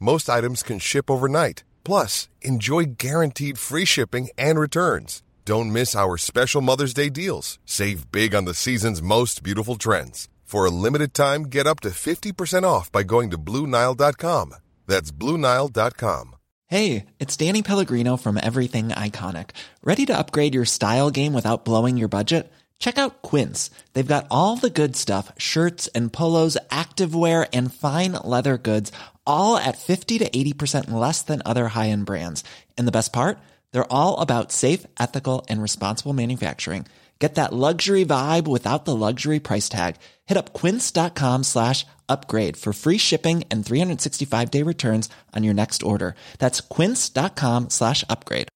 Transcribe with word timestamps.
Most 0.00 0.30
items 0.30 0.62
can 0.62 0.78
ship 0.78 1.10
overnight. 1.10 1.62
Plus, 1.84 2.30
enjoy 2.40 2.84
guaranteed 2.96 3.58
free 3.58 3.84
shipping 3.84 4.30
and 4.38 4.58
returns. 4.58 5.22
Don't 5.44 5.72
miss 5.72 5.94
our 5.94 6.16
special 6.16 6.62
Mother's 6.62 6.94
Day 6.94 7.10
deals. 7.10 7.58
Save 7.66 8.10
big 8.10 8.34
on 8.34 8.46
the 8.46 8.54
season's 8.54 9.02
most 9.02 9.42
beautiful 9.42 9.76
trends. 9.76 10.28
For 10.42 10.64
a 10.64 10.70
limited 10.70 11.12
time, 11.12 11.44
get 11.44 11.66
up 11.66 11.80
to 11.80 11.90
50% 11.90 12.64
off 12.64 12.90
by 12.90 13.02
going 13.02 13.30
to 13.30 13.38
Bluenile.com. 13.38 14.54
That's 14.86 15.12
Bluenile.com. 15.12 16.36
Hey, 16.66 17.06
it's 17.18 17.36
Danny 17.36 17.62
Pellegrino 17.62 18.16
from 18.16 18.38
Everything 18.42 18.88
Iconic. 18.88 19.50
Ready 19.82 20.06
to 20.06 20.16
upgrade 20.16 20.54
your 20.54 20.64
style 20.64 21.10
game 21.10 21.34
without 21.34 21.64
blowing 21.64 21.98
your 21.98 22.08
budget? 22.08 22.50
Check 22.78 22.96
out 22.96 23.22
Quince. 23.22 23.70
They've 23.92 24.06
got 24.06 24.26
all 24.30 24.56
the 24.56 24.70
good 24.70 24.96
stuff 24.96 25.30
shirts 25.36 25.88
and 25.88 26.12
polos, 26.12 26.56
activewear, 26.70 27.48
and 27.52 27.72
fine 27.74 28.12
leather 28.24 28.56
goods, 28.56 28.90
all 29.30 29.56
at 29.56 29.78
50 29.78 30.18
to 30.18 30.28
80% 30.28 30.90
less 30.90 31.22
than 31.22 31.42
other 31.46 31.68
high 31.68 31.88
end 31.88 32.06
brands. 32.06 32.44
And 32.76 32.86
the 32.86 32.96
best 32.98 33.12
part? 33.12 33.38
They're 33.72 33.92
all 33.92 34.18
about 34.18 34.52
safe, 34.52 34.86
ethical, 34.98 35.46
and 35.48 35.62
responsible 35.62 36.12
manufacturing. 36.12 36.86
Get 37.20 37.34
that 37.34 37.52
luxury 37.52 38.04
vibe 38.06 38.48
without 38.48 38.86
the 38.86 38.96
luxury 38.96 39.40
price 39.40 39.68
tag. 39.68 39.96
Hit 40.24 40.38
up 40.38 40.54
quince.com 40.54 41.44
slash 41.44 41.84
upgrade 42.08 42.56
for 42.56 42.72
free 42.72 42.98
shipping 42.98 43.44
and 43.50 43.64
365 43.64 44.50
day 44.50 44.62
returns 44.62 45.08
on 45.36 45.44
your 45.44 45.54
next 45.54 45.82
order. 45.82 46.14
That's 46.38 46.60
quince.com 46.62 47.70
slash 47.70 48.04
upgrade. 48.08 48.48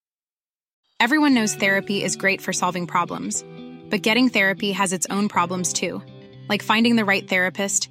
Everyone 0.98 1.34
knows 1.34 1.54
therapy 1.54 2.02
is 2.02 2.16
great 2.16 2.40
for 2.40 2.52
solving 2.54 2.86
problems, 2.86 3.44
but 3.90 4.00
getting 4.00 4.30
therapy 4.30 4.72
has 4.72 4.92
its 4.92 5.06
own 5.10 5.28
problems 5.28 5.72
too, 5.74 6.02
like 6.48 6.62
finding 6.62 6.96
the 6.96 7.04
right 7.04 7.28
therapist, 7.28 7.90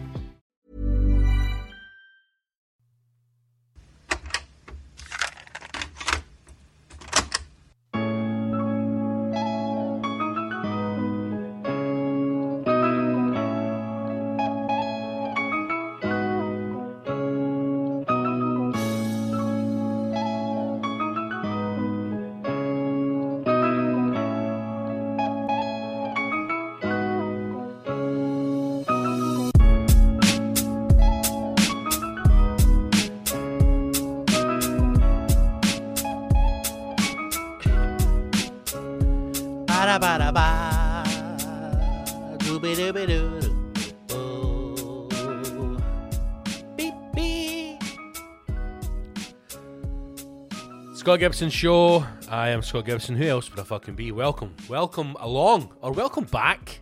Scott 51.11 51.19
Gibson 51.19 51.49
Show. 51.49 52.05
I 52.29 52.51
am 52.51 52.61
Scott 52.61 52.85
Gibson. 52.85 53.17
Who 53.17 53.25
else 53.25 53.49
would 53.49 53.59
I 53.59 53.63
fucking 53.63 53.95
be? 53.95 54.13
Welcome. 54.13 54.55
Welcome 54.69 55.17
along. 55.19 55.75
Or 55.81 55.91
welcome 55.91 56.23
back. 56.23 56.79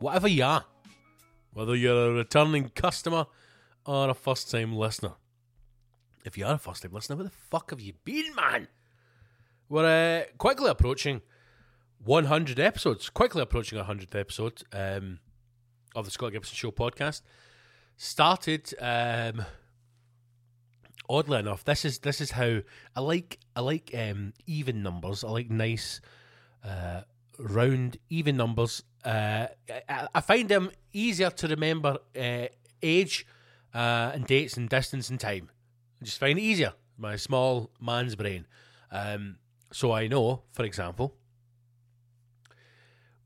Whatever 0.00 0.28
you 0.28 0.44
are. 0.44 0.66
Whether 1.54 1.74
you're 1.74 2.10
a 2.10 2.12
returning 2.12 2.68
customer 2.74 3.24
or 3.86 4.10
a 4.10 4.14
first 4.14 4.50
time 4.50 4.76
listener. 4.76 5.12
If 6.26 6.36
you 6.36 6.44
are 6.44 6.56
a 6.56 6.58
first 6.58 6.82
time 6.82 6.92
listener, 6.92 7.16
where 7.16 7.24
the 7.24 7.30
fuck 7.30 7.70
have 7.70 7.80
you 7.80 7.94
been, 8.04 8.34
man? 8.34 8.68
We're 9.66 10.24
uh, 10.26 10.32
quickly 10.36 10.68
approaching 10.68 11.22
100 12.04 12.60
episodes. 12.60 13.08
Quickly 13.08 13.40
approaching 13.40 13.78
100th 13.78 14.14
episode 14.14 14.62
um, 14.74 15.20
of 15.96 16.04
the 16.04 16.10
Scott 16.10 16.32
Gibson 16.32 16.54
Show 16.54 16.70
podcast. 16.70 17.22
Started 17.96 18.74
um, 18.78 19.46
oddly 21.12 21.38
enough, 21.38 21.62
this 21.64 21.84
is 21.84 21.98
this 21.98 22.20
is 22.20 22.32
how 22.32 22.60
I 22.96 23.00
like 23.00 23.38
I 23.54 23.60
like 23.60 23.94
um, 23.96 24.32
even 24.46 24.82
numbers. 24.82 25.22
I 25.22 25.28
like 25.28 25.50
nice 25.50 26.00
uh, 26.64 27.02
round 27.38 27.98
even 28.08 28.36
numbers. 28.36 28.82
Uh, 29.04 29.48
I, 29.88 30.08
I 30.14 30.20
find 30.20 30.48
them 30.48 30.70
easier 30.92 31.30
to 31.30 31.48
remember 31.48 31.98
uh, 32.18 32.46
age 32.82 33.26
uh, 33.74 34.12
and 34.14 34.26
dates 34.26 34.56
and 34.56 34.68
distance 34.68 35.10
and 35.10 35.20
time. 35.20 35.50
I 36.00 36.04
just 36.06 36.18
find 36.18 36.38
it 36.38 36.42
easier. 36.42 36.72
My 36.96 37.16
small 37.16 37.70
man's 37.80 38.16
brain. 38.16 38.46
Um, 38.90 39.36
so 39.70 39.92
I 39.92 40.06
know, 40.06 40.42
for 40.52 40.64
example, 40.64 41.14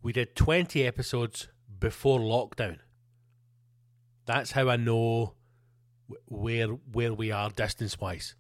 we 0.02 0.12
did 0.12 0.34
20 0.36 0.86
episodes 0.86 1.48
before 1.78 2.20
lockdown. 2.20 2.78
That's 4.24 4.52
how 4.52 4.68
I 4.68 4.76
know 4.76 5.35
where 6.26 6.68
where 6.68 7.14
we 7.14 7.30
are 7.30 7.50
distance 7.50 8.00
wise. 8.00 8.34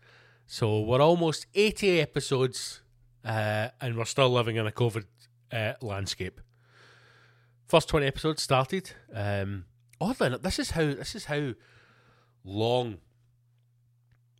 So 0.46 0.80
we're 0.80 1.00
almost 1.00 1.46
80 1.54 2.00
episodes 2.00 2.82
uh, 3.24 3.68
and 3.80 3.96
we're 3.96 4.04
still 4.04 4.30
living 4.30 4.56
in 4.56 4.66
a 4.66 4.72
COVID 4.72 5.04
uh, 5.52 5.72
landscape. 5.82 6.40
First 7.66 7.88
20 7.88 8.06
episodes 8.06 8.42
started. 8.42 8.92
Um, 9.12 9.64
oddly 10.00 10.28
enough, 10.28 10.42
this 10.42 10.58
is 10.58 10.70
how 10.70 10.84
this 10.84 11.16
is 11.16 11.24
how 11.24 11.54
long 12.44 12.98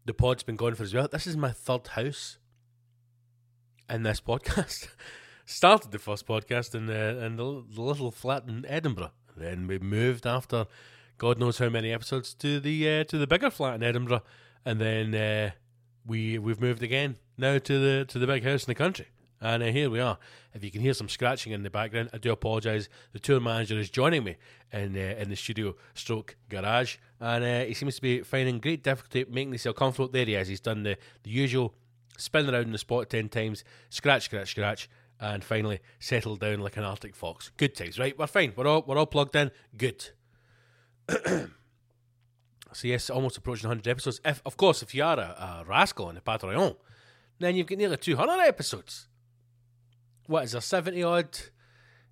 the 0.05 0.15
pod's 0.15 0.45
been 0.45 0.57
going 0.57 0.77
for 0.77 0.85
as 0.85 0.95
well. 0.95 1.09
This 1.11 1.27
is 1.27 1.37
my 1.37 1.51
third 1.51 1.89
house 1.89 2.39
in 3.91 4.05
this 4.05 4.21
podcast. 4.21 4.89
Started 5.45 5.91
the 5.91 5.99
first 5.99 6.27
podcast 6.27 6.75
in 6.75 6.87
the, 6.87 7.25
in 7.25 7.37
the 7.37 7.45
little 7.45 8.11
flat 8.11 8.45
in 8.49 8.65
Edinburgh. 8.67 9.13
Then 9.37 9.67
we 9.67 9.79
moved 9.79 10.27
after 10.27 10.67
God 11.19 11.39
knows 11.39 11.59
how 11.59 11.69
many 11.69 11.93
episodes 11.93 12.35
to 12.35 12.61
the 12.61 13.01
uh, 13.01 13.05
to 13.05 13.19
the 13.19 13.27
bigger 13.27 13.51
flat 13.51 13.77
in 13.77 13.83
Edinburgh, 13.83 14.23
and 14.65 14.81
then 14.81 15.15
uh, 15.15 15.51
we 16.07 16.39
we've 16.39 16.61
moved 16.61 16.83
again 16.83 17.17
now 17.39 17.59
to 17.59 17.79
the 17.79 18.05
to 18.07 18.19
the 18.19 18.27
big 18.27 18.45
house 18.45 18.65
in 18.65 18.71
the 18.71 18.75
country. 18.75 19.07
And 19.41 19.63
uh, 19.63 19.67
here 19.67 19.91
we 19.91 20.01
are. 20.01 20.19
If 20.55 20.65
you 20.65 20.71
can 20.71 20.81
hear 20.81 20.95
some 20.95 21.11
scratching 21.11 21.53
in 21.53 21.63
the 21.63 21.69
background, 21.71 22.09
I 22.15 22.19
do 22.19 22.33
apologise. 22.33 22.89
The 23.13 23.19
tour 23.19 23.39
manager 23.39 23.79
is 23.79 23.91
joining 23.91 24.25
me 24.25 24.37
in 24.73 24.97
uh, 24.97 25.15
in 25.19 25.29
the 25.29 25.37
studio 25.37 25.75
stroke 25.95 26.37
garage, 26.49 26.97
and 27.21 27.45
uh, 27.45 27.65
he 27.65 27.75
seems 27.75 27.97
to 27.97 28.03
be 28.03 28.23
finding 28.23 28.61
great 28.61 28.83
difficulty 28.83 29.25
making 29.31 29.51
himself 29.51 29.77
comfortable. 29.77 30.09
There 30.09 30.25
he 30.25 30.35
is. 30.35 30.49
He's 30.49 30.61
done 30.61 30.83
the, 30.83 30.97
the 31.23 31.31
usual 31.31 31.75
spin 32.17 32.49
around 32.49 32.65
in 32.65 32.73
the 32.73 32.79
spot 32.79 33.11
ten 33.11 33.29
times, 33.29 33.65
scratch, 33.91 34.25
scratch, 34.25 34.51
scratch, 34.51 34.89
and 35.21 35.45
finally 35.45 35.81
settled 35.99 36.41
down 36.41 36.61
like 36.61 36.77
an 36.79 36.85
Arctic 36.85 37.15
fox. 37.15 37.53
Good 37.57 37.75
times, 37.75 37.99
right? 37.99 38.19
We're 38.19 38.27
fine. 38.27 38.55
We're 38.57 38.67
all 38.67 38.85
we're 38.87 38.99
all 38.99 39.07
plugged 39.07 39.37
in. 39.37 39.51
Good. 39.77 40.11
So 41.09 41.49
yes, 42.83 43.11
almost 43.11 43.37
approaching 43.37 43.69
100 43.69 43.89
episodes. 43.91 44.21
If 44.25 44.43
of 44.45 44.57
course, 44.57 44.83
if 44.83 44.95
you 44.95 45.05
are 45.05 45.19
a, 45.19 45.23
a 45.23 45.65
rascal 45.67 46.07
on 46.07 46.15
the 46.15 46.21
Patreon, 46.21 46.77
then 47.39 47.57
you've 47.57 47.67
got 47.67 47.79
nearly 47.79 47.97
200 47.97 48.41
episodes. 48.43 49.09
What 50.27 50.45
is 50.45 50.53
there? 50.53 50.61
70 50.61 51.03
odd, 51.03 51.39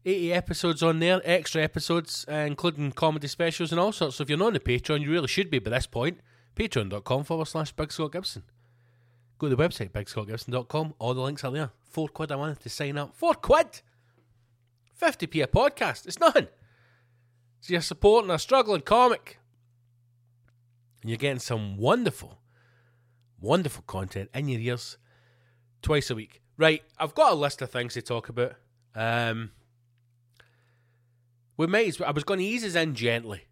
80 0.05 0.33
episodes 0.33 0.83
on 0.83 1.01
there, 1.01 1.21
extra 1.25 1.63
episodes, 1.63 2.25
uh, 2.31 2.35
including 2.35 2.93
comedy 2.93 3.27
specials 3.27 3.73
and 3.73 3.81
all 3.81 3.93
sorts. 3.93 4.17
So 4.17 4.23
if 4.23 4.29
you're 4.29 4.39
not 4.39 4.49
on 4.49 4.53
the 4.53 4.61
Patreon, 4.61 5.01
you 5.01 5.11
really 5.11 5.29
should 5.29 5.51
be 5.51 5.59
by 5.59 5.71
this 5.71 5.87
point. 5.87 6.21
Patreon.com 6.55 7.25
forward 7.25 7.47
slash 7.47 7.73
Big 7.73 7.91
Scott 7.91 8.13
Gibson. 8.13 8.45
Go 9.39 9.49
to 9.49 9.57
the 9.57 9.63
website, 9.63 9.91
bigscottgibson.com. 9.91 10.95
All 11.01 11.15
the 11.15 11.21
links 11.21 11.43
are 11.43 11.51
there. 11.51 11.71
Four 11.91 12.09
quid 12.09 12.31
I 12.31 12.37
wanted 12.37 12.61
to 12.61 12.69
sign 12.69 12.97
up. 12.97 13.15
Four 13.15 13.35
quid! 13.35 13.83
50p 15.01 15.43
a 15.43 15.47
podcast. 15.49 16.07
It's 16.07 16.21
nothing. 16.21 16.47
So 17.65 17.73
you're 17.73 17.81
supporting 17.81 18.31
a 18.31 18.39
struggling 18.39 18.83
comic. 18.83 19.39
And 21.01 21.09
you're 21.09 21.17
getting 21.17 21.39
some 21.39 21.79
wonderful, 21.79 22.39
wonderful 23.41 23.85
content 23.87 24.29
in 24.35 24.49
your 24.49 24.61
ears 24.61 24.99
twice 25.81 26.11
a 26.11 26.15
week. 26.15 26.43
Right, 26.59 26.83
I've 26.99 27.15
got 27.15 27.33
a 27.33 27.35
list 27.35 27.63
of 27.63 27.71
things 27.71 27.95
to 27.95 28.03
talk 28.03 28.29
about. 28.29 28.57
Um, 28.95 29.53
we 31.57 31.67
might. 31.67 31.99
I 32.03 32.11
was 32.11 32.23
going 32.25 32.41
to 32.41 32.45
ease 32.45 32.67
us 32.67 32.75
in 32.75 32.95
gently, 32.95 33.47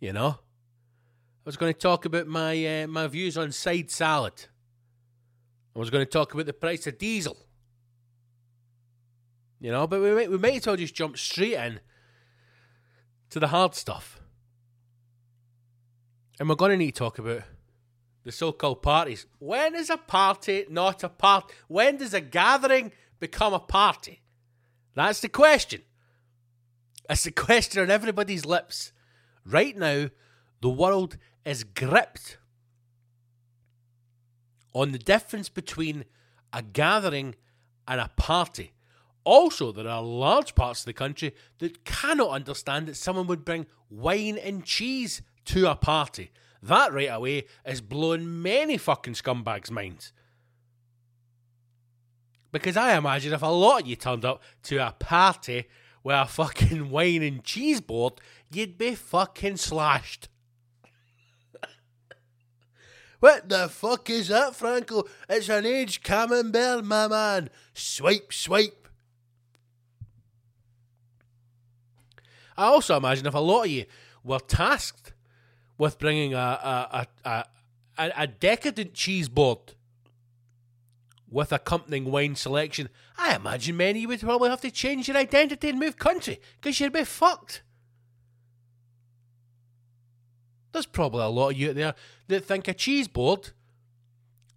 you 0.00 0.14
know. 0.14 0.38
I 0.38 1.44
was 1.44 1.58
going 1.58 1.74
to 1.74 1.78
talk 1.78 2.06
about 2.06 2.26
my 2.26 2.84
uh, 2.84 2.86
my 2.86 3.08
views 3.08 3.36
on 3.36 3.52
side 3.52 3.90
salad. 3.90 4.46
I 5.76 5.78
was 5.78 5.90
going 5.90 6.06
to 6.06 6.10
talk 6.10 6.32
about 6.32 6.46
the 6.46 6.54
price 6.54 6.86
of 6.86 6.96
diesel. 6.96 7.36
You 9.60 9.70
know, 9.70 9.86
but 9.86 10.00
we 10.00 10.14
might 10.14 10.30
we 10.30 10.38
might 10.38 10.56
as 10.56 10.66
well 10.66 10.76
just 10.76 10.94
jump 10.94 11.18
straight 11.18 11.52
in 11.52 11.80
to 13.30 13.40
the 13.40 13.48
hard 13.48 13.74
stuff. 13.74 14.20
And 16.38 16.48
we're 16.48 16.54
going 16.56 16.72
to 16.72 16.76
need 16.76 16.92
to 16.92 16.98
talk 16.98 17.18
about 17.18 17.42
the 18.24 18.32
so-called 18.32 18.82
parties. 18.82 19.26
When 19.38 19.74
is 19.74 19.90
a 19.90 19.96
party 19.96 20.66
not 20.68 21.02
a 21.04 21.08
party? 21.08 21.54
When 21.68 21.96
does 21.96 22.14
a 22.14 22.20
gathering 22.20 22.92
become 23.18 23.52
a 23.52 23.60
party? 23.60 24.22
That's 24.94 25.20
the 25.20 25.28
question. 25.28 25.82
That's 27.08 27.24
the 27.24 27.30
question 27.32 27.82
on 27.82 27.90
everybody's 27.90 28.44
lips. 28.44 28.92
Right 29.44 29.76
now, 29.76 30.10
the 30.60 30.68
world 30.68 31.16
is 31.44 31.64
gripped 31.64 32.38
on 34.72 34.92
the 34.92 34.98
difference 34.98 35.48
between 35.48 36.04
a 36.52 36.62
gathering 36.62 37.34
and 37.88 38.00
a 38.00 38.10
party. 38.16 38.72
Also, 39.24 39.70
there 39.70 39.88
are 39.88 40.02
large 40.02 40.54
parts 40.54 40.80
of 40.80 40.86
the 40.86 40.92
country 40.92 41.34
that 41.58 41.84
cannot 41.84 42.30
understand 42.30 42.86
that 42.86 42.96
someone 42.96 43.26
would 43.26 43.44
bring 43.44 43.66
wine 43.90 44.38
and 44.38 44.64
cheese 44.64 45.22
to 45.44 45.70
a 45.70 45.74
party. 45.74 46.30
That 46.62 46.92
right 46.92 47.10
away 47.10 47.44
is 47.64 47.80
blowing 47.80 48.42
many 48.42 48.76
fucking 48.76 49.14
scumbags' 49.14 49.70
minds. 49.70 50.12
Because 52.52 52.76
I 52.76 52.96
imagine 52.96 53.32
if 53.32 53.42
a 53.42 53.46
lot 53.46 53.82
of 53.82 53.86
you 53.86 53.96
turned 53.96 54.24
up 54.24 54.42
to 54.64 54.76
a 54.78 54.92
party 54.92 55.66
with 56.02 56.16
a 56.16 56.26
fucking 56.26 56.90
wine 56.90 57.22
and 57.22 57.44
cheese 57.44 57.80
board, 57.80 58.14
you'd 58.50 58.76
be 58.76 58.94
fucking 58.94 59.56
slashed. 59.56 60.28
what 63.20 63.48
the 63.48 63.68
fuck 63.68 64.10
is 64.10 64.28
that, 64.28 64.56
Franco? 64.56 65.04
It's 65.28 65.48
an 65.48 65.66
aged 65.66 66.02
camembert, 66.02 66.84
my 66.84 67.06
man. 67.06 67.50
Swipe, 67.74 68.32
swipe. 68.32 68.79
I 72.60 72.66
also 72.66 72.94
imagine 72.98 73.24
if 73.24 73.32
a 73.32 73.38
lot 73.38 73.64
of 73.64 73.70
you 73.70 73.86
were 74.22 74.38
tasked 74.38 75.14
with 75.78 75.98
bringing 75.98 76.34
a 76.34 76.36
a, 76.36 77.06
a, 77.24 77.44
a, 77.98 78.12
a, 78.18 78.26
decadent 78.26 78.92
cheese 78.92 79.30
board 79.30 79.72
with 81.30 81.52
accompanying 81.52 82.10
wine 82.10 82.36
selection, 82.36 82.90
I 83.16 83.34
imagine 83.34 83.78
many 83.78 84.00
of 84.00 84.02
you 84.02 84.08
would 84.08 84.20
probably 84.20 84.50
have 84.50 84.60
to 84.60 84.70
change 84.70 85.08
your 85.08 85.16
identity 85.16 85.70
and 85.70 85.78
move 85.78 85.96
country 85.96 86.38
because 86.60 86.78
you'd 86.78 86.92
be 86.92 87.04
fucked. 87.04 87.62
There's 90.72 90.84
probably 90.84 91.22
a 91.22 91.28
lot 91.28 91.52
of 91.52 91.56
you 91.56 91.70
out 91.70 91.76
there 91.76 91.94
that 92.28 92.44
think 92.44 92.68
a 92.68 92.74
cheese 92.74 93.08
board 93.08 93.52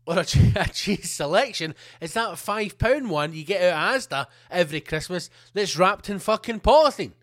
or 0.05 0.19
a, 0.19 0.25
cheese 0.25 1.09
selection 1.09 1.73
is 2.01 2.13
that 2.15 2.37
five 2.37 2.77
pound 2.77 3.09
one 3.09 3.31
you 3.31 3.45
get 3.45 3.63
out 3.73 3.95
of 3.95 4.01
Asda 4.01 4.25
every 4.51 4.81
Christmas 4.81 5.29
that's 5.53 5.77
wrapped 5.77 6.09
in 6.09 6.19
fucking 6.19 6.59
polythene. 6.59 7.13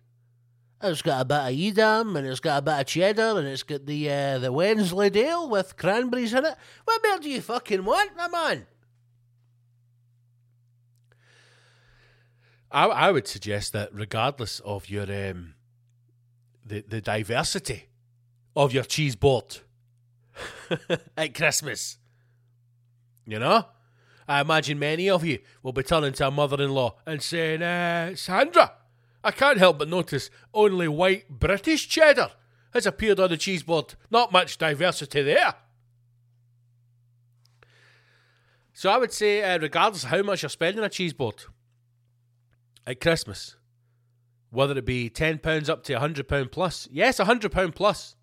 It's 0.83 1.01
got 1.01 1.21
a 1.21 1.25
bit 1.25 1.37
of 1.37 1.59
Edam 1.59 2.15
and 2.15 2.25
it's 2.25 2.39
got 2.39 2.59
a 2.59 2.61
bit 2.61 2.79
of 2.79 2.85
cheddar 2.87 3.37
and 3.37 3.47
it's 3.47 3.63
got 3.63 3.85
the 3.85 4.09
uh, 4.09 4.39
the 4.39 4.51
Wensleydale 4.51 5.47
with 5.49 5.77
cranberries 5.77 6.33
in 6.33 6.45
it. 6.45 6.55
What 6.85 7.01
more 7.05 7.19
do 7.19 7.29
you 7.29 7.41
fucking 7.41 7.85
want, 7.85 8.15
my 8.17 8.27
man? 8.27 8.65
I, 12.71 12.85
I 12.85 13.11
would 13.11 13.27
suggest 13.27 13.73
that 13.73 13.89
regardless 13.93 14.59
of 14.61 14.89
your 14.89 15.03
um, 15.03 15.55
the 16.65 16.83
the 16.87 17.01
diversity 17.01 17.89
of 18.55 18.73
your 18.73 18.83
cheese 18.83 19.15
board 19.15 19.59
at 21.17 21.35
Christmas, 21.35 21.97
you 23.27 23.37
know, 23.37 23.65
I 24.27 24.41
imagine 24.41 24.79
many 24.79 25.09
of 25.09 25.23
you 25.23 25.39
will 25.61 25.73
be 25.73 25.83
turning 25.83 26.13
to 26.13 26.27
a 26.27 26.31
mother-in-law 26.31 26.95
and 27.05 27.21
saying, 27.21 27.61
uh, 27.61 28.15
"Sandra, 28.15 28.71
I 29.23 29.31
can't 29.31 29.59
help 29.59 29.79
but 29.79 29.89
notice 29.89 30.29
only 30.53 30.87
white 30.87 31.29
British 31.29 31.87
cheddar 31.87 32.31
has 32.73 32.85
appeared 32.85 33.19
on 33.19 33.29
the 33.29 33.37
cheese 33.37 33.63
board. 33.63 33.95
Not 34.09 34.31
much 34.31 34.57
diversity 34.57 35.21
there." 35.21 35.55
So 38.73 38.89
I 38.89 38.97
would 38.97 39.13
say, 39.13 39.43
uh, 39.43 39.59
regardless 39.59 40.03
of 40.03 40.09
how 40.09 40.23
much 40.23 40.41
you're 40.41 40.49
spending 40.49 40.79
on 40.79 40.85
a 40.85 40.89
cheese 40.89 41.13
board 41.13 41.43
at 42.87 42.99
Christmas, 42.99 43.55
whether 44.49 44.77
it 44.77 44.85
be 44.85 45.09
ten 45.09 45.37
pounds 45.37 45.69
up 45.69 45.83
to 45.83 45.99
hundred 45.99 46.27
pound 46.27 46.51
plus, 46.51 46.87
yes, 46.91 47.19
hundred 47.19 47.51
pound 47.51 47.75
plus. 47.75 48.15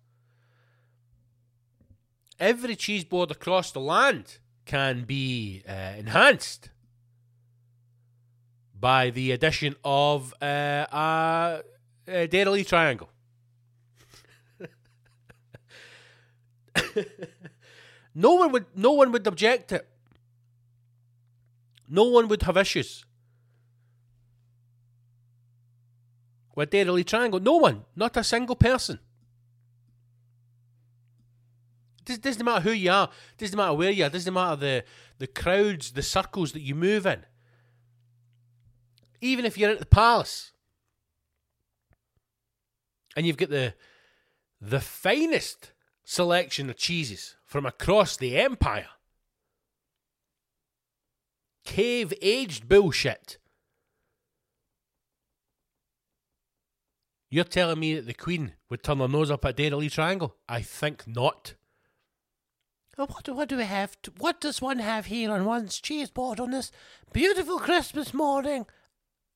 Every 2.39 2.75
cheese 2.75 3.03
board 3.03 3.31
across 3.31 3.71
the 3.71 3.79
land 3.79 4.39
can 4.65 5.03
be 5.03 5.63
uh, 5.67 5.93
enhanced 5.97 6.69
by 8.79 9.09
the 9.09 9.31
addition 9.31 9.75
of 9.83 10.33
uh, 10.41 10.85
a, 10.91 11.61
a 12.07 12.27
Dairy 12.27 12.63
triangle. 12.63 13.09
no 18.15 18.35
one 18.35 18.51
would, 18.51 18.65
no 18.75 18.91
one 18.93 19.11
would 19.11 19.27
object 19.27 19.69
to 19.69 19.75
it. 19.75 19.87
No 21.87 22.03
one 22.03 22.27
would 22.27 22.43
have 22.43 22.57
issues. 22.57 23.05
with 26.59 26.71
Dairy 26.71 27.05
Triangle. 27.05 27.39
No 27.39 27.55
one, 27.55 27.85
not 27.95 28.17
a 28.17 28.23
single 28.23 28.55
person. 28.55 28.99
It 32.05 32.21
doesn't 32.21 32.43
matter 32.43 32.61
who 32.61 32.71
you 32.71 32.91
are. 32.91 33.09
It 33.31 33.37
doesn't 33.37 33.55
matter 33.55 33.73
where 33.73 33.91
you 33.91 34.03
are. 34.03 34.07
It 34.07 34.13
doesn't 34.13 34.33
matter 34.33 34.55
the, 34.57 34.83
the 35.19 35.27
crowds, 35.27 35.91
the 35.91 36.01
circles 36.01 36.51
that 36.51 36.61
you 36.61 36.75
move 36.75 37.05
in. 37.05 37.23
Even 39.21 39.45
if 39.45 39.57
you're 39.57 39.71
at 39.71 39.79
the 39.79 39.85
palace 39.85 40.51
and 43.15 43.25
you've 43.25 43.37
got 43.37 43.49
the 43.49 43.73
the 44.61 44.79
finest 44.79 45.71
selection 46.03 46.69
of 46.69 46.75
cheeses 46.77 47.35
from 47.45 47.65
across 47.65 48.17
the 48.17 48.37
empire. 48.37 48.87
Cave 51.63 52.13
aged 52.21 52.67
bullshit. 52.67 53.37
You're 57.29 57.43
telling 57.43 57.79
me 57.79 57.95
that 57.95 58.07
the 58.07 58.13
Queen 58.13 58.53
would 58.69 58.83
turn 58.83 58.99
her 58.99 59.07
nose 59.07 59.29
up 59.29 59.45
at 59.45 59.55
Dairy 59.55 59.89
Triangle? 59.89 60.35
I 60.47 60.61
think 60.61 61.05
not. 61.07 61.53
What, 62.95 63.23
do, 63.23 63.33
what 63.33 63.47
do 63.47 63.57
we 63.57 63.63
have? 63.63 64.01
To, 64.01 64.11
what 64.17 64.41
does 64.41 64.61
one 64.61 64.79
have 64.79 65.05
here 65.05 65.31
on 65.31 65.45
one's 65.45 65.79
cheese 65.79 66.09
board 66.09 66.39
on 66.39 66.51
this 66.51 66.71
beautiful 67.13 67.59
Christmas 67.59 68.13
morning? 68.13 68.65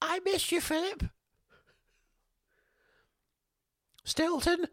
I 0.06 0.20
miss 0.20 0.52
you, 0.52 0.60
Philip. 0.60 1.06
Stilton, 4.04 4.68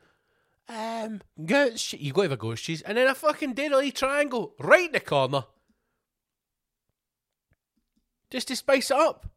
um, 0.68 1.20
goat's 1.46 1.92
you 1.92 2.12
got 2.12 2.22
to 2.22 2.30
have 2.30 2.32
a 2.32 2.36
goat's 2.36 2.62
cheese, 2.62 2.82
and 2.82 2.98
then 2.98 3.06
a 3.06 3.14
fucking 3.14 3.52
Dairy 3.52 3.92
Triangle 3.92 4.54
right 4.58 4.86
in 4.86 4.92
the 4.92 4.98
corner, 4.98 5.44
just 8.28 8.48
to 8.48 8.56
spice 8.56 8.90
it 8.90 8.96
up. 8.96 9.30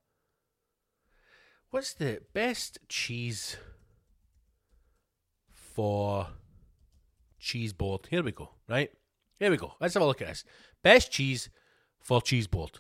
What's 1.70 1.94
the 1.94 2.22
best 2.34 2.80
cheese 2.90 3.58
for 5.52 6.28
cheese 7.40 7.72
board? 7.72 8.08
Here 8.10 8.24
we 8.24 8.32
go. 8.32 8.50
Right, 8.68 8.90
here 9.38 9.52
we 9.52 9.58
go. 9.58 9.76
Let's 9.80 9.94
have 9.94 10.02
a 10.02 10.08
look 10.08 10.24
at 10.24 10.28
this. 10.28 10.44
Best 10.82 11.12
cheese 11.12 11.50
for 12.00 12.20
cheese 12.20 12.48
board. 12.48 12.80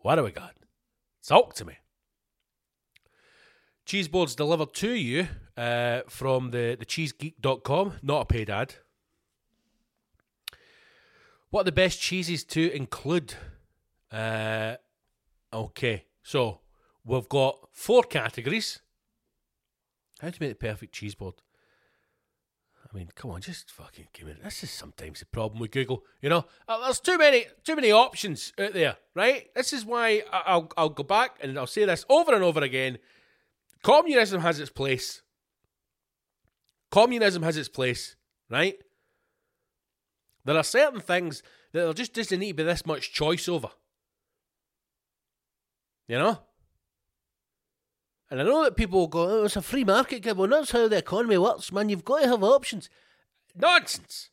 What 0.00 0.16
do 0.16 0.24
we 0.24 0.32
got? 0.32 0.54
Talk 1.26 1.54
to 1.54 1.64
me. 1.64 1.74
Cheese 3.84 4.08
boards 4.08 4.34
delivered 4.34 4.74
to 4.74 4.90
you 4.90 5.28
uh, 5.56 6.02
from 6.08 6.50
the, 6.50 6.76
the 6.78 6.86
cheesegeek.com, 6.86 7.94
not 8.02 8.22
a 8.22 8.24
paid 8.24 8.50
ad. 8.50 8.76
What 11.50 11.62
are 11.62 11.64
the 11.64 11.72
best 11.72 12.00
cheeses 12.00 12.44
to 12.44 12.70
include? 12.74 13.34
Uh, 14.10 14.76
okay, 15.52 16.04
so 16.22 16.60
we've 17.04 17.28
got 17.28 17.68
four 17.72 18.02
categories. 18.02 18.80
How 20.20 20.30
to 20.30 20.42
make 20.42 20.50
the 20.50 20.66
perfect 20.66 20.94
cheese 20.94 21.14
board? 21.14 21.34
I 22.96 22.98
mean, 23.00 23.10
come 23.14 23.30
on, 23.32 23.42
just 23.42 23.70
fucking 23.70 24.08
give 24.14 24.26
me. 24.26 24.34
This 24.42 24.64
is 24.64 24.70
sometimes 24.70 25.20
the 25.20 25.26
problem 25.26 25.60
with 25.60 25.70
Google. 25.70 26.02
You 26.22 26.30
know, 26.30 26.46
Uh, 26.66 26.80
there's 26.82 26.98
too 26.98 27.18
many, 27.18 27.44
too 27.62 27.76
many 27.76 27.92
options 27.92 28.54
out 28.58 28.72
there, 28.72 28.96
right? 29.14 29.52
This 29.54 29.74
is 29.74 29.84
why 29.84 30.24
I- 30.32 30.44
I'll 30.46 30.72
I'll 30.78 30.88
go 30.88 31.02
back 31.02 31.36
and 31.42 31.58
I'll 31.58 31.66
say 31.66 31.84
this 31.84 32.06
over 32.08 32.34
and 32.34 32.42
over 32.42 32.60
again. 32.62 32.98
communism 33.82 34.40
has 34.40 34.58
its 34.58 34.70
place. 34.70 35.20
Communism 36.90 37.42
has 37.42 37.58
its 37.58 37.68
place, 37.68 38.16
right? 38.48 38.78
There 40.46 40.56
are 40.56 40.64
certain 40.64 41.00
things 41.00 41.42
that 41.72 41.84
there 41.84 41.92
just 41.92 42.14
doesn't 42.14 42.40
need 42.40 42.52
to 42.52 42.54
be 42.54 42.62
this 42.62 42.86
much 42.86 43.12
choice 43.12 43.46
over. 43.46 43.68
You 46.08 46.18
know? 46.18 46.45
And 48.30 48.40
I 48.40 48.44
know 48.44 48.64
that 48.64 48.76
people 48.76 49.00
will 49.00 49.06
go, 49.06 49.28
oh, 49.28 49.44
it's 49.44 49.56
a 49.56 49.62
free 49.62 49.84
market, 49.84 50.22
Gib. 50.22 50.36
Well, 50.36 50.48
that's 50.48 50.72
how 50.72 50.88
the 50.88 50.98
economy 50.98 51.38
works, 51.38 51.70
man. 51.70 51.88
You've 51.88 52.04
got 52.04 52.22
to 52.22 52.28
have 52.28 52.42
options. 52.42 52.90
Nonsense. 53.54 54.30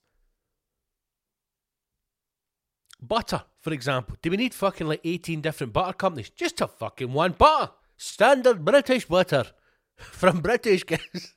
Butter, 2.99 3.43
for 3.59 3.71
example. 3.71 4.17
Do 4.21 4.31
we 4.31 4.37
need 4.37 4.53
fucking 4.53 4.87
like 4.87 5.01
18 5.03 5.41
different 5.41 5.73
butter 5.73 5.93
companies? 5.93 6.29
Just 6.29 6.61
a 6.61 6.67
fucking 6.67 7.13
one 7.13 7.33
butter. 7.33 7.71
Standard 7.97 8.65
British 8.65 9.05
butter. 9.05 9.45
From 9.95 10.41
British 10.41 10.83
cows. 10.83 11.33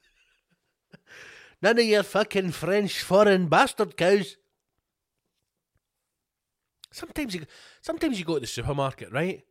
None 1.62 1.78
of 1.78 1.84
your 1.84 2.02
fucking 2.02 2.52
French 2.52 3.02
foreign 3.02 3.48
bastard 3.48 3.96
cows. 3.96 4.36
Sometimes 6.90 7.34
you, 7.34 7.44
sometimes 7.82 8.18
you 8.18 8.24
go 8.24 8.34
to 8.34 8.40
the 8.40 8.46
supermarket, 8.46 9.12
right? 9.12 9.42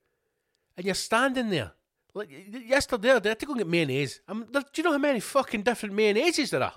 And 0.76 0.86
you're 0.86 0.96
standing 0.96 1.52
there. 1.52 1.74
Like 2.16 2.30
yesterday, 2.66 3.12
I 3.12 3.14
had 3.16 3.40
to 3.40 3.46
go 3.46 3.52
and 3.52 3.60
get 3.60 3.68
mayonnaise. 3.68 4.22
I'm, 4.28 4.46
do 4.46 4.62
you 4.78 4.84
know 4.84 4.94
how 4.94 4.98
many 4.98 5.20
fucking 5.20 5.64
different 5.64 5.94
mayonnaises 5.94 6.50
there 6.50 6.64
are? 6.64 6.74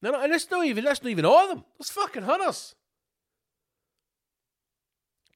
No, 0.00 0.12
no, 0.12 0.20
and 0.22 0.32
it's 0.32 0.48
not 0.48 0.64
even 0.64 0.84
that's 0.84 1.02
not 1.02 1.10
even 1.10 1.24
all 1.24 1.42
of 1.42 1.48
them. 1.48 1.64
There's 1.78 1.90
fucking 1.90 2.22
hundreds. 2.22 2.76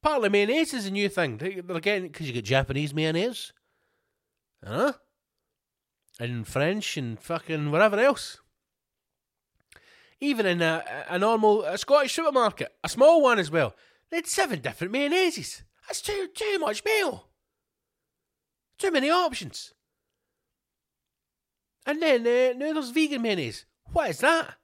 Partly 0.01 0.29
mayonnaise 0.29 0.73
is 0.73 0.87
a 0.87 0.91
new 0.93 1.09
thing. 1.09 1.39
They- 1.39 1.61
They're 1.61 1.81
getting 1.81 2.09
because 2.09 2.29
you 2.29 2.33
get 2.33 2.45
Japanese 2.45 2.95
mayonnaise, 2.95 3.53
huh? 4.65 4.93
And 6.21 6.47
French 6.47 6.97
and 6.97 7.19
fucking 7.19 7.73
whatever 7.73 7.99
else. 7.99 8.39
Even 10.21 10.47
in 10.47 10.63
a, 10.63 10.85
a 11.09 11.19
normal 11.19 11.65
a 11.65 11.77
Scottish 11.79 12.15
supermarket, 12.15 12.73
a 12.85 12.89
small 12.89 13.21
one 13.23 13.39
as 13.41 13.51
well, 13.51 13.75
they 14.11 14.19
had 14.19 14.27
seven 14.29 14.61
different 14.61 14.93
mayonnaises. 14.93 15.63
That's 15.89 16.01
too 16.03 16.29
too 16.33 16.59
much 16.61 16.85
meal. 16.85 17.25
Too 18.79 18.91
many 18.91 19.11
options. 19.11 19.75
And 21.85 22.03
then 22.03 22.21
uh, 22.21 22.57
now 22.57 22.75
there's 22.75 22.91
vegan 22.91 23.23
mayonnaise. 23.23 23.65
What 23.93 24.11
is 24.11 24.19
that? 24.19 24.55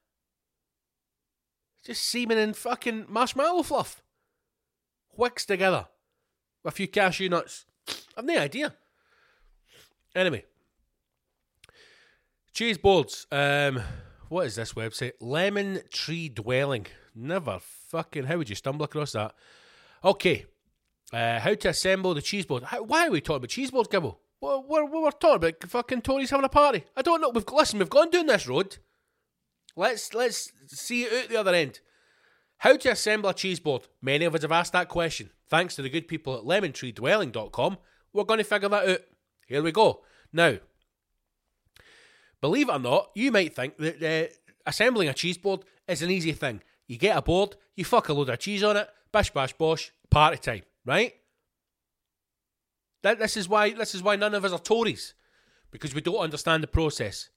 Just 1.84 2.04
semen 2.04 2.38
and 2.38 2.56
fucking 2.56 3.06
marshmallow 3.08 3.62
fluff. 3.62 4.02
Whixed 5.16 5.48
together. 5.48 5.86
A 6.64 6.70
few 6.70 6.88
cashew 6.88 7.28
nuts. 7.28 7.66
I've 8.16 8.24
no 8.24 8.38
idea. 8.38 8.74
Anyway. 10.14 10.44
Cheese 12.52 12.78
boards. 12.78 13.26
Um, 13.32 13.80
what 14.28 14.46
is 14.46 14.54
this 14.54 14.72
website? 14.74 15.12
Lemon 15.20 15.80
Tree 15.92 16.28
Dwelling. 16.28 16.86
Never 17.14 17.58
fucking. 17.60 18.24
How 18.24 18.38
would 18.38 18.48
you 18.48 18.54
stumble 18.54 18.84
across 18.84 19.12
that? 19.12 19.34
Okay. 20.04 20.46
Uh, 21.14 21.38
how 21.38 21.54
to 21.54 21.68
assemble 21.68 22.12
the 22.12 22.20
cheese 22.20 22.44
board. 22.44 22.64
How, 22.64 22.82
why 22.82 23.06
are 23.06 23.10
we 23.12 23.20
talking 23.20 23.36
about 23.36 23.50
cheese 23.50 23.70
Gibble? 23.70 24.18
We're, 24.40 24.58
we're, 24.58 24.84
we're 24.84 25.10
talking 25.12 25.36
about 25.36 25.70
fucking 25.70 26.02
Tories 26.02 26.30
having 26.30 26.44
a 26.44 26.48
party. 26.48 26.82
I 26.96 27.02
don't 27.02 27.20
know. 27.20 27.28
We've 27.28 27.44
listen. 27.52 27.78
We've 27.78 27.88
gone 27.88 28.10
down 28.10 28.26
this 28.26 28.48
road. 28.48 28.78
Let's 29.76 30.12
let's 30.12 30.50
see 30.66 31.04
it 31.04 31.12
out 31.12 31.28
the 31.28 31.36
other 31.36 31.54
end. 31.54 31.78
How 32.58 32.76
to 32.76 32.90
assemble 32.90 33.30
a 33.30 33.34
cheese 33.34 33.60
board. 33.60 33.86
Many 34.02 34.24
of 34.24 34.34
us 34.34 34.42
have 34.42 34.50
asked 34.50 34.72
that 34.72 34.88
question. 34.88 35.30
Thanks 35.48 35.76
to 35.76 35.82
the 35.82 35.88
good 35.88 36.08
people 36.08 36.36
at 36.36 36.42
lemontreedwelling.com, 36.42 37.78
we're 38.12 38.24
going 38.24 38.38
to 38.38 38.44
figure 38.44 38.68
that 38.70 38.88
out. 38.88 39.00
Here 39.46 39.62
we 39.62 39.70
go. 39.70 40.02
Now, 40.32 40.56
believe 42.40 42.68
it 42.68 42.72
or 42.72 42.80
not, 42.80 43.10
you 43.14 43.30
might 43.30 43.54
think 43.54 43.76
that 43.76 44.02
uh, 44.02 44.34
assembling 44.66 45.08
a 45.08 45.14
cheese 45.14 45.38
board 45.38 45.60
is 45.86 46.02
an 46.02 46.10
easy 46.10 46.32
thing. 46.32 46.60
You 46.88 46.98
get 46.98 47.16
a 47.16 47.22
board, 47.22 47.54
you 47.76 47.84
fuck 47.84 48.08
a 48.08 48.12
load 48.12 48.30
of 48.30 48.38
cheese 48.40 48.64
on 48.64 48.76
it, 48.76 48.88
bish 49.12 49.30
bash 49.30 49.52
bosh, 49.52 49.92
party 50.10 50.38
time, 50.38 50.62
right? 50.84 51.12
That, 53.02 53.18
this 53.18 53.36
is 53.36 53.48
why 53.48 53.70
this 53.70 53.94
is 53.94 54.02
why 54.02 54.16
none 54.16 54.34
of 54.34 54.44
us 54.44 54.52
are 54.52 54.58
Tories 54.58 55.14
because 55.70 55.94
we 55.94 56.00
don't 56.00 56.18
understand 56.18 56.62
the 56.62 56.68
process. 56.68 57.30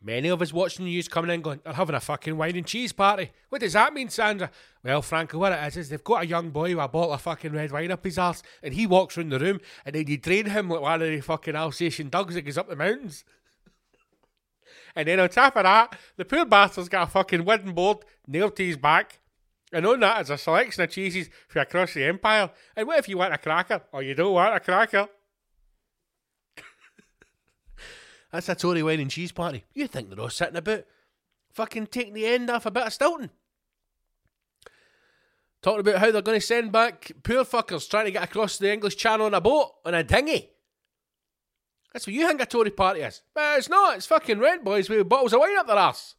Many 0.00 0.28
of 0.28 0.40
us 0.40 0.52
watching 0.52 0.84
the 0.84 0.92
news 0.92 1.08
coming 1.08 1.32
in 1.32 1.42
going, 1.42 1.60
they're 1.64 1.72
having 1.72 1.96
a 1.96 2.00
fucking 2.00 2.36
wine 2.36 2.54
and 2.54 2.64
cheese 2.64 2.92
party. 2.92 3.32
What 3.48 3.60
does 3.60 3.72
that 3.72 3.92
mean, 3.92 4.08
Sandra? 4.08 4.52
Well, 4.84 5.02
Franco, 5.02 5.38
what 5.38 5.52
it 5.52 5.66
is 5.66 5.76
is 5.76 5.88
they've 5.88 6.04
got 6.04 6.22
a 6.22 6.26
young 6.26 6.50
boy 6.50 6.76
with 6.76 6.84
a 6.84 6.88
bottle 6.88 7.12
of 7.12 7.20
fucking 7.20 7.52
red 7.52 7.72
wine 7.72 7.90
up 7.90 8.04
his 8.04 8.16
arse, 8.16 8.44
and 8.62 8.72
he 8.72 8.86
walks 8.86 9.16
round 9.16 9.32
the 9.32 9.40
room, 9.40 9.60
and 9.84 9.96
then 9.96 10.06
you 10.06 10.16
drain 10.16 10.46
him 10.46 10.70
like 10.70 10.80
one 10.80 11.02
of 11.02 11.08
the 11.08 11.20
fucking 11.20 11.56
Alsatian 11.56 12.08
dogs 12.08 12.36
that 12.36 12.42
goes 12.42 12.56
up 12.56 12.68
the 12.68 12.76
mountains. 12.76 13.24
and 14.94 15.08
then 15.08 15.18
on 15.18 15.28
top 15.28 15.56
of 15.56 15.64
that, 15.64 15.98
the 16.16 16.24
poor 16.24 16.44
bastard's 16.44 16.88
got 16.88 17.08
a 17.08 17.10
fucking 17.10 17.44
wooden 17.44 17.74
board 17.74 17.98
nailed 18.28 18.54
to 18.54 18.64
his 18.64 18.76
back. 18.76 19.18
And 19.72 19.86
on 19.86 20.00
that 20.00 20.22
is 20.22 20.30
a 20.30 20.38
selection 20.38 20.82
of 20.82 20.90
cheeses 20.90 21.28
from 21.48 21.62
across 21.62 21.94
the 21.94 22.04
empire. 22.04 22.50
And 22.74 22.86
what 22.86 22.98
if 22.98 23.08
you 23.08 23.18
want 23.18 23.34
a 23.34 23.38
cracker? 23.38 23.82
Or 23.92 24.02
you 24.02 24.14
don't 24.14 24.32
want 24.32 24.54
a 24.54 24.60
cracker? 24.60 25.08
That's 28.32 28.48
a 28.48 28.54
Tory 28.54 28.82
wine 28.82 29.00
and 29.00 29.10
cheese 29.10 29.32
party. 29.32 29.64
You 29.74 29.86
think 29.86 30.08
they're 30.08 30.20
all 30.20 30.30
sitting 30.30 30.56
about 30.56 30.84
fucking 31.52 31.88
taking 31.88 32.14
the 32.14 32.26
end 32.26 32.48
off 32.48 32.66
a 32.66 32.70
bit 32.70 32.86
of 32.86 32.92
Stilton? 32.92 33.30
Talking 35.60 35.80
about 35.80 35.98
how 35.98 36.10
they're 36.12 36.22
going 36.22 36.40
to 36.40 36.46
send 36.46 36.72
back 36.72 37.10
poor 37.22 37.44
fuckers 37.44 37.90
trying 37.90 38.06
to 38.06 38.12
get 38.12 38.22
across 38.22 38.58
the 38.58 38.72
English 38.72 38.96
Channel 38.96 39.26
on 39.26 39.34
a 39.34 39.40
boat, 39.40 39.72
on 39.84 39.92
a 39.92 40.04
dinghy. 40.04 40.50
That's 41.92 42.06
what 42.06 42.14
you 42.14 42.26
think 42.26 42.40
a 42.40 42.46
Tory 42.46 42.70
party 42.70 43.00
is. 43.00 43.22
But 43.34 43.58
it's 43.58 43.68
not. 43.68 43.96
It's 43.96 44.06
fucking 44.06 44.38
red 44.38 44.64
boys 44.64 44.88
with 44.88 45.08
bottles 45.08 45.32
of 45.32 45.40
wine 45.40 45.58
up 45.58 45.66
their 45.66 45.76
ass. 45.76 46.14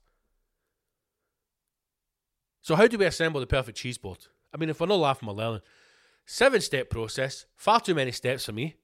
So 2.62 2.76
how 2.76 2.88
do 2.88 2.98
we 2.98 3.06
assemble 3.06 3.40
the 3.40 3.48
perfect 3.48 3.78
cheese 3.78 3.98
board? 3.98 4.28
I 4.54 4.58
mean, 4.58 4.70
if 4.70 4.80
we're 4.80 4.88
not 4.88 5.00
laughing, 5.00 5.28
we're 5.28 5.36
learning. 5.36 5.62
Seven 6.26 6.62
step 6.62 6.90
process. 6.90 7.46
Far 7.56 7.80
too 7.80 7.96
many 7.96 8.12
steps 8.12 8.46
for 8.46 8.52
me. 8.52 8.76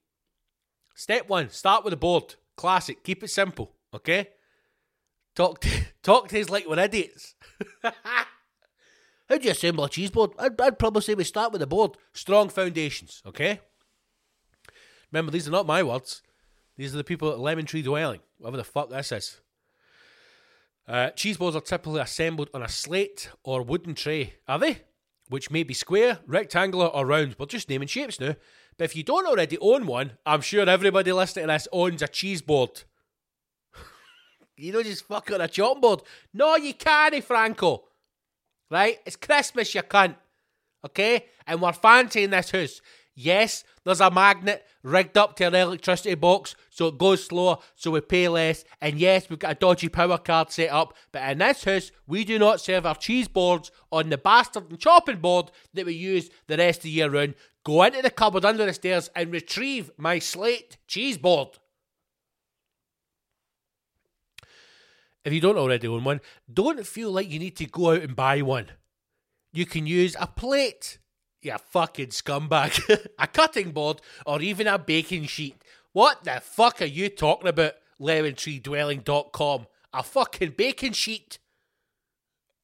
Step 0.94 1.28
one: 1.28 1.50
start 1.50 1.84
with 1.84 1.92
the 1.92 1.96
board. 1.96 2.34
Classic. 2.56 3.02
Keep 3.04 3.24
it 3.24 3.28
simple. 3.28 3.72
Okay. 3.94 4.28
Talk 5.34 5.60
to 5.60 5.68
talk 6.02 6.28
to 6.28 6.40
us 6.40 6.50
like 6.50 6.66
we're 6.66 6.78
idiots. 6.78 7.34
How 9.28 9.38
do 9.38 9.44
you 9.44 9.50
assemble 9.50 9.84
a 9.84 9.88
cheese 9.88 10.10
board? 10.10 10.30
I'd, 10.38 10.60
I'd 10.60 10.78
probably 10.78 11.02
say 11.02 11.14
we 11.14 11.24
start 11.24 11.52
with 11.52 11.60
the 11.60 11.66
board. 11.66 11.96
Strong 12.12 12.50
foundations. 12.50 13.22
Okay. 13.26 13.60
Remember, 15.10 15.32
these 15.32 15.48
are 15.48 15.52
not 15.52 15.66
my 15.66 15.82
words. 15.82 16.22
These 16.76 16.94
are 16.94 16.98
the 16.98 17.04
people 17.04 17.30
at 17.30 17.38
Lemon 17.38 17.64
Tree 17.64 17.82
Dwelling. 17.82 18.20
Whatever 18.38 18.58
the 18.58 18.64
fuck 18.64 18.90
this 18.90 19.12
is. 19.12 19.40
Uh, 20.88 21.10
cheese 21.10 21.36
boards 21.36 21.56
are 21.56 21.60
typically 21.60 22.00
assembled 22.00 22.48
on 22.54 22.62
a 22.62 22.68
slate 22.68 23.30
or 23.42 23.62
wooden 23.62 23.94
tray, 23.94 24.34
are 24.46 24.58
they? 24.58 24.82
Which 25.28 25.50
may 25.50 25.64
be 25.64 25.74
square, 25.74 26.20
rectangular, 26.26 26.86
or 26.86 27.04
round. 27.04 27.34
We're 27.38 27.46
just 27.46 27.68
naming 27.68 27.88
shapes 27.88 28.20
now. 28.20 28.36
But 28.78 28.84
if 28.84 28.96
you 28.96 29.02
don't 29.02 29.26
already 29.26 29.58
own 29.58 29.86
one, 29.86 30.12
I'm 30.24 30.42
sure 30.42 30.68
everybody 30.68 31.10
listening 31.10 31.48
to 31.48 31.52
this 31.52 31.66
owns 31.72 32.02
a 32.02 32.08
cheese 32.08 32.42
board. 32.42 32.84
you 34.56 34.70
don't 34.70 34.84
just 34.84 35.06
fuck 35.06 35.30
on 35.32 35.40
a 35.40 35.48
chopping 35.48 35.80
board. 35.80 36.02
No, 36.32 36.54
you 36.54 36.74
can't, 36.74 37.24
Franco. 37.24 37.84
Right? 38.70 38.98
It's 39.04 39.16
Christmas, 39.16 39.74
you 39.74 39.82
cunt. 39.82 40.14
Okay? 40.84 41.26
And 41.46 41.60
we're 41.60 41.72
fancying 41.72 42.30
this 42.30 42.50
house. 42.52 42.80
Yes, 43.18 43.64
there's 43.82 44.02
a 44.02 44.10
magnet 44.10 44.66
rigged 44.82 45.16
up 45.16 45.36
to 45.36 45.46
an 45.46 45.54
electricity 45.54 46.14
box 46.14 46.54
so 46.68 46.88
it 46.88 46.98
goes 46.98 47.24
slower, 47.24 47.56
so 47.74 47.90
we 47.90 48.02
pay 48.02 48.28
less. 48.28 48.62
And 48.82 48.98
yes, 48.98 49.30
we've 49.30 49.38
got 49.38 49.52
a 49.52 49.54
dodgy 49.54 49.88
power 49.88 50.18
card 50.18 50.52
set 50.52 50.70
up. 50.70 50.94
But 51.12 51.30
in 51.30 51.38
this 51.38 51.64
house, 51.64 51.90
we 52.06 52.24
do 52.24 52.38
not 52.38 52.60
serve 52.60 52.84
our 52.84 52.94
cheese 52.94 53.26
boards 53.26 53.70
on 53.90 54.10
the 54.10 54.18
bastard 54.18 54.68
and 54.68 54.78
chopping 54.78 55.20
board 55.20 55.50
that 55.72 55.86
we 55.86 55.94
use 55.94 56.28
the 56.46 56.58
rest 56.58 56.80
of 56.80 56.82
the 56.82 56.90
year 56.90 57.08
round. 57.08 57.36
Go 57.64 57.82
into 57.84 58.02
the 58.02 58.10
cupboard 58.10 58.44
under 58.44 58.66
the 58.66 58.74
stairs 58.74 59.08
and 59.16 59.32
retrieve 59.32 59.90
my 59.96 60.18
slate 60.18 60.76
cheese 60.86 61.16
board. 61.16 61.58
If 65.24 65.32
you 65.32 65.40
don't 65.40 65.56
already 65.56 65.88
own 65.88 66.04
one, 66.04 66.20
don't 66.52 66.86
feel 66.86 67.10
like 67.10 67.30
you 67.30 67.38
need 67.38 67.56
to 67.56 67.66
go 67.66 67.92
out 67.92 68.02
and 68.02 68.14
buy 68.14 68.42
one. 68.42 68.66
You 69.54 69.64
can 69.64 69.86
use 69.86 70.14
a 70.20 70.26
plate, 70.26 70.98
you 71.46 71.56
fucking 71.70 72.08
scumbag, 72.08 73.06
a 73.18 73.26
cutting 73.26 73.70
board, 73.70 74.00
or 74.26 74.42
even 74.42 74.66
a 74.66 74.78
baking 74.78 75.24
sheet. 75.24 75.56
What 75.92 76.24
the 76.24 76.40
fuck 76.42 76.82
are 76.82 76.86
you 76.86 77.08
talking 77.08 77.48
about, 77.48 77.74
lemontreedwelling.com? 78.00 79.66
A 79.94 80.02
fucking 80.02 80.54
baking 80.56 80.92
sheet? 80.92 81.38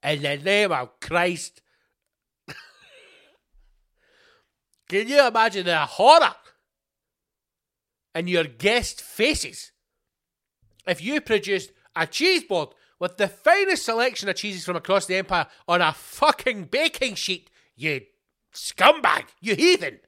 In 0.02 0.22
the 0.22 0.36
name 0.36 0.72
of 0.72 1.00
Christ. 1.00 1.62
Can 4.88 5.08
you 5.08 5.26
imagine 5.26 5.64
the 5.64 5.78
horror 5.78 6.34
in 8.14 8.28
your 8.28 8.44
guest 8.44 9.00
faces 9.00 9.72
if 10.86 11.02
you 11.02 11.20
produced 11.20 11.72
a 11.94 12.06
cheese 12.06 12.42
board 12.44 12.70
with 12.98 13.16
the 13.16 13.28
finest 13.28 13.84
selection 13.84 14.28
of 14.28 14.36
cheeses 14.36 14.64
from 14.64 14.76
across 14.76 15.06
the 15.06 15.16
empire 15.16 15.46
on 15.66 15.80
a 15.80 15.92
fucking 15.92 16.64
baking 16.64 17.14
sheet, 17.14 17.48
you 17.76 18.00
scumbag, 18.54 19.24
you 19.40 19.54
heathen. 19.54 19.98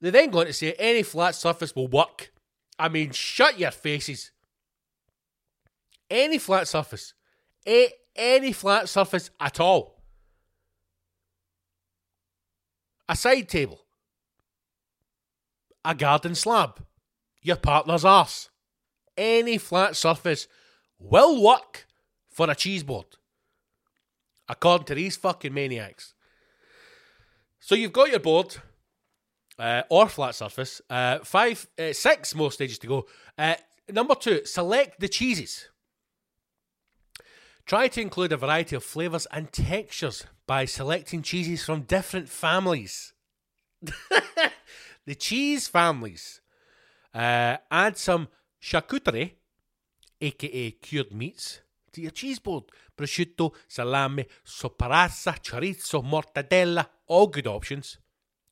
They 0.00 0.10
then 0.10 0.30
go 0.30 0.40
on 0.40 0.46
to 0.46 0.52
say 0.52 0.74
any 0.78 1.02
flat 1.02 1.34
surface 1.34 1.74
will 1.74 1.88
work. 1.88 2.32
I 2.78 2.88
mean, 2.88 3.12
shut 3.12 3.58
your 3.58 3.70
faces. 3.70 4.30
Any 6.10 6.38
flat 6.38 6.68
surface. 6.68 7.14
A- 7.66 7.92
any 8.14 8.52
flat 8.52 8.88
surface 8.88 9.30
at 9.40 9.58
all. 9.60 10.02
A 13.08 13.16
side 13.16 13.48
table. 13.48 13.80
A 15.84 15.94
garden 15.94 16.34
slab. 16.34 16.84
Your 17.42 17.56
partner's 17.56 18.04
arse. 18.04 18.50
Any 19.16 19.56
flat 19.58 19.96
surface 19.96 20.48
will 20.98 21.42
work 21.42 21.86
for 22.28 22.50
a 22.50 22.54
cheese 22.54 22.82
board. 22.82 23.06
According 24.48 24.86
to 24.86 24.94
these 24.94 25.16
fucking 25.16 25.52
maniacs. 25.52 26.14
So 27.58 27.74
you've 27.74 27.92
got 27.92 28.10
your 28.10 28.20
board 28.20 28.56
uh, 29.58 29.82
or 29.88 30.08
flat 30.08 30.34
surface. 30.34 30.80
Uh, 30.88 31.18
five, 31.20 31.66
uh, 31.78 31.92
six 31.92 32.34
more 32.34 32.52
stages 32.52 32.78
to 32.78 32.86
go. 32.86 33.06
Uh, 33.36 33.54
number 33.90 34.14
two, 34.14 34.44
select 34.44 35.00
the 35.00 35.08
cheeses. 35.08 35.68
Try 37.64 37.88
to 37.88 38.00
include 38.00 38.32
a 38.32 38.36
variety 38.36 38.76
of 38.76 38.84
flavours 38.84 39.26
and 39.32 39.50
textures 39.50 40.24
by 40.46 40.64
selecting 40.66 41.22
cheeses 41.22 41.64
from 41.64 41.82
different 41.82 42.28
families. 42.28 43.12
the 45.06 45.14
cheese 45.16 45.66
families. 45.66 46.40
Uh, 47.12 47.56
add 47.70 47.96
some 47.96 48.28
charcuterie, 48.62 49.32
aka 50.20 50.70
cured 50.70 51.12
meats, 51.12 51.60
to 51.96 52.02
your 52.02 52.12
cheese 52.12 52.38
board. 52.38 52.64
Prosciutto, 52.96 53.52
salami, 53.66 54.26
soparassa, 54.44 55.38
chorizo, 55.42 56.02
mortadella, 56.02 56.86
all 57.06 57.26
good 57.26 57.46
options. 57.46 57.98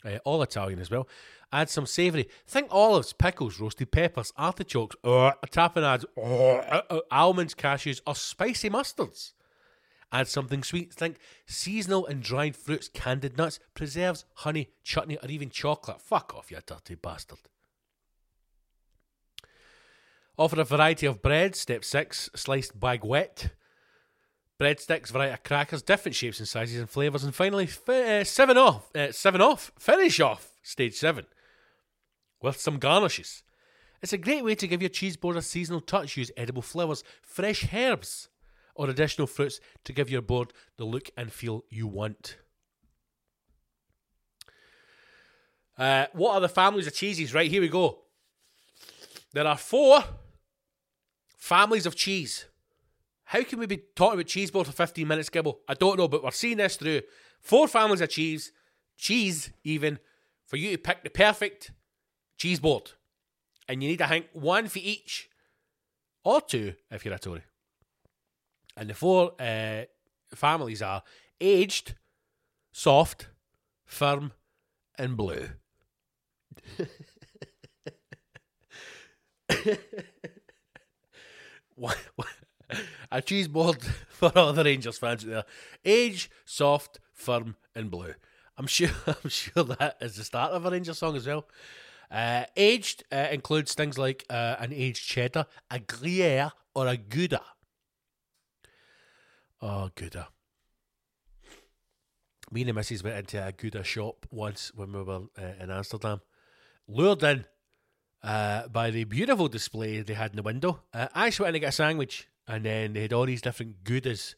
Uh, 0.05 0.19
all 0.25 0.43
Italian 0.43 0.81
as 0.81 0.91
well. 0.91 1.09
Add 1.53 1.71
some 1.71 1.87
savoury. 1.87 2.29
Think 2.47 2.69
olives, 2.71 3.13
pickles, 3.13 3.61
roasted 3.61 3.91
peppers, 3.91 4.33
artichokes, 4.37 4.97
uh, 5.05 5.33
tapenades, 5.47 6.05
uh, 6.17 6.83
uh, 6.91 7.01
almonds, 7.11 7.55
cashews, 7.55 8.01
or 8.07 8.15
spicy 8.15 8.69
mustards. 8.69 9.33
Add 10.13 10.29
something 10.29 10.63
sweet. 10.63 10.93
Think 10.93 11.17
seasonal 11.47 12.07
and 12.07 12.23
dried 12.23 12.57
fruits, 12.57 12.89
candied 12.89 13.37
nuts, 13.39 13.61
preserves, 13.75 14.25
honey, 14.35 14.71
chutney, 14.83 15.17
or 15.23 15.29
even 15.29 15.49
chocolate. 15.49 16.01
Fuck 16.01 16.35
off, 16.35 16.51
you 16.51 16.59
dirty 16.67 16.97
bastard. 16.97 17.39
Offer 20.37 20.61
a 20.61 20.64
variety 20.64 21.07
of 21.07 21.23
bread. 21.23 21.55
Step 21.55 21.85
six, 21.85 22.29
sliced 22.35 22.79
baguette. 22.79 23.50
Breadsticks, 24.61 25.11
variety 25.11 25.35
of 25.35 25.43
crackers, 25.43 25.83
different 25.83 26.14
shapes 26.14 26.38
and 26.38 26.49
sizes 26.49 26.79
and 26.79 26.88
flavours, 26.88 27.25
and 27.25 27.35
finally 27.35 27.67
fi- 27.67 28.21
uh, 28.21 28.25
seven 28.25 28.57
off. 28.57 28.91
Uh, 28.95 29.11
seven 29.11 29.41
off. 29.41 29.73
Finish 29.79 30.21
off 30.21 30.53
stage 30.62 30.95
seven 30.95 31.26
with 32.41 32.61
some 32.61 32.79
garnishes. 32.79 33.43
It's 34.03 34.12
a 34.12 34.19
great 34.19 34.45
way 34.45 34.55
to 34.55 34.69
give 34.69 34.83
your 34.83 34.91
cheese 34.91 35.17
board 35.17 35.37
a 35.37 35.43
seasonal 35.43 35.81
touch. 35.81 36.17
Use 36.17 36.31
edible 36.37 36.62
flowers, 36.62 37.03
fresh 37.23 37.73
herbs, 37.73 38.29
or 38.75 38.88
additional 38.88 39.26
fruits 39.26 39.61
to 39.85 39.93
give 39.93 40.11
your 40.11 40.23
board 40.23 40.53
the 40.76 40.85
look 40.85 41.11
and 41.17 41.33
feel 41.33 41.64
you 41.71 41.87
want. 41.87 42.37
Uh, 45.76 46.07
what 46.12 46.35
are 46.35 46.41
the 46.41 46.49
families 46.49 46.87
of 46.87 46.95
cheeses? 46.95 47.35
Right, 47.35 47.50
here 47.50 47.61
we 47.61 47.69
go. 47.69 48.03
There 49.33 49.47
are 49.47 49.57
four 49.57 50.05
families 51.45 51.85
of 51.85 51.95
cheese. 51.95 52.47
How 53.25 53.43
can 53.43 53.59
we 53.59 53.67
be 53.67 53.83
talking 53.95 54.15
about 54.15 54.29
cheese 54.29 54.51
board 54.51 54.67
for 54.67 54.73
15 54.73 55.07
minutes, 55.07 55.29
Gibble? 55.29 55.61
I 55.69 55.75
don't 55.75 55.99
know, 55.99 56.09
but 56.09 56.25
we're 56.25 56.31
seeing 56.31 56.57
this 56.57 56.77
through. 56.77 57.03
Four 57.39 57.69
families 57.69 58.01
of 58.01 58.09
cheese, 58.09 58.51
cheese 58.97 59.51
even, 59.63 59.99
for 60.47 60.57
you 60.57 60.71
to 60.71 60.79
pick 60.79 61.05
the 61.05 61.11
perfect 61.11 61.73
cheese 62.39 62.61
board. 62.61 62.93
And 63.69 63.83
you 63.83 63.91
need, 63.91 64.01
I 64.01 64.09
think, 64.09 64.29
one 64.33 64.69
for 64.69 64.79
each, 64.79 65.29
or 66.25 66.41
two 66.41 66.73
if 66.91 67.05
you're 67.05 67.13
a 67.13 67.19
Tory. 67.19 67.43
And 68.75 68.89
the 68.89 68.95
four 68.95 69.33
uh, 69.39 69.83
families 70.35 70.80
are 70.80 71.02
aged, 71.43 71.95
soft, 72.73 73.28
firm, 73.85 74.33
and 74.97 75.15
blue. 75.15 75.50
A 83.10 83.23
cheese 83.23 83.49
board 83.49 83.82
for 84.08 84.37
all 84.37 84.52
the 84.52 84.65
Rangers 84.65 84.99
fans 84.99 85.25
out 85.25 85.30
there. 85.30 85.45
Age, 85.84 86.30
soft, 86.45 86.99
firm, 87.13 87.56
and 87.75 87.91
blue. 87.91 88.15
I'm 88.56 88.67
sure. 88.67 88.91
I'm 89.06 89.30
sure 89.30 89.65
that 89.65 89.97
is 90.00 90.17
the 90.17 90.25
start 90.25 90.52
of 90.52 90.65
a 90.65 90.71
Ranger 90.71 90.95
song 90.95 91.17
as 91.17 91.26
well. 91.26 91.47
Uh, 92.10 92.45
aged 92.56 93.04
uh, 93.13 93.28
includes 93.32 93.75
things 93.75 93.99
like 93.99 94.25
uh, 94.30 94.56
an 94.58 94.73
aged 94.73 95.06
cheddar, 95.06 95.47
a 95.71 95.78
Gruyere, 95.80 96.52
or 96.75 96.87
a 96.87 96.97
Gouda. 96.97 97.43
Oh, 99.60 99.91
Gouda. 99.95 100.28
Me 102.50 102.60
and 102.60 102.69
the 102.69 102.75
missus 102.75 103.02
went 103.02 103.17
into 103.17 103.45
a 103.45 103.52
Gouda 103.52 103.82
shop 103.82 104.26
once 104.30 104.71
when 104.75 104.93
we 104.93 105.02
were 105.02 105.23
uh, 105.39 105.63
in 105.63 105.71
Amsterdam. 105.71 106.21
Lured 106.87 107.23
in 107.23 107.47
uh, 108.25 108.69
by 108.69 108.91
the 108.91 109.04
beautiful 109.04 109.49
display 109.49 110.00
they 110.00 110.15
had 110.15 110.30
in 110.30 110.37
the 110.37 110.43
window. 110.43 110.80
Uh, 110.93 111.08
I 111.15 111.28
just 111.28 111.41
went 111.41 111.50
in 111.50 111.54
to 111.54 111.60
get 111.60 111.69
a 111.69 111.73
sandwich, 111.73 112.26
and 112.49 112.65
then 112.65 112.95
they 112.95 113.02
had 113.02 113.13
all 113.13 113.26
these 113.26 113.43
different 113.43 113.84
Goudas 113.84 114.34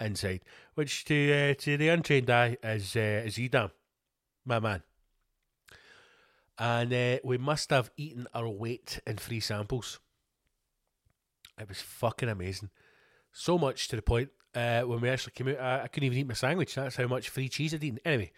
inside, 0.00 0.40
which 0.74 1.04
to 1.04 1.32
uh, 1.32 1.54
to 1.54 1.76
the 1.76 1.88
untrained 1.88 2.30
eye 2.30 2.56
is 2.62 2.96
uh, 2.96 3.22
is 3.24 3.38
Edam, 3.38 3.70
my 4.44 4.58
man. 4.58 4.82
And 6.58 6.92
uh, 6.92 7.18
we 7.22 7.36
must 7.36 7.68
have 7.68 7.90
eaten 7.98 8.26
our 8.34 8.48
weight 8.48 9.00
in 9.06 9.18
free 9.18 9.40
samples. 9.40 10.00
It 11.60 11.68
was 11.68 11.82
fucking 11.82 12.30
amazing. 12.30 12.70
So 13.30 13.58
much 13.58 13.88
to 13.88 13.96
the 13.96 14.02
point 14.02 14.30
uh, 14.54 14.80
when 14.82 15.02
we 15.02 15.10
actually 15.10 15.32
came 15.32 15.48
out, 15.48 15.60
I, 15.60 15.82
I 15.82 15.88
couldn't 15.88 16.06
even 16.06 16.18
eat 16.18 16.28
my 16.28 16.32
sandwich. 16.34 16.74
That's 16.74 16.96
how 16.96 17.06
much 17.06 17.28
free 17.28 17.50
cheese 17.50 17.74
I'd 17.74 17.84
eaten. 17.84 18.00
Anyway, 18.06 18.32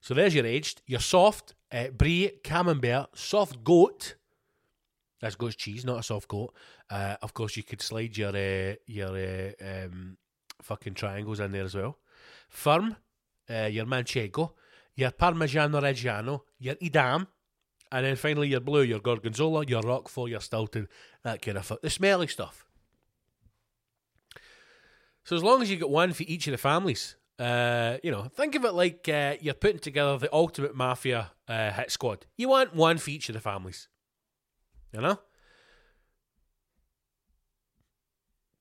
so 0.00 0.14
there's 0.14 0.34
your 0.34 0.46
aged, 0.46 0.82
your 0.86 0.98
soft, 0.98 1.54
uh, 1.70 1.88
brie, 1.88 2.40
camembert, 2.42 3.16
soft 3.16 3.62
goat. 3.62 4.16
That's 5.20 5.36
goat's 5.36 5.56
cheese, 5.56 5.84
not 5.84 6.00
a 6.00 6.02
soft 6.02 6.28
goat. 6.28 6.54
Uh, 6.88 7.16
of 7.22 7.34
course, 7.34 7.56
you 7.56 7.62
could 7.62 7.82
slide 7.82 8.16
your 8.16 8.30
uh, 8.34 8.74
your 8.86 9.16
uh, 9.16 9.52
um, 9.60 10.16
fucking 10.62 10.94
triangles 10.94 11.40
in 11.40 11.52
there 11.52 11.64
as 11.64 11.74
well. 11.74 11.98
Firm, 12.48 12.96
uh, 13.48 13.68
your 13.70 13.86
manchego, 13.86 14.52
your 14.94 15.10
parmigiano 15.10 15.80
reggiano, 15.80 16.40
your 16.58 16.76
edam, 16.80 17.26
and 17.92 18.06
then 18.06 18.16
finally 18.16 18.48
your 18.48 18.60
blue, 18.60 18.82
your 18.82 19.00
gorgonzola, 19.00 19.64
your 19.66 19.82
roquefort, 19.82 20.30
your 20.30 20.40
stilton, 20.40 20.88
that 21.22 21.42
kind 21.42 21.58
of 21.58 21.66
fu- 21.66 21.78
the 21.82 21.90
smelly 21.90 22.26
stuff. 22.26 22.66
So 25.24 25.36
as 25.36 25.42
long 25.42 25.62
as 25.62 25.70
you 25.70 25.76
get 25.76 25.90
one 25.90 26.12
for 26.12 26.24
each 26.24 26.46
of 26.46 26.52
the 26.52 26.58
families, 26.58 27.16
uh, 27.38 27.98
you 28.02 28.10
know, 28.10 28.24
think 28.24 28.54
of 28.54 28.64
it 28.64 28.72
like 28.72 29.08
uh, 29.08 29.36
you're 29.40 29.54
putting 29.54 29.78
together 29.78 30.18
the 30.18 30.32
ultimate 30.32 30.74
mafia 30.74 31.32
uh, 31.46 31.70
hit 31.72 31.90
squad. 31.90 32.26
You 32.36 32.48
want 32.48 32.74
one 32.74 32.98
for 32.98 33.10
each 33.10 33.28
of 33.28 33.34
the 33.34 33.40
families. 33.40 33.88
You 34.92 35.00
know? 35.00 35.18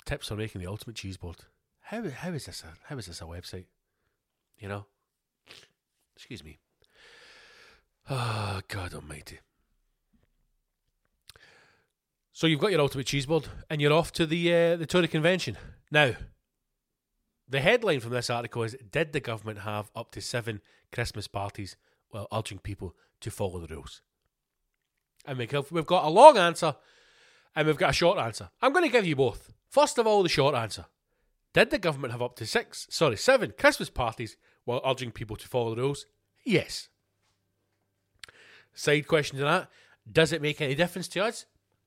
Tips 0.06 0.28
for 0.28 0.36
making 0.36 0.62
the 0.62 0.68
ultimate 0.68 0.96
cheese 0.96 1.18
board. 1.18 1.38
How 1.82 2.08
how 2.10 2.32
is 2.32 2.46
this 2.46 2.64
a 2.64 2.74
how 2.88 2.98
is 2.98 3.08
this 3.08 3.22
a 3.22 3.26
website? 3.26 3.66
You 4.58 4.68
know? 4.68 4.86
Excuse 6.16 6.44
me. 6.44 6.60
Oh 8.10 8.62
God 8.68 8.94
almighty. 8.94 9.40
So 12.32 12.48
you've 12.48 12.60
got 12.60 12.72
your 12.72 12.82
ultimate 12.82 13.06
cheese 13.06 13.26
board 13.26 13.48
and 13.70 13.82
you're 13.82 13.94
off 13.94 14.12
to 14.14 14.26
the 14.26 14.54
uh, 14.54 14.78
the 14.78 14.86
Tory 14.86 15.08
convention. 15.08 15.58
Now, 15.92 16.14
the 17.48 17.60
headline 17.60 18.00
from 18.00 18.12
this 18.12 18.30
article 18.30 18.64
is 18.64 18.76
Did 18.92 19.12
the 19.12 19.20
government 19.20 19.60
have 19.60 19.92
up 19.96 20.12
to 20.12 20.22
seven 20.22 20.62
Christmas 20.92 21.28
parties 21.28 21.76
while 22.10 22.28
urging 22.32 22.60
people 22.60 22.96
to 23.22 23.32
follow 23.32 23.60
the 23.60 23.74
rules? 23.74 24.02
And 25.26 25.38
we 25.38 25.48
have- 25.48 25.72
we've 25.72 25.86
got 25.86 26.06
a 26.06 26.10
long 26.10 26.38
answer 26.38 26.76
and 27.56 27.68
we've 27.68 27.78
got 27.78 27.92
a 27.92 27.94
short 27.94 28.18
answer. 28.18 28.50
I'm 28.62 28.74
going 28.74 28.86
to 28.86 28.92
give 28.92 29.06
you 29.06 29.16
both. 29.16 29.52
First 29.70 29.98
of 29.98 30.08
all, 30.08 30.24
the 30.24 30.30
short 30.30 30.56
answer. 30.56 30.86
Did 31.54 31.70
the 31.72 31.78
government 31.78 32.12
have 32.12 32.22
up 32.22 32.36
to 32.38 32.46
six, 32.46 32.88
sorry, 32.90 33.18
seven 33.18 33.54
Christmas 33.58 33.90
parties 33.90 34.38
while 34.66 34.82
urging 34.86 35.12
people 35.12 35.36
to 35.36 35.48
follow 35.48 35.76
the 35.76 35.82
rules? 35.82 36.06
Yes. 36.44 36.90
Side 38.74 39.08
question 39.08 39.38
to 39.40 39.44
that 39.44 39.70
Does 40.12 40.32
it 40.32 40.42
make 40.42 40.62
any 40.62 40.76
difference 40.76 41.08
to 41.10 41.24
us? 41.24 41.46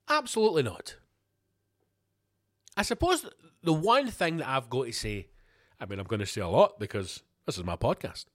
Absolutely 0.09 0.63
not. 0.63 0.97
I 2.75 2.81
suppose 2.83 3.25
the 3.61 3.73
one 3.73 4.09
thing 4.09 4.37
that 4.37 4.47
I've 4.49 4.69
got 4.69 4.85
to 4.85 4.91
say, 4.91 5.27
I 5.79 5.85
mean, 5.85 5.99
I'm 5.99 6.07
going 6.07 6.19
to 6.19 6.25
say 6.25 6.41
a 6.41 6.47
lot 6.47 6.79
because 6.79 7.23
this 7.45 7.57
is 7.57 7.63
my 7.63 7.75
podcast. 7.75 8.25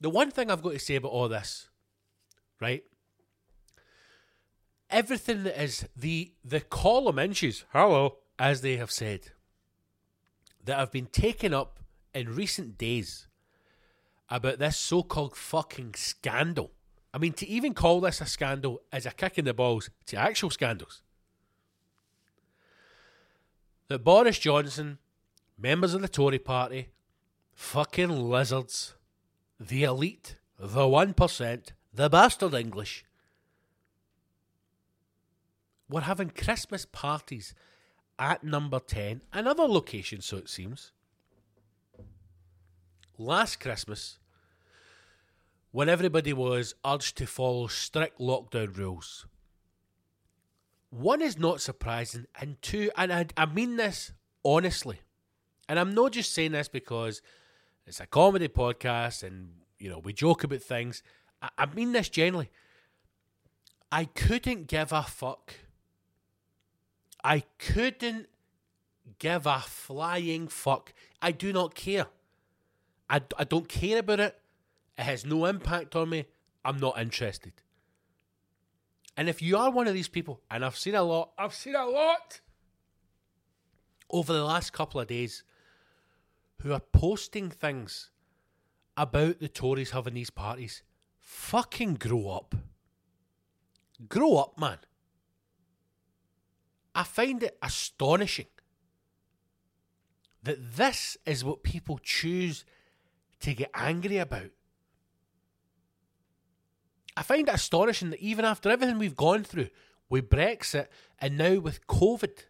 The 0.00 0.10
one 0.10 0.30
thing 0.30 0.50
I've 0.50 0.62
got 0.62 0.72
to 0.72 0.78
say 0.78 0.96
about 0.96 1.12
all 1.12 1.28
this, 1.28 1.68
right? 2.60 2.84
Everything 4.90 5.44
that 5.44 5.62
is 5.62 5.86
the 5.96 6.32
the 6.44 6.60
column 6.60 7.18
inches, 7.18 7.64
hello, 7.72 8.18
as 8.38 8.60
they 8.60 8.76
have 8.76 8.90
said, 8.90 9.32
that 10.64 10.78
have 10.78 10.92
been 10.92 11.06
taken 11.06 11.52
up 11.52 11.80
in 12.14 12.34
recent 12.34 12.78
days 12.78 13.26
about 14.30 14.58
this 14.58 14.76
so 14.76 15.02
called 15.02 15.36
fucking 15.36 15.94
scandal. 15.94 16.70
I 17.12 17.18
mean, 17.18 17.32
to 17.34 17.46
even 17.46 17.74
call 17.74 18.00
this 18.00 18.20
a 18.20 18.26
scandal 18.26 18.80
is 18.92 19.06
a 19.06 19.10
kick 19.10 19.38
in 19.38 19.44
the 19.44 19.54
balls 19.54 19.90
to 20.06 20.16
actual 20.16 20.50
scandals. 20.50 21.02
That 23.88 24.02
Boris 24.02 24.38
Johnson, 24.38 24.98
members 25.58 25.94
of 25.94 26.02
the 26.02 26.08
Tory 26.08 26.38
party, 26.38 26.88
fucking 27.52 28.10
lizards, 28.10 28.94
the 29.60 29.84
elite, 29.84 30.36
the 30.58 30.80
1%, 30.80 31.68
the 31.94 32.10
bastard 32.10 32.54
English, 32.54 33.04
were 35.88 36.02
having 36.02 36.30
Christmas 36.30 36.86
parties 36.86 37.54
at 38.18 38.42
number 38.42 38.80
10 38.80 39.20
and 39.32 39.48
other 39.48 39.64
locations, 39.64 40.24
so 40.24 40.36
it 40.38 40.48
seems. 40.48 40.92
Last 43.16 43.60
Christmas, 43.60 44.18
when 45.70 45.88
everybody 45.88 46.32
was 46.32 46.74
urged 46.84 47.16
to 47.18 47.26
follow 47.26 47.68
strict 47.68 48.18
lockdown 48.18 48.76
rules, 48.76 49.26
one 50.90 51.20
is 51.20 51.38
not 51.38 51.60
surprising, 51.60 52.26
and 52.40 52.60
two, 52.62 52.90
and 52.96 53.12
I, 53.12 53.26
I 53.36 53.46
mean 53.46 53.76
this 53.76 54.12
honestly, 54.44 55.00
and 55.68 55.78
I'm 55.78 55.94
not 55.94 56.12
just 56.12 56.32
saying 56.32 56.52
this 56.52 56.68
because 56.68 57.20
it's 57.86 58.00
a 58.00 58.06
comedy 58.06 58.48
podcast 58.48 59.22
and 59.22 59.50
you 59.78 59.90
know 59.90 59.98
we 59.98 60.12
joke 60.12 60.44
about 60.44 60.62
things. 60.62 61.02
I, 61.42 61.66
mean 61.66 61.92
this 61.92 62.08
generally. 62.08 62.50
I 63.92 64.06
couldn't 64.06 64.66
give 64.66 64.92
a 64.92 65.02
fuck. 65.02 65.54
I 67.22 67.44
couldn't 67.58 68.28
give 69.18 69.46
a 69.46 69.60
flying 69.60 70.48
fuck. 70.48 70.92
I 71.20 71.32
do 71.32 71.52
not 71.52 71.74
care. 71.74 72.06
I, 73.08 73.22
I 73.38 73.44
don't 73.44 73.68
care 73.68 73.98
about 73.98 74.20
it. 74.20 74.38
It 74.96 75.02
has 75.02 75.24
no 75.24 75.44
impact 75.46 75.96
on 75.96 76.10
me. 76.10 76.26
I'm 76.64 76.78
not 76.78 76.98
interested. 76.98 77.52
And 79.16 79.28
if 79.28 79.42
you 79.42 79.56
are 79.56 79.70
one 79.70 79.86
of 79.86 79.94
these 79.94 80.08
people, 80.08 80.40
and 80.50 80.64
I've 80.64 80.76
seen 80.76 80.94
a 80.94 81.02
lot, 81.02 81.32
I've 81.38 81.54
seen 81.54 81.74
a 81.74 81.86
lot 81.86 82.40
over 84.10 84.32
the 84.32 84.44
last 84.44 84.72
couple 84.72 85.00
of 85.00 85.06
days 85.06 85.44
who 86.62 86.72
are 86.72 86.80
posting 86.80 87.50
things 87.50 88.10
about 88.96 89.40
the 89.40 89.48
Tories 89.48 89.90
having 89.90 90.14
these 90.14 90.30
parties, 90.30 90.82
fucking 91.24 91.94
grow 91.94 92.28
up. 92.28 92.54
Grow 94.08 94.36
up, 94.36 94.58
man. 94.58 94.78
I 96.94 97.02
find 97.02 97.42
it 97.42 97.58
astonishing 97.60 98.46
that 100.42 100.76
this 100.76 101.16
is 101.24 101.42
what 101.42 101.64
people 101.64 101.98
choose 102.02 102.64
to 103.40 103.54
get 103.54 103.70
angry 103.74 104.18
about. 104.18 104.50
I 107.16 107.22
find 107.22 107.48
it 107.48 107.54
astonishing 107.54 108.10
that 108.10 108.20
even 108.20 108.44
after 108.44 108.68
everything 108.68 108.98
we've 108.98 109.16
gone 109.16 109.42
through 109.42 109.70
with 110.10 110.28
Brexit 110.28 110.88
and 111.18 111.38
now 111.38 111.58
with 111.58 111.86
COVID, 111.86 112.44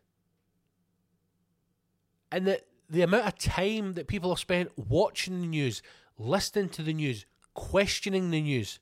and 2.32 2.46
that 2.48 2.66
the 2.90 3.02
amount 3.02 3.26
of 3.26 3.38
time 3.38 3.94
that 3.94 4.08
people 4.08 4.30
have 4.30 4.40
spent 4.40 4.72
watching 4.76 5.40
the 5.40 5.46
news, 5.46 5.80
listening 6.18 6.68
to 6.70 6.82
the 6.82 6.92
news, 6.92 7.26
questioning 7.54 8.30
the 8.30 8.40
news, 8.40 8.78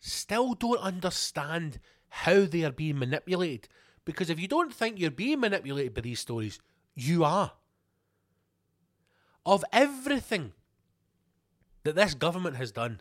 still 0.00 0.54
don't 0.54 0.80
understand 0.80 1.78
how 2.08 2.44
they 2.44 2.64
are 2.64 2.72
being 2.72 2.98
manipulated. 2.98 3.68
Because 4.04 4.30
if 4.30 4.38
you 4.38 4.48
don't 4.48 4.72
think 4.72 4.98
you're 4.98 5.10
being 5.10 5.40
manipulated 5.40 5.94
by 5.94 6.02
these 6.02 6.20
stories, 6.20 6.60
you 6.94 7.24
are. 7.24 7.52
Of 9.46 9.64
everything 9.72 10.52
that 11.82 11.96
this 11.96 12.14
government 12.14 12.56
has 12.56 12.72
done, 12.72 13.00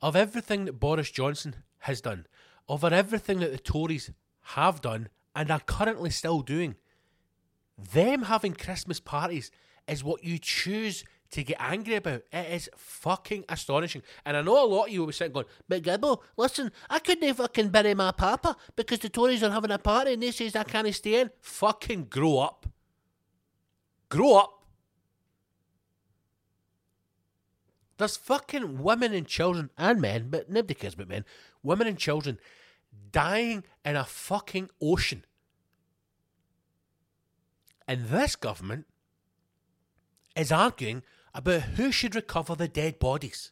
of 0.00 0.16
everything 0.16 0.64
that 0.66 0.80
Boris 0.80 1.10
Johnson 1.10 1.56
has 1.80 2.00
done, 2.00 2.26
over 2.68 2.88
everything 2.88 3.40
that 3.40 3.52
the 3.52 3.58
Tories 3.58 4.10
have 4.40 4.80
done 4.80 5.08
and 5.34 5.50
are 5.50 5.60
currently 5.60 6.10
still 6.10 6.40
doing, 6.40 6.76
them 7.92 8.22
having 8.22 8.54
Christmas 8.54 9.00
parties 9.00 9.50
is 9.88 10.04
what 10.04 10.24
you 10.24 10.38
choose 10.38 11.04
to 11.34 11.42
get 11.42 11.56
angry 11.60 11.96
about. 11.96 12.22
It 12.32 12.52
is 12.52 12.70
fucking 12.76 13.44
astonishing. 13.48 14.02
And 14.24 14.36
I 14.36 14.42
know 14.42 14.64
a 14.64 14.66
lot 14.66 14.86
of 14.86 14.92
you 14.92 15.00
will 15.00 15.08
be 15.08 15.12
sitting 15.12 15.32
going, 15.32 15.46
but 15.68 15.82
Gibbo, 15.82 16.20
listen, 16.36 16.70
I 16.88 17.00
couldn't 17.00 17.34
fucking 17.34 17.68
bury 17.68 17.94
my 17.94 18.12
papa 18.12 18.56
because 18.76 19.00
the 19.00 19.08
Tories 19.08 19.42
are 19.42 19.50
having 19.50 19.72
a 19.72 19.78
party 19.78 20.12
and 20.12 20.22
they 20.22 20.30
says 20.30 20.54
I 20.54 20.62
can't 20.62 20.94
stay 20.94 21.20
in. 21.20 21.30
Fucking 21.40 22.04
grow 22.04 22.38
up. 22.38 22.66
Grow 24.08 24.36
up. 24.36 24.50
There's 27.98 28.16
fucking 28.16 28.82
women 28.82 29.12
and 29.12 29.26
children 29.26 29.70
and 29.76 30.00
men, 30.00 30.28
but 30.30 30.50
nobody 30.50 30.74
cares 30.74 30.94
about 30.94 31.08
men. 31.08 31.24
Women 31.62 31.86
and 31.88 31.98
children 31.98 32.38
dying 33.10 33.64
in 33.84 33.96
a 33.96 34.04
fucking 34.04 34.70
ocean. 34.80 35.24
And 37.86 38.06
this 38.06 38.36
government 38.36 38.86
is 40.36 40.50
arguing 40.50 41.02
about 41.34 41.62
who 41.62 41.90
should 41.90 42.14
recover 42.14 42.54
the 42.54 42.68
dead 42.68 42.98
bodies. 42.98 43.50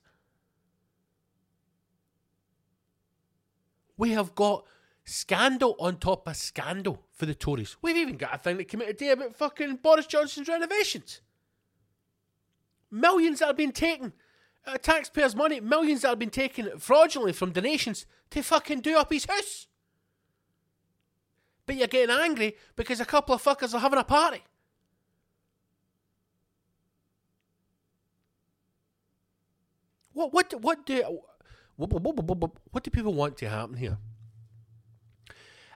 We 3.97 4.11
have 4.11 4.35
got 4.35 4.65
scandal 5.05 5.77
on 5.79 5.97
top 5.97 6.29
of 6.29 6.37
scandal 6.37 7.03
for 7.13 7.27
the 7.27 7.35
Tories. 7.35 7.77
We've 7.83 7.97
even 7.97 8.17
got 8.17 8.35
a 8.35 8.39
thing 8.39 8.57
that 8.57 8.69
came 8.69 8.83
out 8.83 8.89
today 8.89 9.11
about 9.11 9.37
fucking 9.37 9.77
Boris 9.77 10.07
Johnson's 10.07 10.49
renovations. 10.49 11.21
Millions 12.91 13.41
that 13.41 13.47
have 13.47 13.57
been 13.57 13.73
taken, 13.73 14.13
uh, 14.67 14.79
taxpayers' 14.79 15.35
money, 15.35 15.61
millions 15.61 16.03
that 16.03 16.09
have 16.09 16.19
been 16.19 16.31
taken 16.31 16.79
fraudulently 16.79 17.33
from 17.33 17.53
donations 17.53 18.07
to 18.31 18.43
fucking 18.43 18.81
do 18.81 18.97
up 18.97 19.13
his 19.13 19.25
house. 19.25 19.67
But 21.67 21.77
you're 21.77 21.89
getting 21.89 22.15
angry 22.15 22.57
because 22.77 23.01
a 23.01 23.05
couple 23.05 23.35
of 23.35 23.43
fuckers 23.43 23.75
are 23.75 23.81
having 23.81 23.99
a 23.99 24.05
party. 24.05 24.43
What 30.13 30.33
what 30.33 30.55
what 30.61 30.87
do 30.87 31.21
what, 31.77 31.91
what, 31.91 32.51
what, 32.71 32.85
do 32.85 32.91
people 32.91 33.15
want 33.15 33.39
to 33.39 33.49
happen 33.49 33.77
here? 33.77 33.99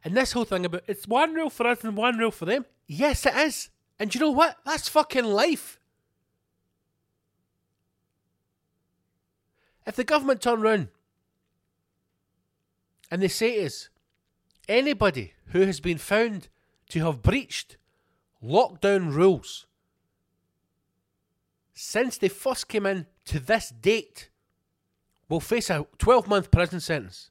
And 0.04 0.16
this 0.16 0.32
whole 0.32 0.44
thing 0.44 0.64
about 0.64 0.84
it's 0.86 1.08
one 1.08 1.34
rule 1.34 1.50
for 1.50 1.66
us 1.66 1.82
and 1.82 1.96
one 1.96 2.18
rule 2.18 2.30
for 2.30 2.44
them. 2.44 2.66
Yes, 2.86 3.26
it 3.26 3.34
is. 3.34 3.70
And 3.98 4.14
you 4.14 4.20
know 4.20 4.30
what? 4.30 4.58
That's 4.64 4.88
fucking 4.88 5.24
life. 5.24 5.80
If 9.86 9.96
the 9.96 10.04
government 10.04 10.42
turn 10.42 10.60
round 10.60 10.88
and 13.10 13.22
they 13.22 13.28
say 13.28 13.56
to 13.56 13.66
us, 13.66 13.88
anybody 14.68 15.32
who 15.46 15.60
has 15.62 15.80
been 15.80 15.98
found 15.98 16.48
to 16.90 17.04
have 17.04 17.22
breached 17.22 17.76
lockdown 18.42 19.14
rules 19.14 19.66
since 21.72 22.18
they 22.18 22.28
first 22.28 22.68
came 22.68 22.86
in 22.86 23.06
to 23.26 23.40
this 23.40 23.70
date 23.70 24.30
will 25.28 25.40
face 25.40 25.70
a 25.70 25.86
12 25.98 26.28
month 26.28 26.50
prison 26.50 26.80
sentence. 26.80 27.30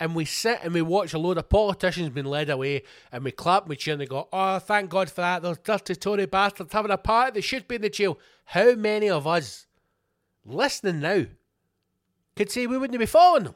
And 0.00 0.16
we 0.16 0.24
sit 0.24 0.60
and 0.64 0.74
we 0.74 0.82
watch 0.82 1.12
a 1.14 1.18
load 1.18 1.38
of 1.38 1.48
politicians 1.48 2.10
being 2.10 2.26
led 2.26 2.50
away 2.50 2.82
and 3.12 3.22
we 3.22 3.30
clap 3.30 3.64
and 3.64 3.70
we 3.70 3.76
cheer 3.76 3.92
and 3.92 4.00
they 4.00 4.06
go, 4.06 4.28
Oh, 4.32 4.58
thank 4.58 4.90
God 4.90 5.08
for 5.08 5.20
that. 5.20 5.42
Those 5.42 5.58
dirty 5.58 5.94
Tory 5.94 6.26
bastards 6.26 6.72
having 6.72 6.90
a 6.90 6.98
party. 6.98 7.34
They 7.34 7.40
should 7.40 7.68
be 7.68 7.76
in 7.76 7.82
the 7.82 7.90
jail. 7.90 8.18
How 8.46 8.74
many 8.74 9.08
of 9.08 9.26
us 9.26 9.66
listening 10.44 11.00
now 11.00 11.26
could 12.34 12.50
say 12.50 12.66
we 12.66 12.78
wouldn't 12.78 12.98
be 12.98 13.06
following 13.06 13.44
them? 13.44 13.54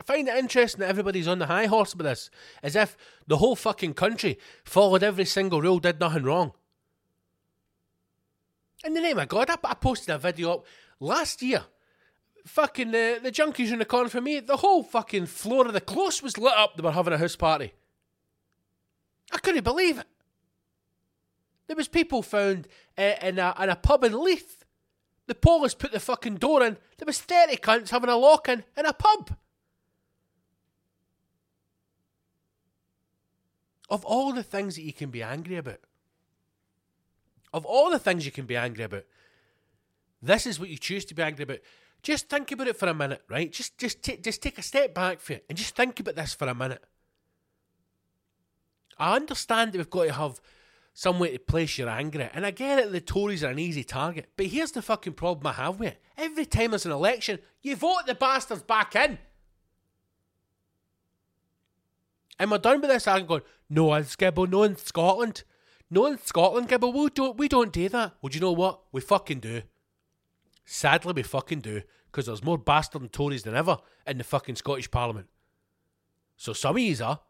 I 0.00 0.04
find 0.04 0.28
it 0.28 0.36
interesting 0.36 0.80
that 0.80 0.88
everybody's 0.88 1.28
on 1.28 1.38
the 1.38 1.46
high 1.46 1.66
horse 1.66 1.94
with 1.94 2.04
this, 2.06 2.30
as 2.62 2.76
if 2.76 2.96
the 3.26 3.38
whole 3.38 3.56
fucking 3.56 3.94
country 3.94 4.38
followed 4.64 5.02
every 5.02 5.24
single 5.24 5.60
rule, 5.60 5.78
did 5.78 6.00
nothing 6.00 6.24
wrong. 6.24 6.52
In 8.84 8.94
the 8.94 9.00
name 9.00 9.18
of 9.18 9.28
God, 9.28 9.48
I, 9.50 9.56
I 9.64 9.74
posted 9.74 10.14
a 10.14 10.18
video 10.18 10.54
up 10.54 10.66
last 11.00 11.42
year. 11.42 11.64
Fucking 12.44 12.92
the, 12.92 13.18
the 13.22 13.32
junkies 13.32 13.72
in 13.72 13.78
the 13.78 13.84
corner 13.84 14.08
for 14.08 14.20
me, 14.20 14.38
the 14.38 14.58
whole 14.58 14.82
fucking 14.82 15.26
floor 15.26 15.66
of 15.66 15.72
the 15.72 15.80
close 15.80 16.22
was 16.22 16.38
lit 16.38 16.54
up. 16.54 16.76
They 16.76 16.82
were 16.82 16.92
having 16.92 17.12
a 17.12 17.18
house 17.18 17.34
party. 17.34 17.72
I 19.32 19.38
couldn't 19.38 19.64
believe 19.64 19.98
it. 19.98 20.06
There 21.66 21.76
was 21.76 21.88
people 21.88 22.22
found 22.22 22.68
uh, 22.96 23.14
in, 23.22 23.38
a, 23.38 23.54
in 23.60 23.70
a 23.70 23.76
pub 23.76 24.04
in 24.04 24.12
Leith. 24.22 24.64
The 25.26 25.34
police 25.34 25.74
put 25.74 25.90
the 25.90 25.98
fucking 25.98 26.36
door 26.36 26.62
in. 26.62 26.76
There 26.98 27.06
was 27.06 27.20
30 27.20 27.56
cunts 27.56 27.90
having 27.90 28.10
a 28.10 28.16
lock 28.16 28.48
in 28.48 28.62
in 28.76 28.86
a 28.86 28.92
pub. 28.92 29.36
Of 33.88 34.04
all 34.04 34.32
the 34.32 34.42
things 34.42 34.74
that 34.76 34.82
you 34.82 34.92
can 34.92 35.10
be 35.10 35.22
angry 35.22 35.56
about, 35.56 35.80
of 37.52 37.64
all 37.64 37.90
the 37.90 37.98
things 37.98 38.26
you 38.26 38.32
can 38.32 38.46
be 38.46 38.56
angry 38.56 38.84
about, 38.84 39.04
this 40.20 40.46
is 40.46 40.58
what 40.58 40.68
you 40.68 40.76
choose 40.76 41.04
to 41.06 41.14
be 41.14 41.22
angry 41.22 41.44
about. 41.44 41.60
Just 42.02 42.28
think 42.28 42.50
about 42.52 42.68
it 42.68 42.76
for 42.76 42.88
a 42.88 42.94
minute, 42.94 43.22
right? 43.28 43.52
Just 43.52 43.78
just 43.78 44.02
take 44.02 44.22
just 44.22 44.42
take 44.42 44.58
a 44.58 44.62
step 44.62 44.94
back 44.94 45.20
for 45.20 45.34
it 45.34 45.44
and 45.48 45.56
just 45.56 45.76
think 45.76 45.98
about 46.00 46.16
this 46.16 46.34
for 46.34 46.48
a 46.48 46.54
minute. 46.54 46.82
I 48.98 49.16
understand 49.16 49.72
that 49.72 49.78
we've 49.78 49.90
got 49.90 50.04
to 50.04 50.12
have 50.12 50.40
some 50.94 51.18
way 51.18 51.30
to 51.30 51.38
place 51.38 51.76
your 51.76 51.90
anger. 51.90 52.22
at, 52.22 52.34
And 52.34 52.46
I 52.46 52.50
get 52.50 52.78
it, 52.78 52.90
the 52.90 53.02
Tories 53.02 53.44
are 53.44 53.50
an 53.50 53.58
easy 53.58 53.84
target. 53.84 54.30
But 54.34 54.46
here's 54.46 54.72
the 54.72 54.80
fucking 54.80 55.12
problem 55.12 55.46
I 55.46 55.52
have 55.52 55.78
with 55.78 55.92
it. 55.92 56.02
Every 56.16 56.46
time 56.46 56.70
there's 56.70 56.86
an 56.86 56.92
election, 56.92 57.38
you 57.60 57.76
vote 57.76 58.06
the 58.06 58.14
bastards 58.14 58.62
back 58.62 58.96
in. 58.96 59.18
And 62.38 62.50
we're 62.50 62.58
done 62.58 62.80
with 62.80 62.90
this 62.90 63.08
argument 63.08 63.28
going, 63.28 63.42
no, 63.70 63.94
in 63.94 64.04
Skibble, 64.04 64.48
no 64.48 64.62
in 64.62 64.76
Scotland. 64.76 65.44
No 65.90 66.06
in 66.06 66.18
Scotland, 66.18 66.68
Gibble, 66.68 66.92
we 66.92 67.08
don't, 67.10 67.36
we 67.36 67.48
don't 67.48 67.72
do 67.72 67.88
that. 67.88 68.14
Well, 68.20 68.28
do 68.28 68.36
you 68.36 68.40
know 68.40 68.52
what? 68.52 68.80
We 68.92 69.00
fucking 69.00 69.40
do. 69.40 69.62
Sadly, 70.64 71.12
we 71.12 71.22
fucking 71.22 71.60
do. 71.60 71.82
Because 72.06 72.26
there's 72.26 72.44
more 72.44 72.58
bastard 72.58 73.02
and 73.02 73.12
Tories 73.12 73.44
than 73.44 73.54
ever 73.54 73.78
in 74.06 74.18
the 74.18 74.24
fucking 74.24 74.56
Scottish 74.56 74.90
Parliament. 74.90 75.28
So 76.36 76.52
some 76.52 76.76
of 76.76 76.82
yous 76.82 77.00
are. 77.00 77.20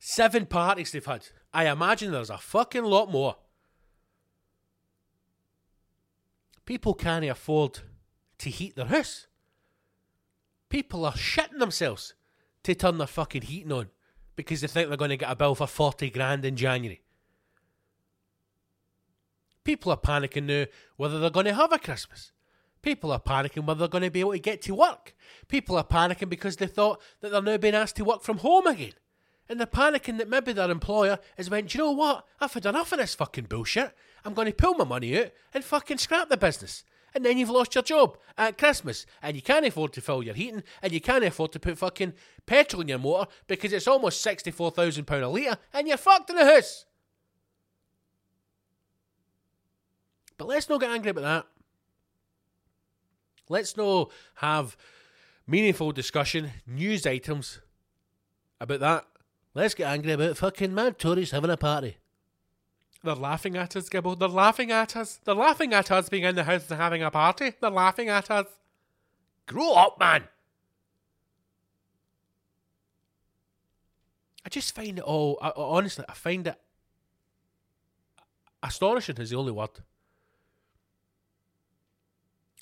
Seven 0.00 0.46
parties 0.46 0.90
they've 0.90 1.04
had. 1.04 1.28
I 1.52 1.68
imagine 1.68 2.10
there's 2.10 2.30
a 2.30 2.38
fucking 2.38 2.84
lot 2.84 3.10
more. 3.10 3.36
People 6.64 6.94
can't 6.94 7.24
afford 7.24 7.80
to 8.38 8.50
heat 8.50 8.74
their 8.74 8.86
house. 8.86 9.26
People 10.70 11.04
are 11.04 11.12
shitting 11.12 11.58
themselves 11.58 12.14
to 12.62 12.74
turn 12.74 12.98
their 12.98 13.06
fucking 13.06 13.42
heating 13.42 13.72
on 13.72 13.90
because 14.36 14.62
they 14.62 14.68
think 14.68 14.88
they're 14.88 14.96
going 14.96 15.10
to 15.10 15.16
get 15.16 15.30
a 15.30 15.36
bill 15.36 15.54
for 15.54 15.66
40 15.66 16.08
grand 16.10 16.44
in 16.44 16.56
January. 16.56 17.02
People 19.64 19.92
are 19.92 19.98
panicking 19.98 20.44
now 20.44 20.64
whether 20.96 21.18
they're 21.18 21.28
going 21.28 21.46
to 21.46 21.54
have 21.54 21.72
a 21.72 21.78
Christmas. 21.78 22.32
People 22.82 23.12
are 23.12 23.20
panicking 23.20 23.66
whether 23.66 23.80
they're 23.80 23.88
going 23.88 24.04
to 24.04 24.10
be 24.10 24.20
able 24.20 24.32
to 24.32 24.38
get 24.38 24.62
to 24.62 24.74
work. 24.74 25.14
People 25.48 25.76
are 25.76 25.84
panicking 25.84 26.30
because 26.30 26.56
they 26.56 26.66
thought 26.66 27.00
that 27.20 27.30
they're 27.30 27.42
now 27.42 27.58
being 27.58 27.74
asked 27.74 27.96
to 27.96 28.04
work 28.04 28.22
from 28.22 28.38
home 28.38 28.66
again. 28.66 28.94
And 29.48 29.58
they're 29.58 29.66
panicking 29.66 30.18
that 30.18 30.28
maybe 30.28 30.52
their 30.52 30.70
employer 30.70 31.18
has 31.36 31.50
went, 31.50 31.68
"Do 31.70 31.78
you 31.78 31.84
know 31.84 31.90
what? 31.90 32.26
I've 32.40 32.54
had 32.54 32.64
enough 32.66 32.92
of 32.92 32.98
this 32.98 33.16
fucking 33.16 33.46
bullshit. 33.46 33.94
I'm 34.24 34.32
going 34.32 34.46
to 34.46 34.54
pull 34.54 34.74
my 34.74 34.84
money 34.84 35.20
out 35.20 35.32
and 35.52 35.64
fucking 35.64 35.98
scrap 35.98 36.28
the 36.28 36.36
business. 36.36 36.84
And 37.14 37.24
then 37.24 37.38
you've 37.38 37.50
lost 37.50 37.74
your 37.74 37.82
job 37.82 38.18
at 38.38 38.58
Christmas 38.58 39.06
and 39.22 39.34
you 39.34 39.42
can't 39.42 39.66
afford 39.66 39.92
to 39.94 40.00
fill 40.00 40.22
your 40.22 40.34
heating 40.34 40.62
and 40.82 40.92
you 40.92 41.00
can't 41.00 41.24
afford 41.24 41.52
to 41.52 41.60
put 41.60 41.78
fucking 41.78 42.14
petrol 42.46 42.82
in 42.82 42.88
your 42.88 42.98
motor 42.98 43.30
because 43.46 43.72
it's 43.72 43.88
almost 43.88 44.24
£64,000 44.24 45.22
a 45.22 45.26
litre 45.26 45.58
and 45.72 45.88
you're 45.88 45.96
fucked 45.96 46.30
in 46.30 46.36
the 46.36 46.44
house. 46.44 46.86
But 50.38 50.48
let's 50.48 50.68
not 50.68 50.80
get 50.80 50.90
angry 50.90 51.10
about 51.10 51.22
that. 51.22 51.46
Let's 53.48 53.76
not 53.76 54.10
have 54.36 54.76
meaningful 55.46 55.92
discussion, 55.92 56.50
news 56.66 57.04
items 57.04 57.60
about 58.60 58.80
that. 58.80 59.06
Let's 59.52 59.74
get 59.74 59.88
angry 59.88 60.12
about 60.12 60.36
fucking 60.36 60.72
mad 60.72 60.98
Tories 60.98 61.32
having 61.32 61.50
a 61.50 61.56
party. 61.56 61.96
They're 63.02 63.14
laughing 63.14 63.56
at 63.56 63.76
us, 63.76 63.88
Gibble. 63.88 64.16
They're 64.16 64.28
laughing 64.28 64.70
at 64.70 64.94
us. 64.94 65.20
They're 65.24 65.34
laughing 65.34 65.72
at 65.72 65.90
us 65.90 66.08
being 66.08 66.24
in 66.24 66.34
the 66.34 66.44
house 66.44 66.70
and 66.70 66.80
having 66.80 67.02
a 67.02 67.10
party. 67.10 67.54
They're 67.60 67.70
laughing 67.70 68.08
at 68.08 68.30
us. 68.30 68.46
Grow 69.46 69.72
up, 69.72 69.98
man. 69.98 70.24
I 74.44 74.48
just 74.48 74.74
find 74.74 74.98
it 74.98 75.04
all. 75.04 75.38
I, 75.40 75.52
honestly, 75.56 76.04
I 76.08 76.12
find 76.12 76.46
it 76.46 76.60
astonishing. 78.62 79.16
Is 79.16 79.30
the 79.30 79.36
only 79.36 79.52
word. 79.52 79.70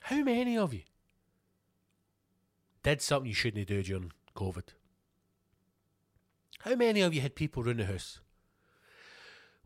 How 0.02 0.22
many 0.22 0.56
of 0.56 0.72
you 0.72 0.82
did 2.82 3.02
something 3.02 3.28
you 3.28 3.34
shouldn't 3.34 3.66
do 3.66 3.82
during 3.82 4.12
COVID? 4.36 4.68
How 6.60 6.74
many 6.76 7.00
of 7.00 7.12
you 7.12 7.20
had 7.20 7.34
people 7.34 7.68
in 7.68 7.76
the 7.76 7.86
house 7.86 8.20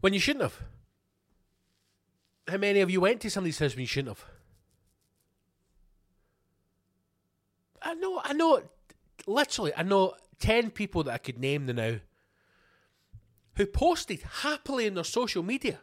when 0.02 0.12
you 0.12 0.20
shouldn't 0.20 0.42
have? 0.42 0.60
How 2.48 2.58
many 2.58 2.80
of 2.80 2.90
you 2.90 3.00
went 3.00 3.20
to 3.22 3.30
somebody's 3.30 3.58
house 3.58 3.74
when 3.74 3.82
you 3.82 3.86
shouldn't 3.86 4.18
have? 4.18 4.26
I 7.80 7.94
know, 7.94 8.20
I 8.22 8.32
know, 8.32 8.62
literally, 9.26 9.72
I 9.76 9.84
know 9.84 10.14
10 10.40 10.70
people 10.72 11.04
that 11.04 11.14
I 11.14 11.18
could 11.18 11.38
name 11.38 11.66
the 11.66 11.72
now 11.72 11.94
who 13.56 13.66
posted 13.66 14.22
happily 14.42 14.86
in 14.86 14.94
their 14.94 15.04
social 15.04 15.42
media 15.42 15.80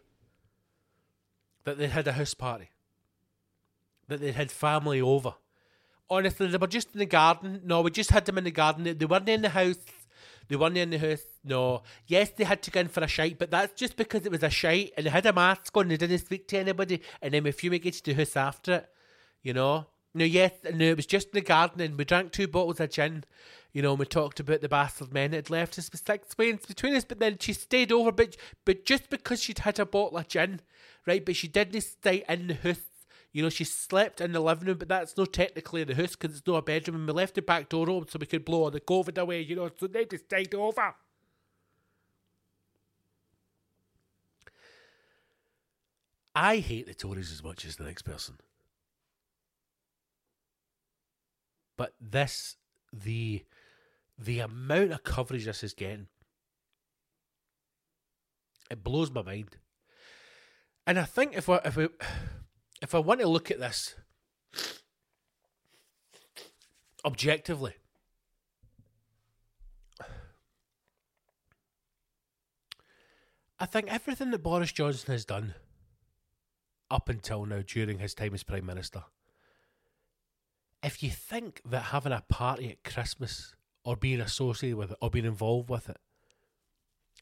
that 1.63 1.77
they 1.77 1.87
had 1.87 2.07
a 2.07 2.13
house 2.13 2.33
party, 2.33 2.71
that 4.07 4.19
they 4.19 4.31
had 4.33 4.51
family 4.51 4.99
over. 4.99 5.35
Honestly, 6.09 6.47
they 6.47 6.57
were 6.57 6.67
just 6.67 6.93
in 6.93 6.99
the 6.99 7.05
garden. 7.05 7.61
No, 7.63 7.81
we 7.81 7.91
just 7.91 8.09
had 8.09 8.25
them 8.25 8.37
in 8.37 8.43
the 8.43 8.51
garden. 8.51 8.83
They 8.97 9.05
weren't 9.05 9.29
in 9.29 9.43
the 9.43 9.49
house. 9.49 9.77
They 10.47 10.55
weren't 10.55 10.77
in 10.77 10.89
the 10.89 10.97
house. 10.97 11.23
No. 11.43 11.83
Yes, 12.05 12.31
they 12.31 12.43
had 12.43 12.61
to 12.63 12.71
go 12.71 12.81
in 12.81 12.87
for 12.89 13.03
a 13.03 13.07
shite, 13.07 13.39
but 13.39 13.51
that's 13.51 13.73
just 13.73 13.95
because 13.95 14.25
it 14.25 14.31
was 14.31 14.43
a 14.43 14.49
shite 14.49 14.93
and 14.97 15.05
they 15.05 15.09
had 15.09 15.25
a 15.25 15.33
mask 15.33 15.75
on 15.75 15.83
and 15.83 15.91
they 15.91 15.97
didn't 15.97 16.19
speak 16.19 16.47
to 16.49 16.57
anybody 16.57 17.01
and 17.21 17.33
then 17.33 17.43
we 17.43 17.51
fumigated 17.51 18.03
the 18.03 18.13
house 18.13 18.35
after 18.35 18.73
it. 18.73 18.89
You 19.41 19.53
know? 19.53 19.87
No, 20.13 20.25
yes, 20.25 20.51
no, 20.73 20.85
it 20.85 20.97
was 20.97 21.05
just 21.05 21.27
in 21.27 21.35
the 21.35 21.41
garden 21.41 21.81
and 21.81 21.97
we 21.97 22.03
drank 22.03 22.31
two 22.31 22.47
bottles 22.47 22.79
of 22.79 22.89
gin. 22.89 23.23
You 23.71 23.83
know, 23.83 23.91
and 23.91 23.99
we 23.99 24.05
talked 24.05 24.39
about 24.39 24.61
the 24.61 24.69
bastard 24.69 25.13
men 25.13 25.31
that 25.31 25.37
had 25.37 25.49
left 25.51 25.77
us 25.77 25.91
with 25.91 26.03
six 26.05 26.35
wains 26.37 26.65
between 26.65 26.95
us, 26.95 27.05
but 27.05 27.19
then 27.19 27.37
she 27.39 27.53
stayed 27.53 27.91
over, 27.91 28.11
but 28.11 28.35
but 28.65 28.83
just 28.83 29.11
because 29.11 29.43
she'd 29.43 29.59
had 29.59 29.77
a 29.77 29.85
bottle 29.85 30.17
of 30.17 30.27
gin, 30.27 30.61
right? 31.05 31.23
But 31.23 31.35
she 31.35 31.47
didn't 31.47 31.79
stay 31.81 32.23
in 32.27 32.47
the 32.47 32.55
house. 32.55 32.81
You 33.31 33.43
know, 33.43 33.49
she 33.49 33.63
slept 33.63 34.21
in 34.21 34.31
the 34.31 34.39
living 34.39 34.67
room, 34.67 34.79
but 34.79 34.87
that's 34.87 35.15
not 35.15 35.33
technically 35.33 35.83
the 35.83 35.93
house 35.93 36.15
because 36.15 36.35
it's 36.35 36.47
not 36.47 36.55
a 36.55 36.61
bedroom, 36.63 36.97
and 36.97 37.07
we 37.07 37.13
left 37.13 37.35
the 37.35 37.43
back 37.43 37.69
door 37.69 37.87
open 37.91 38.09
so 38.09 38.17
we 38.19 38.25
could 38.25 38.43
blow 38.43 38.63
all 38.63 38.71
the 38.71 38.81
COVID 38.81 39.19
away, 39.19 39.41
you 39.41 39.55
know, 39.55 39.69
so 39.79 39.85
they 39.85 40.05
just 40.05 40.25
stayed 40.25 40.55
over. 40.55 40.95
I 46.41 46.59
hate 46.59 46.87
the 46.87 46.93
Tories 46.93 47.33
as 47.33 47.43
much 47.43 47.65
as 47.65 47.75
the 47.75 47.83
next 47.83 48.03
person. 48.03 48.35
But 51.75 51.93
this, 51.99 52.55
the 52.93 53.43
the 54.17 54.39
amount 54.39 54.93
of 54.93 55.03
coverage 55.03 55.43
this 55.43 55.65
is 55.65 55.73
getting, 55.73 56.07
it 58.71 58.85
blows 58.85 59.11
my 59.11 59.21
mind. 59.21 59.57
And 60.87 60.97
I 60.97 61.03
think 61.03 61.35
if 61.35 61.49
I 61.49 61.57
if 61.65 61.75
we 61.75 61.89
if 62.81 62.95
I 62.95 62.99
want 62.99 63.19
to 63.19 63.27
look 63.27 63.51
at 63.51 63.59
this 63.59 63.95
objectively, 67.03 67.73
I 73.59 73.65
think 73.65 73.91
everything 73.91 74.31
that 74.31 74.41
Boris 74.41 74.71
Johnson 74.71 75.11
has 75.11 75.25
done 75.25 75.53
up 76.91 77.09
until 77.09 77.45
now 77.45 77.61
during 77.65 77.99
his 77.99 78.13
time 78.13 78.33
as 78.33 78.43
Prime 78.43 78.65
Minister, 78.65 79.03
if 80.81 81.03
you 81.03 81.09
think 81.09 81.61
that 81.65 81.83
having 81.83 82.11
a 82.11 82.23
party 82.29 82.69
at 82.71 82.83
Christmas 82.83 83.53
or 83.83 83.95
being 83.95 84.21
associated 84.21 84.77
with 84.77 84.91
it 84.91 84.97
or 85.01 85.09
being 85.09 85.25
involved 85.25 85.69
with 85.69 85.89
it 85.89 85.97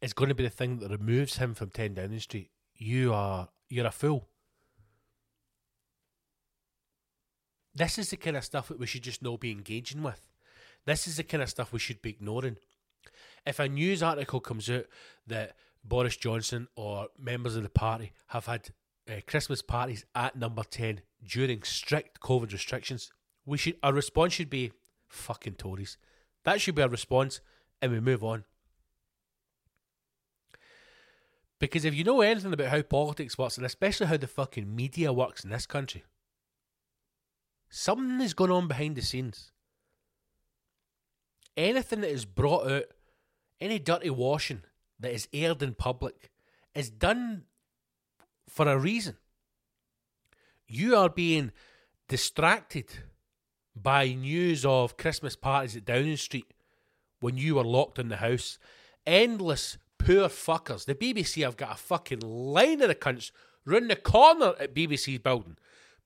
is 0.02 0.14
going 0.14 0.30
to 0.30 0.36
be 0.36 0.44
the 0.44 0.50
thing 0.50 0.80
that 0.80 0.92
removes 0.92 1.38
him 1.38 1.54
from 1.54 1.70
10 1.70 1.96
Downing 1.96 2.20
Street, 2.20 2.52
you 2.76 3.14
are 3.14 3.50
you're 3.70 3.88
a 3.88 3.92
fool. 3.92 4.28
This 7.74 7.98
is 7.98 8.10
the 8.10 8.18
kind 8.18 8.38
of 8.38 8.44
stuff 8.44 8.70
that 8.70 8.80
we 8.80 8.88
should 8.88 9.04
just 9.04 9.22
not 9.22 9.40
be 9.40 9.52
engaging 9.52 10.02
with. 10.02 10.28
This 10.86 11.08
is 11.08 11.18
the 11.18 11.24
kind 11.24 11.44
of 11.44 11.50
stuff 11.50 11.74
we 11.74 11.80
should 11.80 12.02
be 12.02 12.12
ignoring. 12.12 12.58
If 13.46 13.60
a 13.60 13.68
news 13.68 14.02
article 14.02 14.40
comes 14.40 14.70
out 14.70 14.86
that 15.28 15.56
Boris 15.84 16.18
Johnson 16.18 16.68
or 16.76 17.08
members 17.20 17.56
of 17.56 17.64
the 17.64 17.70
party 17.70 18.14
have 18.28 18.46
had 18.46 18.70
uh, 19.10 19.22
Christmas 19.26 19.62
parties 19.62 20.06
at 20.16 20.36
number 20.36 20.64
10 20.64 21.02
during 21.24 21.64
strict 21.64 22.20
COVID 22.20 22.52
restrictions, 22.52 23.12
we 23.46 23.58
should 23.58 23.78
our 23.82 23.94
response 23.94 24.34
should 24.34 24.50
be 24.50 24.72
fucking 25.08 25.56
Tories. 25.56 25.98
That 26.44 26.62
should 26.62 26.76
be 26.76 26.82
our 26.82 26.90
response 26.90 27.42
and 27.82 27.92
we 27.92 28.00
move 28.00 28.24
on. 28.24 28.46
Because 31.60 31.86
if 31.86 31.96
you 31.96 32.04
know 32.04 32.22
anything 32.22 32.54
about 32.54 32.68
how 32.68 32.82
politics 32.84 33.38
works, 33.38 33.58
and 33.58 33.66
especially 33.66 34.08
how 34.08 34.18
the 34.18 34.28
fucking 34.28 34.76
media 34.76 35.12
works 35.12 35.44
in 35.44 35.50
this 35.50 35.66
country, 35.66 36.04
something 37.70 38.22
is 38.22 38.34
going 38.34 38.52
on 38.52 38.68
behind 38.68 38.96
the 38.96 39.02
scenes. 39.02 39.52
Anything 41.56 42.02
that 42.02 42.12
is 42.12 42.26
brought 42.26 42.70
out, 42.70 42.84
any 43.60 43.80
dirty 43.80 44.12
washing 44.12 44.62
that 45.00 45.12
is 45.12 45.28
aired 45.34 45.64
in 45.64 45.74
public, 45.74 46.30
is 46.76 46.92
done 46.92 47.46
for 48.58 48.68
a 48.68 48.78
reason. 48.78 49.16
You 50.68 50.96
are 50.96 51.10
being 51.10 51.52
distracted 52.10 52.88
by 53.76 54.08
news 54.08 54.66
of 54.66 54.98
Christmas 54.98 55.36
parties 55.36 55.78
at 55.78 55.86
Downing 55.86 56.18
Street 56.18 56.52
when 57.20 57.38
you 57.38 57.56
were 57.56 57.64
locked 57.64 58.00
in 58.00 58.10
the 58.10 58.18
house. 58.18 58.58
Endless 59.06 59.78
poor 60.00 60.28
fuckers. 60.28 60.86
The 60.86 60.96
BBC 60.96 61.44
have 61.44 61.56
got 61.56 61.74
a 61.74 61.78
fucking 61.78 62.22
line 62.22 62.82
of 62.82 62.88
the 62.88 62.96
cunts 62.96 63.30
round 63.64 63.92
the 63.92 63.96
corner 63.96 64.54
at 64.60 64.74
BBC's 64.74 65.20
building. 65.20 65.58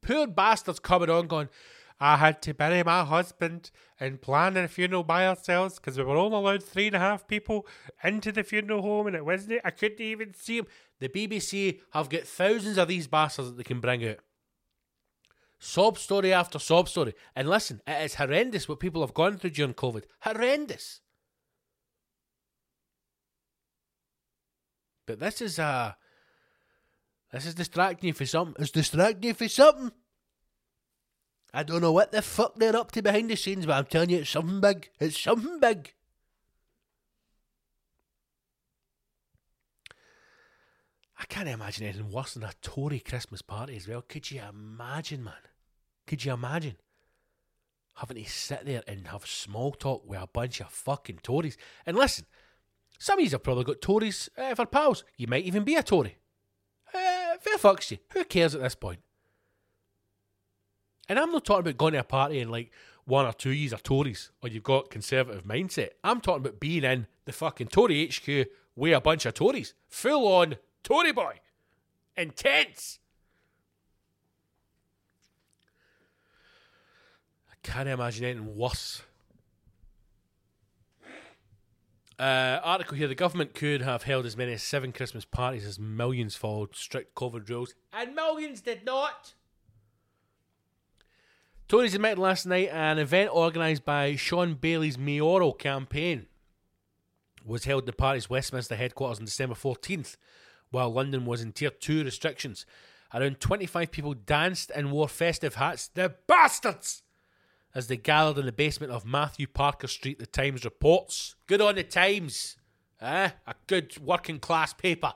Poor 0.01 0.27
bastards 0.27 0.79
coming 0.79 1.09
on 1.09 1.27
going, 1.27 1.47
I 2.03 2.17
had 2.17 2.41
to 2.41 2.55
bury 2.55 2.83
my 2.83 3.05
husband 3.05 3.69
and 3.99 4.19
plan 4.19 4.57
a 4.57 4.67
funeral 4.67 5.03
by 5.03 5.27
ourselves 5.27 5.75
because 5.75 5.99
we 5.99 6.03
were 6.03 6.17
only 6.17 6.35
allowed 6.35 6.63
three 6.63 6.87
and 6.87 6.95
a 6.95 6.99
half 6.99 7.27
people 7.27 7.67
into 8.03 8.31
the 8.31 8.43
funeral 8.43 8.81
home 8.81 9.05
and 9.05 9.15
it 9.15 9.23
wasn't. 9.23 9.61
I 9.63 9.69
couldn't 9.69 10.01
even 10.01 10.33
see 10.33 10.57
him. 10.57 10.67
The 10.99 11.09
BBC 11.09 11.79
have 11.91 12.09
got 12.09 12.23
thousands 12.23 12.79
of 12.79 12.87
these 12.87 13.05
bastards 13.05 13.49
that 13.49 13.57
they 13.57 13.63
can 13.63 13.79
bring 13.79 14.03
out. 14.03 14.17
Sob 15.59 15.99
story 15.99 16.33
after 16.33 16.57
sob 16.57 16.89
story. 16.89 17.13
And 17.35 17.47
listen, 17.47 17.81
it 17.85 18.03
is 18.03 18.15
horrendous 18.15 18.67
what 18.67 18.79
people 18.79 19.01
have 19.01 19.13
gone 19.13 19.37
through 19.37 19.51
during 19.51 19.75
COVID. 19.75 20.05
Horrendous. 20.21 21.01
But 25.05 25.19
this 25.19 25.39
is 25.39 25.59
uh 25.59 25.93
this 27.31 27.45
is 27.45 27.53
distracting 27.53 28.07
you 28.07 28.13
for 28.13 28.25
something. 28.25 28.55
It's 28.59 28.71
distracting 28.71 29.23
you 29.23 29.33
for 29.35 29.47
something. 29.47 29.91
I 31.53 31.63
don't 31.63 31.81
know 31.81 31.91
what 31.91 32.11
the 32.11 32.21
fuck 32.21 32.55
they're 32.55 32.75
up 32.75 32.91
to 32.93 33.01
behind 33.01 33.29
the 33.29 33.35
scenes, 33.35 33.65
but 33.65 33.73
I'm 33.73 33.85
telling 33.85 34.09
you, 34.09 34.19
it's 34.19 34.29
something 34.29 34.61
big. 34.61 34.89
It's 34.99 35.19
something 35.19 35.59
big. 35.59 35.93
I 41.19 41.25
can't 41.25 41.49
imagine 41.49 41.85
anything 41.85 42.09
worse 42.09 42.33
than 42.33 42.43
a 42.43 42.53
Tory 42.61 42.99
Christmas 42.99 43.41
party 43.41 43.75
as 43.75 43.87
well. 43.87 44.01
Could 44.01 44.31
you 44.31 44.41
imagine, 44.47 45.23
man? 45.23 45.33
Could 46.07 46.25
you 46.25 46.33
imagine 46.33 46.77
having 47.95 48.23
to 48.23 48.29
sit 48.29 48.65
there 48.65 48.81
and 48.87 49.07
have 49.07 49.27
small 49.27 49.71
talk 49.71 50.03
with 50.07 50.19
a 50.19 50.27
bunch 50.27 50.61
of 50.61 50.69
fucking 50.69 51.19
Tories? 51.21 51.57
And 51.85 51.97
listen, 51.97 52.25
some 52.97 53.19
of 53.19 53.25
you 53.25 53.29
have 53.31 53.43
probably 53.43 53.65
got 53.65 53.81
Tories 53.81 54.29
uh, 54.37 54.55
for 54.55 54.65
pals. 54.65 55.03
You 55.17 55.27
might 55.27 55.43
even 55.43 55.63
be 55.63 55.75
a 55.75 55.83
Tory. 55.83 56.17
Uh, 56.93 57.37
fair 57.39 57.57
fucks 57.57 57.91
you. 57.91 57.97
Who 58.13 58.23
cares 58.23 58.55
at 58.55 58.61
this 58.61 58.75
point? 58.75 59.01
And 61.11 61.19
I'm 61.19 61.33
not 61.33 61.43
talking 61.43 61.59
about 61.59 61.77
going 61.77 61.91
to 61.91 61.99
a 61.99 62.03
party 62.05 62.39
and 62.39 62.49
like 62.49 62.71
one 63.03 63.25
or 63.25 63.33
two 63.33 63.51
years 63.51 63.73
are 63.73 63.79
Tories 63.79 64.31
or 64.41 64.47
you've 64.47 64.63
got 64.63 64.89
conservative 64.89 65.43
mindset. 65.43 65.89
I'm 66.05 66.21
talking 66.21 66.39
about 66.39 66.61
being 66.61 66.85
in 66.85 67.05
the 67.25 67.33
fucking 67.33 67.67
Tory 67.67 68.07
HQ 68.07 68.47
with 68.77 68.95
a 68.95 69.01
bunch 69.01 69.25
of 69.25 69.33
Tories. 69.33 69.73
Full 69.89 70.25
on 70.25 70.55
Tory 70.83 71.11
boy. 71.11 71.33
Intense. 72.15 72.99
I 77.51 77.55
can't 77.61 77.89
imagine 77.89 78.23
anything 78.23 78.55
worse. 78.55 79.01
Uh, 82.17 82.61
article 82.63 82.95
here: 82.95 83.09
The 83.09 83.15
government 83.15 83.53
could 83.53 83.81
have 83.81 84.03
held 84.03 84.25
as 84.25 84.37
many 84.37 84.53
as 84.53 84.63
seven 84.63 84.93
Christmas 84.93 85.25
parties 85.25 85.65
as 85.65 85.77
millions 85.77 86.37
followed 86.37 86.73
strict 86.73 87.15
COVID 87.15 87.49
rules, 87.49 87.73
and 87.91 88.15
millions 88.15 88.61
did 88.61 88.85
not. 88.85 89.33
Tories 91.71 91.95
admitted 91.95 92.19
last 92.19 92.45
night 92.45 92.67
an 92.67 92.99
event 92.99 93.29
organised 93.31 93.85
by 93.85 94.17
Shaun 94.17 94.55
Bailey's 94.55 94.97
mayoral 94.97 95.53
campaign 95.53 96.25
was 97.45 97.63
held 97.63 97.83
in 97.83 97.85
the 97.85 97.93
party's 97.93 98.29
Westminster 98.29 98.75
headquarters 98.75 99.19
on 99.19 99.23
December 99.23 99.55
14th, 99.55 100.17
while 100.69 100.91
London 100.91 101.23
was 101.23 101.41
in 101.41 101.53
Tier 101.53 101.69
2 101.69 102.03
restrictions. 102.03 102.65
Around 103.13 103.39
25 103.39 103.89
people 103.89 104.13
danced 104.13 104.69
and 104.75 104.91
wore 104.91 105.07
festive 105.07 105.55
hats. 105.55 105.87
The 105.87 106.13
bastards! 106.27 107.03
As 107.73 107.87
they 107.87 107.95
gathered 107.95 108.39
in 108.39 108.47
the 108.47 108.51
basement 108.51 108.91
of 108.91 109.05
Matthew 109.05 109.47
Parker 109.47 109.87
Street, 109.87 110.19
the 110.19 110.25
Times 110.25 110.65
reports. 110.65 111.35
Good 111.47 111.61
on 111.61 111.75
the 111.75 111.83
Times. 111.83 112.57
Eh? 112.99 113.29
A 113.47 113.55
good 113.67 113.97
working 113.97 114.39
class 114.39 114.73
paper. 114.73 115.13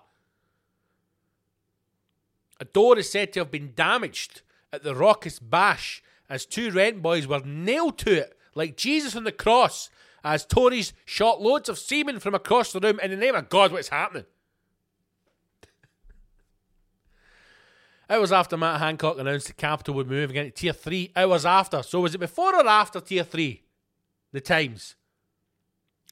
A 2.62 2.64
door 2.64 2.98
is 2.98 3.12
said 3.12 3.34
to 3.34 3.42
have 3.42 3.52
been 3.52 3.74
damaged 3.76 4.42
at 4.72 4.84
the 4.84 4.96
raucous 4.96 5.38
bash 5.38 6.02
as 6.30 6.46
two 6.46 6.72
rent 6.72 7.02
boys 7.02 7.28
were 7.28 7.42
nailed 7.46 7.98
to 8.00 8.14
it 8.14 8.38
like 8.56 8.78
Jesus 8.78 9.16
on 9.16 9.24
the 9.26 9.32
cross 9.32 9.90
as 10.24 10.46
Tories 10.46 10.94
shot 11.06 11.42
loads 11.42 11.70
of 11.70 11.78
semen 11.78 12.20
from 12.20 12.34
across 12.34 12.72
the 12.72 12.80
room 12.80 13.00
in 13.00 13.12
the 13.12 13.18
name 13.18 13.36
of 13.36 13.48
God, 13.48 13.72
what's 13.72 13.90
happening? 13.90 14.26
Hours 18.10 18.32
after 18.32 18.58
Matt 18.58 18.80
Hancock 18.80 19.20
announced 19.20 19.46
the 19.48 19.54
capital 19.54 19.94
would 19.94 20.10
move 20.10 20.32
again 20.32 20.46
to 20.46 20.52
Tier 20.52 20.74
3, 20.74 21.12
hours 21.16 21.46
after. 21.46 21.84
So 21.84 22.00
was 22.00 22.16
it 22.16 22.20
before 22.20 22.56
or 22.56 22.68
after 22.68 23.00
Tier 23.00 23.24
3? 23.24 23.62
The 24.32 24.42
Times. 24.42 24.96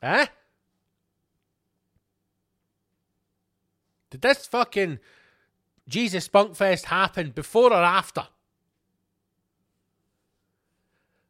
Eh? 0.03 0.27
Did 4.11 4.21
this 4.21 4.45
fucking 4.45 4.99
Jesus 5.87 6.25
Spunk 6.25 6.55
Fest 6.55 6.85
happen 6.85 7.31
before 7.31 7.73
or 7.73 7.83
after? 7.83 8.27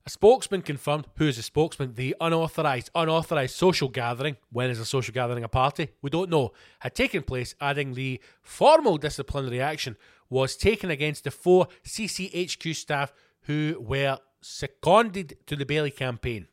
A 0.05 0.09
spokesman 0.09 0.61
confirmed 0.63 1.07
who 1.15 1.27
is 1.27 1.37
a 1.37 1.43
spokesman. 1.43 1.93
The 1.93 2.15
unauthorized 2.19 2.89
unauthorized 2.93 3.55
social 3.55 3.87
gathering. 3.87 4.35
When 4.51 4.69
is 4.69 4.79
a 4.79 4.85
social 4.85 5.13
gathering 5.13 5.45
a 5.45 5.47
party? 5.47 5.89
We 6.01 6.09
don't 6.09 6.29
know. 6.29 6.51
Had 6.79 6.93
taken 6.93 7.23
place 7.23 7.55
adding 7.61 7.93
the 7.93 8.19
formal 8.41 8.97
disciplinary 8.97 9.61
action 9.61 9.95
was 10.29 10.57
taken 10.57 10.91
against 10.91 11.23
the 11.23 11.31
four 11.31 11.67
CCHQ 11.85 12.75
staff 12.75 13.13
who 13.43 13.77
were 13.79 14.19
seconded 14.41 15.37
to 15.47 15.55
the 15.55 15.65
Bailey 15.65 15.91
campaign. 15.91 16.47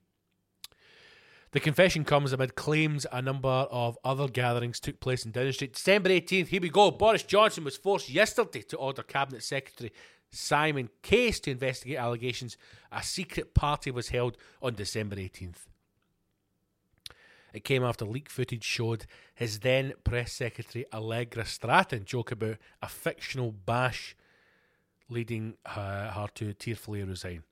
The 1.53 1.59
confession 1.59 2.05
comes 2.05 2.33
amid 2.33 2.55
claims 2.55 3.07
a 3.11 3.21
number 3.21 3.49
of 3.49 3.99
other 4.05 4.29
gatherings 4.29 4.79
took 4.79 5.01
place 5.01 5.25
in 5.25 5.33
Downing 5.33 5.53
Street. 5.53 5.75
December 5.75 6.11
18th, 6.11 6.47
here 6.47 6.61
we 6.61 6.69
go. 6.69 6.93
Boris 6.93 7.25
Johnson 7.25 7.65
was 7.65 7.77
forced 7.77 8.09
yesterday 8.09 8.63
to 8.63 8.77
order 8.77 9.03
Cabinet 9.03 9.43
Secretary 9.43 9.91
Simon 10.31 10.89
Case 11.03 11.41
to 11.41 11.51
investigate 11.51 11.99
allegations 11.99 12.57
a 12.93 13.03
secret 13.03 13.55
party 13.55 13.91
was 13.91 14.09
held 14.09 14.37
on 14.63 14.75
December 14.75 15.17
18th. 15.17 15.67
It 17.53 17.65
came 17.65 17.83
after 17.83 18.05
leak 18.05 18.29
footage 18.29 18.65
showed 18.65 19.07
his 19.35 19.61
then 19.61 19.95
press 20.05 20.33
secretary 20.33 20.85
Allegra 20.93 21.45
Stratton 21.45 22.05
joke 22.05 22.31
about 22.31 22.59
a 22.81 22.89
fictional 22.89 23.51
bash 23.51 24.17
leading 25.09 25.57
uh, 25.67 26.11
her 26.11 26.29
to 26.35 26.53
tearfully 26.53 27.03
resign. 27.03 27.43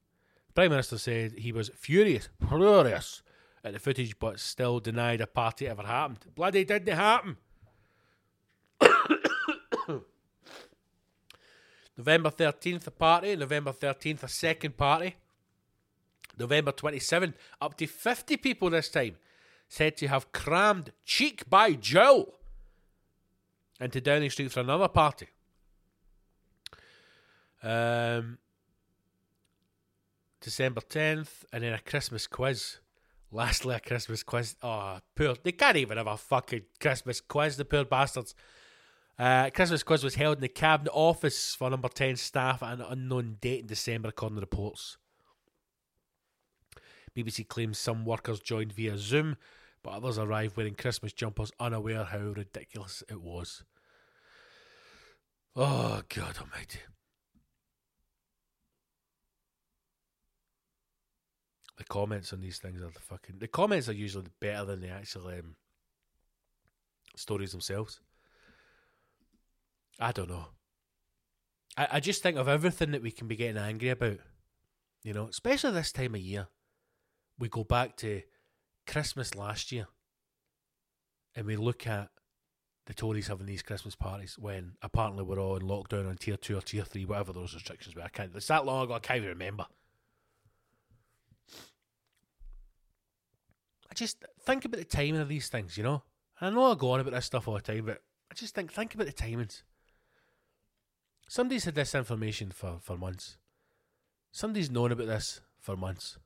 Prime 0.55 0.71
Minister 0.71 0.99
said 0.99 1.33
he 1.38 1.53
was 1.53 1.71
furious, 1.75 2.29
furious 2.49 3.23
at 3.64 3.73
the 3.73 3.79
footage, 3.79 4.19
but 4.19 4.38
still 4.38 4.79
denied 4.79 5.21
a 5.21 5.27
party 5.27 5.67
ever 5.67 5.83
happened. 5.83 6.27
Bloody 6.35 6.64
didn't 6.64 6.95
happen. 6.95 7.37
November 11.99 12.31
13th, 12.31 12.87
a 12.87 12.91
party. 12.93 13.35
November 13.35 13.73
13th, 13.73 14.23
a 14.23 14.29
second 14.29 14.77
party. 14.77 15.17
November 16.39 16.71
27th, 16.71 17.35
up 17.61 17.77
to 17.77 17.87
50 17.89 18.37
people 18.37 18.71
this 18.71 18.89
time, 18.89 19.17
said 19.69 19.97
to 19.97 20.07
have 20.07 20.31
crammed 20.31 20.93
cheek 21.05 21.51
by 21.51 21.73
jowl 21.73 22.35
into 23.81 24.01
Downing 24.01 24.31
Street 24.31 24.53
for 24.53 24.61
another 24.61 24.87
party. 24.87 25.27
Um, 27.61 28.39
December 30.41 30.81
10th, 30.81 31.45
and 31.53 31.65
then 31.65 31.73
a 31.73 31.81
Christmas 31.81 32.29
quiz. 32.29 32.79
Lastly, 33.33 33.75
a 33.75 33.81
Christmas 33.81 34.23
quiz. 34.23 34.55
Oh, 34.63 35.01
poor. 35.17 35.35
They 35.43 35.53
can't 35.53 35.77
even 35.77 35.99
have 35.99 36.07
a 36.07 36.17
fucking 36.17 36.63
Christmas 36.81 37.21
quiz, 37.21 37.57
the 37.57 37.65
poor 37.65 37.85
bastards. 37.85 38.37
Uh, 39.18 39.50
Christmas 39.50 39.83
quiz 39.83 40.04
was 40.04 40.14
held 40.14 40.37
in 40.37 40.42
the 40.42 40.48
Cabinet 40.48 40.92
Office 40.92 41.54
for 41.54 41.68
number 41.68 41.88
10 41.88 42.16
staff 42.16 42.62
at 42.62 42.74
an 42.74 42.85
unknown 42.88 43.38
date 43.40 43.61
in 43.61 43.66
December, 43.66 44.11
according 44.11 44.37
to 44.37 44.40
reports. 44.40 44.96
BBC 47.16 47.48
claims 47.48 47.78
some 47.78 48.04
workers 48.04 48.38
joined 48.38 48.72
via 48.72 48.96
Zoom, 48.96 49.37
but 49.83 49.90
others 49.94 50.18
arrived 50.18 50.57
wearing 50.57 50.76
Christmas 50.76 51.12
jumpers, 51.12 51.50
unaware 51.59 52.04
how 52.04 52.18
ridiculous 52.18 53.02
it 53.11 53.20
was. 53.20 53.64
Oh, 55.57 56.02
God 56.09 56.38
Almighty. 56.38 56.78
The 61.76 61.85
comments 61.85 62.33
on 62.33 62.40
these 62.40 62.59
things 62.59 62.81
are 62.81 62.90
the 62.90 63.00
fucking. 63.00 63.38
The 63.38 63.48
comments 63.48 63.88
are 63.88 63.92
usually 63.92 64.27
better 64.40 64.64
than 64.64 64.81
the 64.81 64.90
actual 64.90 65.27
um, 65.29 65.56
stories 67.16 67.50
themselves. 67.50 68.00
I 69.99 70.13
don't 70.13 70.29
know. 70.29 70.46
I, 71.77 71.88
I 71.92 72.01
just 72.01 72.23
think 72.23 72.37
of 72.37 72.49
everything 72.49 72.92
that 72.92 73.03
we 73.03 73.11
can 73.11 73.29
be 73.29 73.37
getting 73.37 73.57
angry 73.57 73.90
about. 73.90 74.19
You 75.03 75.13
know, 75.15 75.29
especially 75.29 75.73
this 75.73 75.92
time 75.92 76.15
of 76.15 76.21
year. 76.21 76.49
We 77.38 77.49
go 77.49 77.63
back 77.63 77.96
to 77.99 78.23
Christmas 78.87 79.37
last 79.37 79.71
year 79.71 79.87
and 81.37 81.46
we 81.46 81.55
look 81.55 81.87
at 81.87 82.09
the 82.87 82.94
Tories 82.94 83.29
having 83.29 83.46
these 83.46 83.63
Christmas 83.63 83.94
parties 83.94 84.37
when 84.38 84.73
apparently 84.83 85.23
we're 85.23 85.38
all 85.38 85.57
in 85.57 85.63
lockdown 85.63 86.09
on 86.09 86.17
tier 86.17 86.37
two 86.37 86.57
or 86.57 86.63
tier 86.63 86.83
three, 86.83 87.05
whatever 87.05 87.33
those 87.33 87.55
restrictions 87.55 87.94
were. 87.94 88.03
I 88.03 88.09
can't 88.09 88.35
it's 88.35 88.49
that 88.49 88.67
long 88.67 88.85
ago, 88.85 88.94
I 88.94 88.99
can't 88.99 89.19
even 89.19 89.29
remember. 89.29 89.67
I 93.90 93.94
just 93.94 94.25
think 94.40 94.65
about 94.65 94.79
the 94.79 94.85
timing 94.85 95.21
of 95.21 95.29
these 95.29 95.49
things, 95.49 95.77
you 95.77 95.85
know? 95.85 96.03
I 96.40 96.51
know 96.51 96.73
I 96.73 96.75
go 96.75 96.92
on 96.92 97.01
about 97.01 97.13
this 97.13 97.27
stuff 97.27 97.46
all 97.46 97.55
the 97.55 97.61
time, 97.61 97.85
but 97.85 98.03
I 98.31 98.35
just 98.35 98.55
think 98.55 98.73
think 98.73 98.94
about 98.94 99.07
the 99.07 99.13
timings. 99.13 99.63
Somebody's 101.29 101.66
had 101.66 101.74
this 101.74 101.94
information 101.94 102.50
for, 102.50 102.79
for 102.81 102.96
months. 102.96 103.37
Somebody's 104.33 104.70
known 104.70 104.92
about 104.92 105.06
this 105.06 105.42
for 105.60 105.76
months. 105.76 106.16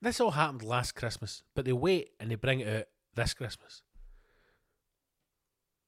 This 0.00 0.20
all 0.20 0.30
happened 0.30 0.62
last 0.62 0.94
Christmas, 0.94 1.42
but 1.54 1.66
they 1.66 1.72
wait 1.74 2.12
and 2.18 2.30
they 2.30 2.36
bring 2.36 2.60
it 2.60 2.74
out 2.74 2.84
this 3.14 3.34
Christmas. 3.34 3.82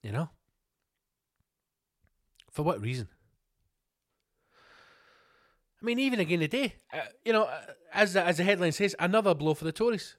You 0.03 0.11
know? 0.11 0.29
For 2.51 2.61
what 2.61 2.79
reason? 2.79 3.07
I 5.81 5.85
mean, 5.85 5.97
even 5.97 6.19
again 6.19 6.39
today, 6.39 6.75
uh, 6.93 6.99
you 7.25 7.33
know, 7.33 7.45
uh, 7.45 7.61
as 7.91 8.13
the, 8.13 8.23
as 8.23 8.37
the 8.37 8.43
headline 8.43 8.71
says, 8.73 8.95
another 8.99 9.33
blow 9.33 9.55
for 9.55 9.65
the 9.65 9.71
Tories. 9.71 10.17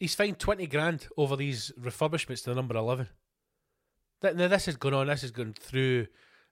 He's 0.00 0.16
fined 0.16 0.40
20 0.40 0.66
grand 0.66 1.06
over 1.16 1.36
these 1.36 1.70
refurbishments 1.80 2.42
to 2.42 2.50
the 2.50 2.56
number 2.56 2.76
11. 2.76 3.08
Th- 4.22 4.34
Now, 4.34 4.48
this 4.48 4.66
has 4.66 4.76
gone 4.76 4.94
on, 4.94 5.08
this 5.08 5.22
has 5.22 5.30
gone 5.30 5.54
through 5.58 6.06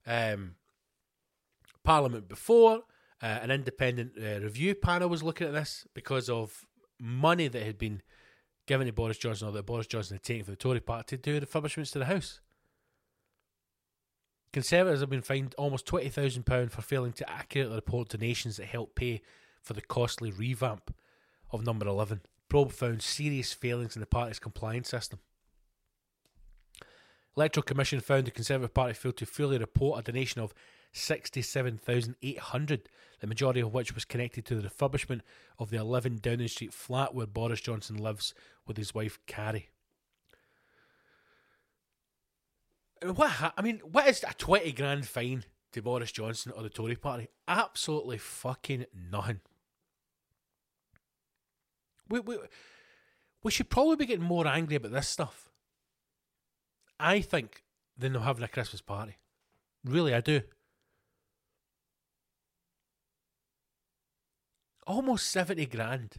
um, 0.07 0.57
Parliament 1.85 2.29
before. 2.29 2.83
Uh, 3.23 3.39
an 3.43 3.51
independent 3.51 4.13
uh, 4.19 4.41
review 4.41 4.75
panel 4.75 5.09
was 5.09 5.23
looking 5.23 5.47
at 5.47 5.53
this 5.53 5.87
because 5.95 6.29
of 6.29 6.67
money 6.99 7.49
that 7.49 7.63
had 7.63 7.79
been 7.79 8.03
given 8.67 8.87
to 8.87 8.93
Boris 8.93 9.19
Johnson 9.19 9.49
or 9.49 9.53
that 9.53 9.67
Boris 9.67 9.87
Johnson 9.87 10.17
had 10.17 10.23
taken 10.23 10.45
for 10.45 10.53
the 10.53 10.57
Tory 10.57 10.81
party 10.81 11.17
to 11.17 11.23
do 11.23 11.45
refurbishments 11.45 11.93
to 11.93 11.99
the 11.99 12.07
House. 12.07 12.41
Conservatives 14.53 15.01
have 15.01 15.11
been 15.11 15.23
fined 15.23 15.55
almost 15.59 15.87
£20,000 15.87 16.71
for 16.71 16.83
failing 16.83 17.13
to 17.13 17.31
accurately 17.31 17.77
report 17.77 18.09
donations 18.09 18.57
that 18.57 18.67
help 18.67 18.95
pay 18.95 19.21
for 19.63 19.75
the 19.75 19.81
costly 19.81 20.31
revamp 20.31 20.95
of 21.53 21.65
number 21.65 21.87
11. 21.87 22.23
Probe 22.49 22.73
found 22.73 23.03
serious 23.03 23.53
failings 23.53 23.95
in 23.95 24.01
the 24.01 24.07
party's 24.07 24.41
compliance 24.41 24.89
system. 24.89 25.21
Electoral 27.37 27.63
Commission 27.63 28.01
found 28.01 28.27
the 28.27 28.31
Conservative 28.31 28.75
Party 28.75 28.95
failed 28.95 29.17
to 29.19 29.27
fully 29.27 29.59
report 29.59 30.01
a 30.01 30.03
donation 30.03 30.41
of 30.41 30.53
67,800, 30.93 32.89
the 33.21 33.27
majority 33.27 33.61
of 33.61 33.73
which 33.73 33.95
was 33.95 34.05
connected 34.05 34.45
to 34.47 34.57
the 34.57 34.69
refurbishment 34.69 35.21
of 35.59 35.71
the 35.71 35.77
11 35.77 36.19
Downing 36.21 36.49
Street 36.49 36.75
flat 36.75 37.15
where 37.15 37.27
Boris 37.27 37.61
Johnson 37.61 37.97
lives 37.97 38.35
with 38.67 38.77
his 38.77 38.95
wife 38.95 39.19
Carrie. 39.27 39.69
What 43.03 43.31
ha- 43.31 43.55
I 43.57 43.63
mean, 43.63 43.81
what 43.91 44.09
is 44.09 44.25
a 44.25 44.35
20 44.35 44.73
grand 44.73 45.07
fine 45.09 45.45
to 45.73 45.81
Boris 45.81 46.13
Johnson 46.13 46.53
or 46.55 46.63
the 46.63 46.69
Tory 46.69 46.97
party? 46.97 47.29
Absolutely 47.49 48.19
fucking 48.19 48.87
nothing. 49.11 49.41
We, 52.09 52.21
we, 52.21 52.39
we 53.43 53.51
should 53.51 53.71
probably 53.71 53.97
be 53.97 54.07
getting 54.07 54.25
more 54.25 54.47
angry 54.47 54.77
about 54.77 54.93
this 54.93 55.09
stuff. 55.09 55.50
I 57.01 57.21
think 57.21 57.65
them 57.97 58.15
having 58.15 58.45
a 58.45 58.49
Christmas 58.49 58.83
party. 58.83 59.17
Really, 59.85 60.15
I 60.15 60.21
do. 60.21 60.43
Almost 64.87 65.29
70 65.29 65.67
grand 65.67 66.17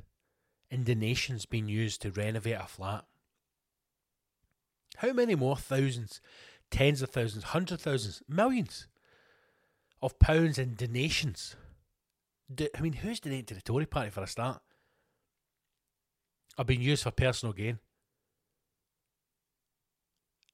in 0.69 0.83
donations 0.83 1.45
being 1.45 1.67
used 1.67 2.01
to 2.01 2.11
renovate 2.11 2.55
a 2.55 2.65
flat. 2.65 3.05
How 4.97 5.13
many 5.13 5.35
more 5.35 5.57
thousands, 5.57 6.21
tens 6.69 7.01
of 7.01 7.09
thousands, 7.09 7.45
hundred 7.45 7.81
thousands, 7.81 8.23
millions 8.27 8.87
of 10.01 10.17
pounds 10.19 10.57
in 10.57 10.75
donations? 10.75 11.55
Do, 12.53 12.67
I 12.75 12.81
mean, 12.81 12.93
who's 12.93 13.19
donating 13.19 13.45
to 13.45 13.53
the 13.55 13.61
Tory 13.61 13.85
party 13.85 14.09
for 14.09 14.23
a 14.23 14.27
start? 14.27 14.61
Are 16.57 16.65
being 16.65 16.81
used 16.81 17.03
for 17.03 17.11
personal 17.11 17.53
gain. 17.53 17.79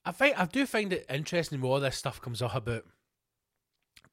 I 0.07 0.13
find 0.13 0.35
I 0.35 0.45
do 0.45 0.65
find 0.65 0.93
it 0.93 1.05
interesting 1.09 1.59
when 1.59 1.69
all 1.69 1.81
this 1.81 1.97
stuff 1.97 2.21
comes 2.21 2.41
up 2.41 2.55
about 2.55 2.85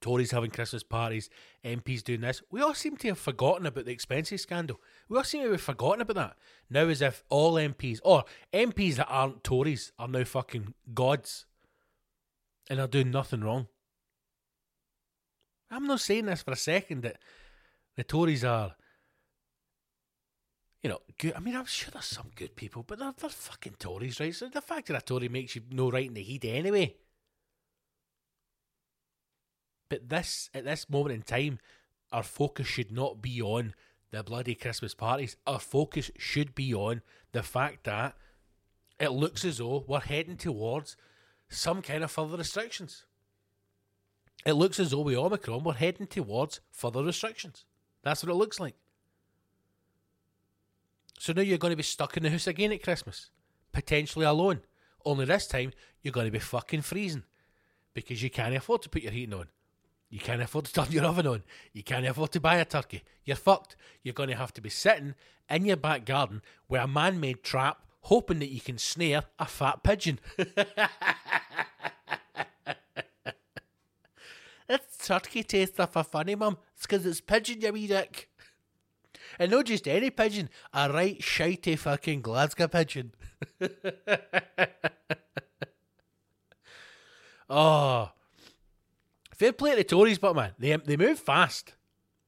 Tories 0.01 0.33
having 0.33 0.51
Christmas 0.51 0.83
parties, 0.83 1.31
MPs 1.65 2.03
doing 2.03 2.23
this. 2.23 2.43
We 2.51 2.61
all 2.61 2.75
seem 2.75 2.97
to 2.97 3.09
have 3.09 3.19
forgotten 3.19 3.65
about 3.65 3.85
the 3.85 3.93
expenses 3.93 4.43
scandal. 4.43 4.81
We 5.09 5.17
all 5.17 5.23
seem 5.23 5.45
to 5.45 5.53
have 5.53 5.61
forgotten 5.61 6.01
about 6.01 6.17
that. 6.17 6.37
Now 6.69 6.89
as 6.89 7.01
if 7.01 7.23
all 7.31 7.55
MPs 7.55 8.01
or 8.03 8.25
MPs 8.53 8.97
that 8.97 9.07
aren't 9.07 9.45
Tories 9.45 9.93
are 9.97 10.09
now 10.09 10.25
fucking 10.25 10.75
gods 10.93 11.47
and 12.69 12.81
are 12.81 12.89
doing 12.89 13.13
nothing 13.13 13.43
wrong. 13.43 13.69
I'm 15.71 15.87
not 15.87 16.01
saying 16.01 16.27
this 16.27 16.43
for 16.43 16.51
a 16.51 16.57
second 16.57 17.03
that 17.03 17.19
the 17.95 18.03
Tories 18.03 18.45
are 18.45 18.75
you 20.85 20.91
know, 20.91 21.01
good. 21.19 21.33
I 21.35 21.41
mean, 21.41 21.57
I'm 21.57 21.65
sure 21.65 21.91
there's 21.91 22.05
some 22.05 22.31
good 22.37 22.57
people, 22.57 22.85
but 22.87 22.99
they're, 22.99 23.15
they're 23.17 23.31
fucking 23.31 23.77
Tories, 23.79 24.21
right? 24.21 24.35
So 24.35 24.49
the 24.49 24.61
fact 24.61 24.89
that 24.89 24.99
a 24.99 25.01
Tory 25.01 25.31
makes 25.31 25.57
you 25.57 25.63
no 25.71 25.91
right 25.91 26.07
in 26.07 26.13
the 26.13 26.23
heat 26.23 26.45
anyway. 26.45 26.95
But 29.89 30.11
this, 30.11 30.51
at 30.53 30.67
this 30.67 30.91
moment 30.91 31.15
in 31.15 31.23
time, 31.23 31.59
our 32.13 32.23
focus 32.23 32.67
should 32.67 32.93
not 32.93 33.23
be 33.23 33.41
on 33.41 33.73
the 34.11 34.23
bloody 34.23 34.55
Christmas 34.55 34.95
parties. 34.95 35.39
Our 35.47 35.59
focus 35.59 36.11
should 36.19 36.55
be 36.55 36.75
on 36.75 37.01
the 37.33 37.43
fact 37.43 37.85
that 37.85 38.15
it 39.01 39.09
looks 39.09 39.43
as 39.43 39.59
though 39.59 39.85
we're 39.89 40.01
heading 40.01 40.37
towards 40.37 40.99
some 41.49 41.81
kind 41.81 42.05
of 42.05 42.11
further 42.11 42.37
restrictions. 42.37 43.05
It 44.45 44.53
looks 44.53 44.79
as 44.79 44.91
though 44.91 45.01
with 45.01 45.17
Omicron, 45.17 45.65
we're 45.65 45.73
heading 45.73 46.07
towards 46.09 46.61
further 46.71 47.03
restrictions. 47.03 47.65
That's 48.03 48.23
what 48.23 48.31
it 48.31 48.37
looks 48.37 48.61
like. 48.61 48.75
So 51.19 51.33
now 51.33 51.43
you're 51.43 51.59
going 51.59 51.73
to 51.73 51.77
be 51.77 51.83
stuck 51.83 52.17
in 52.17 52.23
the 52.23 52.31
house 52.31 52.47
again 52.47 52.73
at 52.73 52.83
Christmas, 52.83 53.31
potentially 53.73 54.27
alone. 54.27 54.61
Only 55.05 55.25
this 55.25 55.47
time 55.47 55.73
you're 56.03 56.13
going 56.13 56.27
to 56.27 56.33
be 56.33 56.39
fucking 56.39 56.83
freezing 56.83 57.25
because 57.95 58.23
you 58.23 58.31
can't 58.31 58.55
afford 58.55 58.83
to 58.83 58.89
put 58.89 59.03
your 59.03 59.13
heating 59.13 59.35
on. 59.35 59.49
You 60.11 60.19
can't 60.21 60.43
afford 60.43 60.67
to 60.67 60.73
turn 60.73 60.91
your 60.93 61.05
oven 61.05 61.27
on. 61.27 61.43
You 61.73 61.83
can't 61.83 62.07
afford 62.07 62.33
to 62.33 62.41
buy 62.41 62.57
a 62.57 62.65
turkey. 62.65 63.03
You're 63.25 63.37
fucked. 63.37 63.77
You're 64.03 64.15
going 64.15 64.29
to 64.29 64.37
have 64.37 64.53
to 64.55 64.61
be 64.61 64.71
sitting 64.71 65.15
in 65.51 65.65
your 65.65 65.77
back 65.77 66.05
garden 66.05 66.43
with 66.69 66.81
a 66.81 66.87
man 66.87 67.21
made 67.21 67.43
trap, 67.43 67.79
hoping 68.03 68.39
that 68.39 68.51
you 68.51 68.61
can 68.61 68.79
snare 68.79 69.25
a 69.39 69.47
fat 69.47 69.83
pigeon. 69.83 70.19
That 74.67 74.83
turkey 74.99 75.43
tastes 75.43 75.79
a 75.79 75.87
funny, 75.87 76.35
mum. 76.35 76.57
It's 76.75 76.87
'cause 76.87 77.05
it's 77.05 77.21
pigeon, 77.21 77.61
you 77.61 77.73
wee 77.73 77.87
dick. 77.87 78.31
And 79.39 79.51
not 79.51 79.67
just 79.67 79.87
any 79.89 80.11
pigeon, 80.11 80.49
a 80.73 80.91
right 80.93 81.19
shitey 81.21 81.79
fucking 81.79 82.23
Glasgow 82.23 82.69
pigeon. 82.69 83.13
oh. 87.51 88.11
Fair 89.35 89.53
play 89.53 89.71
to 89.73 89.77
the 89.77 89.85
Tories, 89.85 90.19
but 90.19 90.37
man, 90.37 90.53
they, 90.59 90.77
they 90.77 90.97
move 90.97 91.19
fast. 91.19 91.75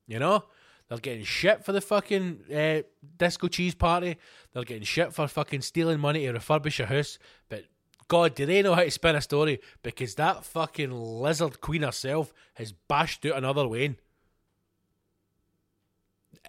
You 0.06 0.18
know? 0.18 0.44
They're 0.88 0.98
getting 0.98 1.24
shit 1.24 1.64
for 1.64 1.72
the 1.72 1.80
fucking 1.80 2.44
uh, 2.54 2.82
disco 3.18 3.48
cheese 3.48 3.74
party. 3.74 4.16
They're 4.52 4.62
getting 4.64 4.84
shit 4.84 5.12
for 5.12 5.26
fucking 5.26 5.62
stealing 5.62 5.98
money 5.98 6.26
to 6.26 6.32
refurbish 6.32 6.78
a 6.80 6.86
house. 6.86 7.18
But 7.48 7.64
God, 8.08 8.36
do 8.36 8.46
they 8.46 8.62
know 8.62 8.74
how 8.74 8.84
to 8.84 8.90
spin 8.90 9.16
a 9.16 9.20
story? 9.20 9.60
Because 9.82 10.14
that 10.14 10.44
fucking 10.44 10.92
lizard 10.92 11.60
queen 11.60 11.82
herself 11.82 12.32
has 12.54 12.72
bashed 12.72 13.26
out 13.26 13.36
another 13.36 13.66
Wayne. 13.66 13.96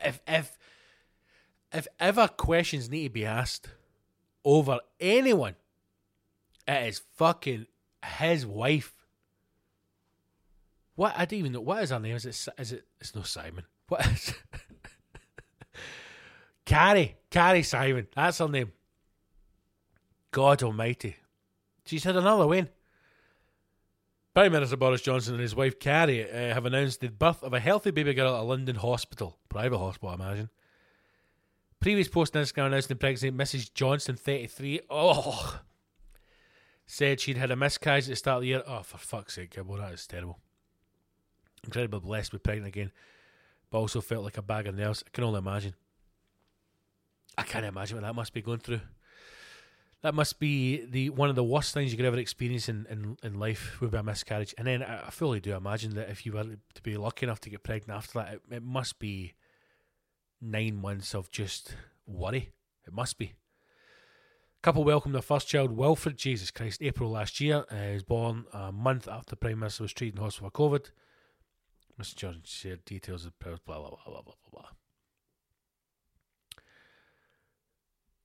If 0.04 0.22
if 0.28 0.58
if 1.74 1.88
ever 2.00 2.28
questions 2.28 2.90
need 2.90 3.04
to 3.04 3.10
be 3.10 3.26
asked 3.26 3.70
over 4.44 4.80
anyone, 5.00 5.56
it 6.68 6.88
is 6.88 7.02
fucking 7.16 7.68
his 8.06 8.46
wife. 8.46 8.94
What 10.96 11.14
I 11.18 11.26
don't 11.26 11.40
even 11.40 11.52
know. 11.52 11.62
What 11.62 11.84
is 11.84 11.92
her 11.92 12.00
name? 12.00 12.16
Is 12.16 12.26
it 12.26 12.48
is 12.58 12.72
it? 12.72 12.86
It's 13.00 13.16
no 13.16 13.24
Simon. 13.24 13.66
What 13.88 14.06
is? 14.08 14.34
Carrie. 16.66 17.16
Carrie 17.30 17.64
Simon. 17.64 18.08
That's 18.16 18.40
her 18.40 18.48
name. 18.48 18.72
God 20.32 20.64
Almighty. 20.64 21.16
She's 21.86 22.04
had 22.04 22.18
another 22.18 22.48
win. 22.48 22.70
Prime 24.38 24.52
Minister 24.52 24.78
Boris 24.78 25.02
Johnson 25.02 25.34
and 25.34 25.42
his 25.42 25.56
wife 25.56 25.80
Carrie 25.80 26.24
uh, 26.24 26.54
have 26.54 26.68
announced 26.68 27.02
the 27.02 27.08
birth 27.08 27.42
of 27.42 27.56
a 27.56 27.60
healthy 27.60 27.90
baby 27.90 28.14
girl 28.14 28.36
at 28.36 28.42
a 28.42 28.44
London 28.44 28.76
hospital, 28.76 29.40
private 29.50 29.80
hospital, 29.80 30.10
I 30.10 30.14
imagine. 30.14 30.50
Previous 31.80 32.08
post 32.08 32.38
on 32.38 32.44
Instagram 32.44 32.68
announcing 32.68 32.90
the 32.90 32.96
pregnancy, 32.98 33.32
Mrs. 33.32 33.74
Johnson, 33.74 34.16
33, 34.16 34.82
oh, 34.92 35.62
said 36.86 37.20
she'd 37.20 37.38
had 37.38 37.50
a 37.50 37.56
miscarriage 37.56 38.04
at 38.04 38.10
the 38.12 38.16
start 38.16 38.36
of 38.36 38.42
the 38.42 38.50
year. 38.50 38.64
Oh, 38.68 38.84
for 38.84 39.00
fuck's 39.00 39.34
sake, 39.34 39.56
Gibbo, 39.56 39.80
that 39.80 39.94
is 39.94 40.06
terrible. 40.06 40.38
Incredibly 41.64 42.02
blessed 42.02 42.34
be 42.34 42.38
pregnant 42.38 42.68
again, 42.68 42.92
but 43.72 43.80
also 43.80 44.02
felt 44.02 44.24
like 44.24 44.38
a 44.38 44.44
bag 44.44 44.68
of 44.68 44.76
nerves. 44.76 45.04
I 45.08 45.10
can 45.14 45.24
only 45.24 45.40
imagine. 45.40 45.74
I 47.40 47.42
can't 47.42 47.66
imagine 47.66 47.98
what 47.98 48.04
that 48.04 48.14
must 48.14 48.34
be 48.34 48.44
going 48.44 48.60
through. 48.60 48.82
That 50.04 50.14
must 50.14 50.40
be 50.40 50.86
the 50.86 51.10
one 51.10 51.30
of 51.30 51.36
the 51.36 51.44
worst 51.44 51.74
things 51.74 51.92
you 51.92 51.98
could 51.98 52.06
ever 52.06 52.18
experience 52.18 52.70
in, 52.70 52.86
in, 52.90 53.18
in 53.24 53.40
life 53.40 53.82
would 53.82 53.92
be 53.92 53.98
a 53.98 54.04
miscarriage. 54.04 54.54
And 54.58 54.68
then 54.68 54.84
I, 54.84 55.10
fully 55.10 55.40
do 55.40 55.56
imagine 55.56 55.96
that 55.96 56.10
if 56.10 56.26
you 56.26 56.34
were 56.34 56.44
to 56.44 56.82
be 56.84 56.98
lucky 56.98 57.26
enough 57.26 57.42
to 57.42 57.50
get 57.50 57.64
pregnant 57.64 57.98
after 57.98 58.20
that, 58.20 58.34
it, 58.34 58.42
it 58.52 58.64
must 58.64 59.00
be 59.00 59.34
nine 60.40 60.76
months 60.76 61.16
of 61.16 61.32
just 61.32 61.76
worry. 62.06 62.52
It 62.86 62.94
must 62.94 63.18
be. 63.18 63.34
Couple 64.62 64.84
welcomed 64.84 65.16
their 65.16 65.22
first 65.22 65.48
child, 65.48 65.72
Wilfred, 65.72 66.18
Jesus 66.18 66.52
Christ, 66.52 66.82
April 66.82 67.12
last 67.12 67.40
year. 67.40 67.66
Uh, 67.72 67.76
he 67.88 67.94
was 67.94 68.04
born 68.04 68.46
a 68.54 68.72
month 68.72 69.08
after 69.08 69.36
Prime 69.36 69.60
Minister 69.60 69.84
was 69.84 69.94
treated 69.94 70.18
in 70.18 70.24
hospital 70.24 70.50
for 70.50 70.70
COVID. 70.70 70.92
Mr. 72.00 72.16
Johnson 72.16 72.42
shared 72.46 72.86
details 72.86 73.26
of 73.26 73.38
blah 73.40 73.56
blah 73.66 73.76
blah 73.76 73.90
blah 73.90 74.04
blah 74.06 74.22
blah 74.22 74.34
blah. 74.52 74.70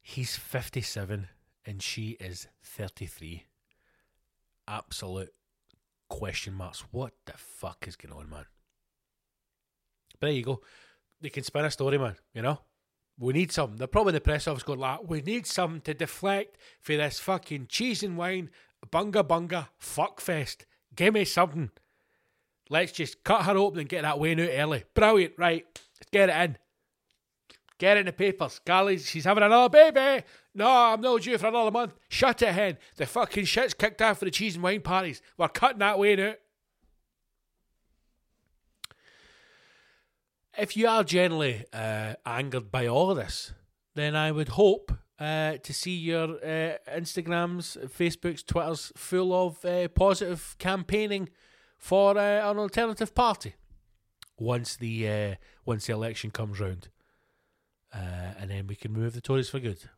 He's 0.02 0.36
fifty-seven 0.36 1.28
and 1.64 1.82
she 1.82 2.16
is 2.20 2.48
thirty-three. 2.62 3.44
Absolute 4.68 5.32
question 6.08 6.54
marks. 6.54 6.84
What 6.90 7.12
the 7.26 7.32
fuck 7.36 7.86
is 7.86 7.96
going 7.96 8.14
on, 8.14 8.30
man? 8.30 8.46
But 10.20 10.28
there 10.28 10.36
you 10.36 10.44
go. 10.44 10.60
They 11.20 11.30
can 11.30 11.44
spin 11.44 11.64
a 11.64 11.70
story, 11.70 11.98
man. 11.98 12.16
You 12.34 12.42
know, 12.42 12.60
we 13.18 13.32
need 13.32 13.52
something. 13.52 13.76
They're 13.76 13.86
probably 13.86 14.10
in 14.10 14.14
the 14.14 14.20
press 14.20 14.46
office 14.46 14.62
going 14.62 14.78
like, 14.78 15.08
"We 15.08 15.20
need 15.20 15.46
something 15.46 15.80
to 15.82 15.94
deflect 15.94 16.58
for 16.80 16.96
this 16.96 17.18
fucking 17.18 17.66
cheese 17.68 18.02
and 18.02 18.16
wine 18.16 18.50
bunga 18.90 19.22
bunga 19.22 19.68
fuck 19.78 20.20
fest. 20.20 20.66
Give 20.94 21.14
me 21.14 21.24
something. 21.24 21.70
Let's 22.70 22.92
just 22.92 23.22
cut 23.24 23.44
her 23.44 23.56
open 23.56 23.80
and 23.80 23.88
get 23.88 24.02
that 24.02 24.18
wine 24.18 24.40
out 24.40 24.48
early. 24.50 24.84
Brilliant, 24.94 25.34
right? 25.38 25.64
Let's 25.74 26.10
get 26.10 26.28
it 26.28 26.50
in. 26.50 26.58
Get 27.78 27.96
it 27.96 28.00
in 28.00 28.06
the 28.06 28.12
papers. 28.12 28.60
Carly, 28.64 28.98
she's 28.98 29.24
having 29.24 29.42
another 29.42 29.68
baby. 29.68 30.24
No, 30.54 30.68
I'm 30.68 31.00
not 31.00 31.22
due 31.22 31.38
for 31.38 31.46
another 31.46 31.70
month. 31.70 31.94
Shut 32.08 32.42
it, 32.42 32.52
hen. 32.52 32.78
The 32.96 33.06
fucking 33.06 33.46
shit's 33.46 33.74
kicked 33.74 34.02
off 34.02 34.18
for 34.18 34.26
the 34.26 34.30
cheese 34.30 34.54
and 34.54 34.62
wine 34.62 34.82
parties. 34.82 35.22
We're 35.38 35.48
cutting 35.48 35.78
that 35.78 35.98
way 35.98 36.16
now. 36.16 36.34
If 40.58 40.76
you 40.76 40.86
are 40.86 41.02
generally 41.02 41.64
uh, 41.72 42.14
angered 42.26 42.70
by 42.70 42.86
all 42.86 43.10
of 43.10 43.16
this, 43.16 43.54
then 43.94 44.14
I 44.14 44.30
would 44.30 44.50
hope 44.50 44.92
uh, 45.18 45.56
to 45.62 45.72
see 45.72 45.96
your 45.96 46.34
uh, 46.44 46.76
Instagrams, 46.94 47.78
Facebooks, 47.88 48.44
Twitters 48.44 48.92
full 48.94 49.32
of 49.32 49.64
uh, 49.64 49.88
positive 49.88 50.56
campaigning 50.58 51.30
for 51.78 52.18
uh, 52.18 52.50
an 52.50 52.58
alternative 52.58 53.14
party 53.14 53.54
once 54.38 54.76
the 54.76 55.08
uh, 55.08 55.34
once 55.64 55.86
the 55.86 55.92
election 55.92 56.30
comes 56.30 56.60
round, 56.60 56.88
and 57.92 58.50
then 58.50 58.66
we 58.66 58.74
can 58.74 58.92
move 58.92 59.14
the 59.14 59.20
Tories 59.20 59.48
for 59.48 59.60
good. 59.60 59.88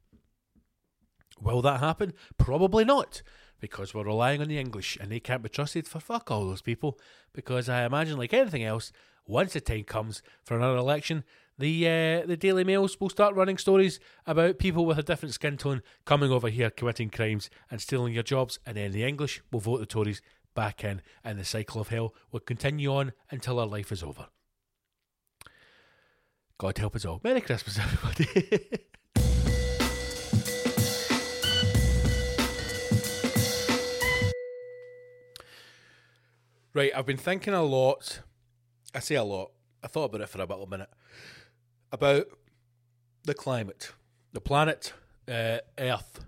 Will 1.40 1.62
that 1.62 1.80
happen? 1.80 2.12
Probably 2.38 2.84
not, 2.84 3.22
because 3.60 3.94
we're 3.94 4.04
relying 4.04 4.40
on 4.40 4.48
the 4.48 4.58
English, 4.58 4.96
and 5.00 5.10
they 5.10 5.20
can't 5.20 5.42
be 5.42 5.48
trusted 5.48 5.86
for 5.86 6.00
fuck 6.00 6.30
all 6.30 6.46
those 6.46 6.62
people. 6.62 6.98
Because 7.32 7.68
I 7.68 7.84
imagine, 7.84 8.16
like 8.16 8.32
anything 8.32 8.64
else, 8.64 8.92
once 9.26 9.52
the 9.52 9.60
time 9.60 9.84
comes 9.84 10.22
for 10.44 10.56
another 10.56 10.76
election, 10.76 11.24
the 11.58 11.86
uh, 11.86 12.26
the 12.26 12.36
Daily 12.36 12.64
Mails 12.64 12.98
will 13.00 13.08
start 13.08 13.34
running 13.34 13.58
stories 13.58 14.00
about 14.26 14.58
people 14.58 14.86
with 14.86 14.98
a 14.98 15.02
different 15.02 15.34
skin 15.34 15.56
tone 15.56 15.82
coming 16.04 16.30
over 16.30 16.48
here 16.48 16.70
committing 16.70 17.10
crimes 17.10 17.48
and 17.70 17.80
stealing 17.80 18.12
your 18.12 18.22
jobs, 18.22 18.58
and 18.66 18.76
then 18.76 18.92
the 18.92 19.04
English 19.04 19.42
will 19.52 19.60
vote 19.60 19.78
the 19.78 19.86
Tories 19.86 20.20
back 20.54 20.84
in, 20.84 21.02
and 21.22 21.38
the 21.38 21.44
cycle 21.44 21.80
of 21.80 21.88
hell 21.88 22.14
will 22.32 22.40
continue 22.40 22.92
on 22.92 23.12
until 23.30 23.58
our 23.58 23.66
life 23.66 23.92
is 23.92 24.02
over. 24.02 24.28
God 26.58 26.78
help 26.78 26.96
us 26.96 27.04
all. 27.04 27.20
Merry 27.24 27.40
Christmas, 27.40 27.78
everybody. 27.78 28.84
Right, 36.74 36.92
I've 36.94 37.06
been 37.06 37.16
thinking 37.16 37.54
a 37.54 37.62
lot. 37.62 38.20
I 38.94 38.98
say 38.98 39.14
a 39.14 39.24
lot. 39.24 39.52
I 39.82 39.86
thought 39.86 40.04
about 40.04 40.22
it 40.22 40.28
for 40.28 40.42
about 40.42 40.60
a 40.60 40.68
minute. 40.68 40.90
About 41.92 42.26
the 43.24 43.34
climate, 43.34 43.92
the 44.32 44.40
planet, 44.40 44.92
uh, 45.28 45.58
Earth, 45.78 46.24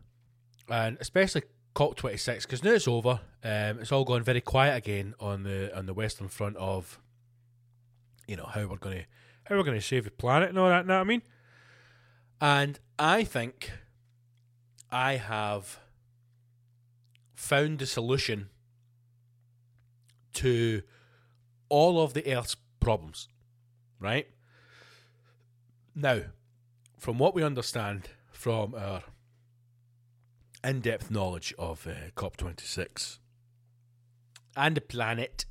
and 0.69 0.97
especially 1.01 1.43
COP26 1.75 2.43
because 2.43 2.65
now 2.65 2.73
it's 2.73 2.89
over. 2.89 3.21
Um, 3.45 3.81
it's 3.81 3.93
all 3.93 4.05
gone 4.05 4.23
very 4.23 4.41
quiet 4.41 4.77
again 4.77 5.15
on 5.21 5.43
the 5.43 5.77
on 5.77 5.87
the 5.87 5.95
Western 5.95 6.29
Front 6.29 6.57
of, 6.57 6.99
you 8.27 8.37
know, 8.37 8.47
how 8.47 8.67
we're 8.67 8.77
going 8.77 8.99
to 8.99 9.05
how 9.45 9.57
we're 9.57 9.65
going 9.65 9.79
to 9.79 9.87
save 9.87 10.05
the 10.05 10.11
planet 10.11 10.49
and 10.49 10.59
all 10.59 10.69
that. 10.69 10.87
Know 10.87 10.95
what 10.95 11.01
I 11.01 11.05
mean? 11.05 11.23
And 12.41 12.79
I 12.99 13.25
think 13.25 13.73
I 14.91 15.17
have 15.17 15.81
found 17.35 17.79
the 17.79 17.87
solution 17.87 18.49
to 20.37 20.83
all 21.69 22.01
of 22.01 22.15
the 22.15 22.35
Earth's 22.35 22.57
problems. 22.81 23.29
Right 23.99 24.29
now, 25.95 26.21
from 26.99 27.19
what 27.19 27.35
we 27.35 27.43
understand 27.43 28.11
from 28.31 28.75
our 28.75 29.03
in 30.67 30.81
depth 30.81 31.11
knowledge 31.11 31.55
of 31.59 31.87
uh, 31.87 32.11
COP26 32.17 33.19
and 34.57 34.77
the 34.77 34.81
planet 34.81 35.47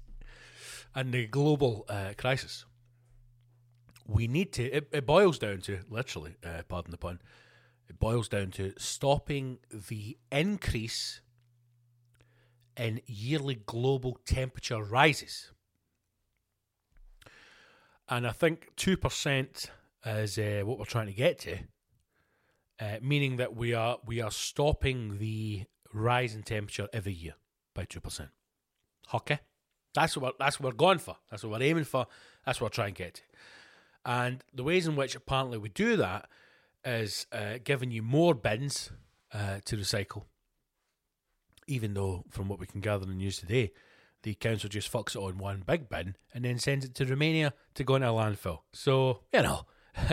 and 0.93 1.13
the 1.13 1.25
global 1.27 1.85
uh, 1.87 2.13
crisis. 2.17 2.65
We 4.05 4.27
need 4.27 4.51
to, 4.53 4.63
it, 4.63 4.87
it 4.91 5.05
boils 5.05 5.39
down 5.39 5.61
to, 5.61 5.79
literally, 5.89 6.35
uh, 6.43 6.63
pardon 6.67 6.91
the 6.91 6.97
pun, 6.97 7.21
it 7.87 7.97
boils 7.97 8.27
down 8.27 8.51
to 8.51 8.73
stopping 8.77 9.59
the 9.71 10.17
increase 10.31 11.21
in 12.77 13.01
yearly 13.05 13.55
global 13.65 14.19
temperature 14.25 14.83
rises. 14.83 15.51
And 18.07 18.27
I 18.27 18.31
think 18.31 18.71
2% 18.77 19.69
is 20.05 20.37
uh, 20.37 20.61
what 20.63 20.77
we're 20.77 20.85
trying 20.85 21.07
to 21.07 21.13
get 21.13 21.39
to 21.39 21.59
uh, 22.79 22.97
meaning 23.01 23.37
that 23.37 23.55
we 23.55 23.73
are 23.73 23.97
we 24.05 24.21
are 24.21 24.31
stopping 24.31 25.17
the 25.17 25.63
rise 25.93 26.35
in 26.35 26.43
temperature 26.43 26.87
every 26.93 27.13
year 27.13 27.35
by 27.73 27.85
two 27.85 27.99
percent. 27.99 28.29
Okay, 29.13 29.39
that's 29.93 30.17
what 30.17 30.23
we're, 30.23 30.45
that's 30.45 30.59
what 30.59 30.73
we're 30.73 30.77
going 30.77 30.99
for. 30.99 31.17
That's 31.29 31.43
what 31.43 31.51
we're 31.59 31.65
aiming 31.65 31.85
for. 31.85 32.07
That's 32.45 32.59
what 32.59 32.71
we're 32.71 32.75
trying 32.75 32.93
to 32.93 33.03
get 33.03 33.13
to. 33.15 33.21
And 34.05 34.43
the 34.53 34.63
ways 34.63 34.87
in 34.87 34.95
which 34.95 35.15
apparently 35.15 35.57
we 35.57 35.69
do 35.69 35.97
that 35.97 36.27
is 36.83 37.25
uh, 37.31 37.57
giving 37.63 37.91
you 37.91 38.03
more 38.03 38.35
bins 38.35 38.91
uh, 39.33 39.59
to 39.65 39.77
recycle. 39.77 40.23
Even 41.67 41.93
though, 41.93 42.23
from 42.29 42.47
what 42.47 42.59
we 42.59 42.67
can 42.67 42.81
gather 42.81 43.03
in 43.03 43.09
the 43.09 43.15
news 43.15 43.39
today, 43.39 43.71
the 44.23 44.35
council 44.35 44.69
just 44.69 44.91
fucks 44.91 45.15
it 45.15 45.19
on 45.19 45.37
one 45.37 45.63
big 45.65 45.89
bin 45.89 46.15
and 46.33 46.45
then 46.45 46.59
sends 46.59 46.85
it 46.85 46.95
to 46.95 47.05
Romania 47.05 47.53
to 47.75 47.83
go 47.83 47.95
into 47.95 48.07
a 48.07 48.11
landfill. 48.11 48.59
So 48.73 49.21
you 49.33 49.41
know 49.41 49.65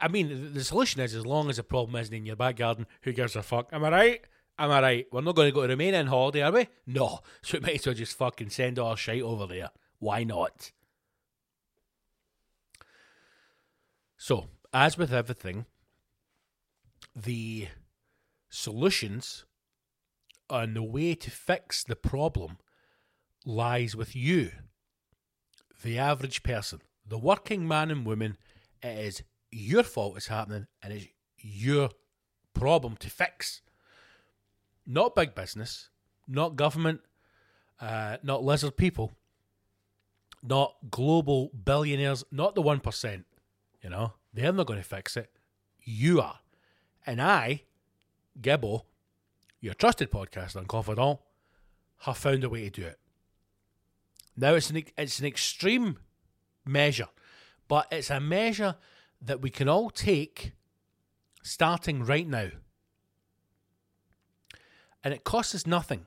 I 0.00 0.08
mean, 0.08 0.52
the 0.52 0.64
solution 0.64 1.00
is 1.00 1.14
as 1.14 1.26
long 1.26 1.48
as 1.48 1.56
the 1.56 1.62
problem 1.62 2.00
isn't 2.00 2.14
in 2.14 2.26
your 2.26 2.36
back 2.36 2.56
garden, 2.56 2.86
who 3.02 3.12
gives 3.12 3.36
a 3.36 3.42
fuck? 3.42 3.68
Am 3.72 3.84
I 3.84 3.90
right? 3.90 4.20
Am 4.58 4.70
I 4.70 4.80
right? 4.80 5.06
We're 5.12 5.20
not 5.20 5.36
going 5.36 5.48
to 5.48 5.54
go 5.54 5.62
to 5.62 5.68
Romania 5.68 6.00
on 6.00 6.06
holiday, 6.06 6.42
are 6.42 6.52
we? 6.52 6.68
No. 6.86 7.20
So 7.42 7.58
we 7.58 7.60
might 7.60 7.76
as 7.76 7.86
well 7.86 7.94
just 7.94 8.16
fucking 8.16 8.50
send 8.50 8.78
our 8.78 8.96
shite 8.96 9.22
over 9.22 9.46
there. 9.46 9.70
Why 9.98 10.24
not? 10.24 10.72
So, 14.16 14.46
as 14.72 14.98
with 14.98 15.12
everything, 15.12 15.66
the 17.14 17.68
solutions 18.48 19.44
and 20.48 20.76
the 20.76 20.82
way 20.82 21.14
to 21.14 21.30
fix 21.30 21.82
the 21.84 21.96
problem 21.96 22.58
lies 23.44 23.96
with 23.96 24.14
you, 24.14 24.50
the 25.82 25.98
average 25.98 26.42
person, 26.42 26.80
the 27.06 27.18
working 27.18 27.66
man 27.66 27.90
and 27.90 28.06
woman 28.06 28.36
it 28.82 28.98
is 28.98 29.22
your 29.50 29.82
fault 29.82 30.16
it's 30.16 30.26
happening 30.26 30.66
and 30.82 30.92
it's 30.92 31.06
your 31.38 31.90
problem 32.54 32.96
to 32.96 33.10
fix. 33.10 33.62
Not 34.86 35.14
big 35.14 35.34
business, 35.34 35.90
not 36.28 36.56
government, 36.56 37.00
uh, 37.80 38.18
not 38.22 38.44
lizard 38.44 38.76
people, 38.76 39.12
not 40.42 40.76
global 40.90 41.50
billionaires, 41.64 42.24
not 42.30 42.54
the 42.54 42.62
1%. 42.62 43.24
You 43.82 43.90
know, 43.90 44.12
they're 44.32 44.52
not 44.52 44.66
going 44.66 44.80
to 44.80 44.84
fix 44.84 45.16
it. 45.16 45.30
You 45.80 46.20
are. 46.20 46.40
And 47.06 47.20
I, 47.20 47.62
Gibbo, 48.40 48.82
your 49.60 49.74
trusted 49.74 50.10
podcaster 50.10 50.56
and 50.56 50.68
confidant, 50.68 51.18
have 52.00 52.18
found 52.18 52.44
a 52.44 52.48
way 52.48 52.64
to 52.64 52.80
do 52.80 52.86
it. 52.86 52.98
Now 54.36 54.54
it's 54.54 54.70
an 54.70 54.84
it's 54.98 55.18
an 55.18 55.26
extreme 55.26 55.98
measure 56.64 57.08
but 57.68 57.88
it's 57.90 58.10
a 58.10 58.20
measure 58.20 58.76
that 59.20 59.40
we 59.40 59.50
can 59.50 59.68
all 59.68 59.90
take 59.90 60.52
starting 61.42 62.04
right 62.04 62.26
now. 62.26 62.48
And 65.02 65.14
it 65.14 65.24
costs 65.24 65.54
us 65.54 65.66
nothing. 65.66 66.06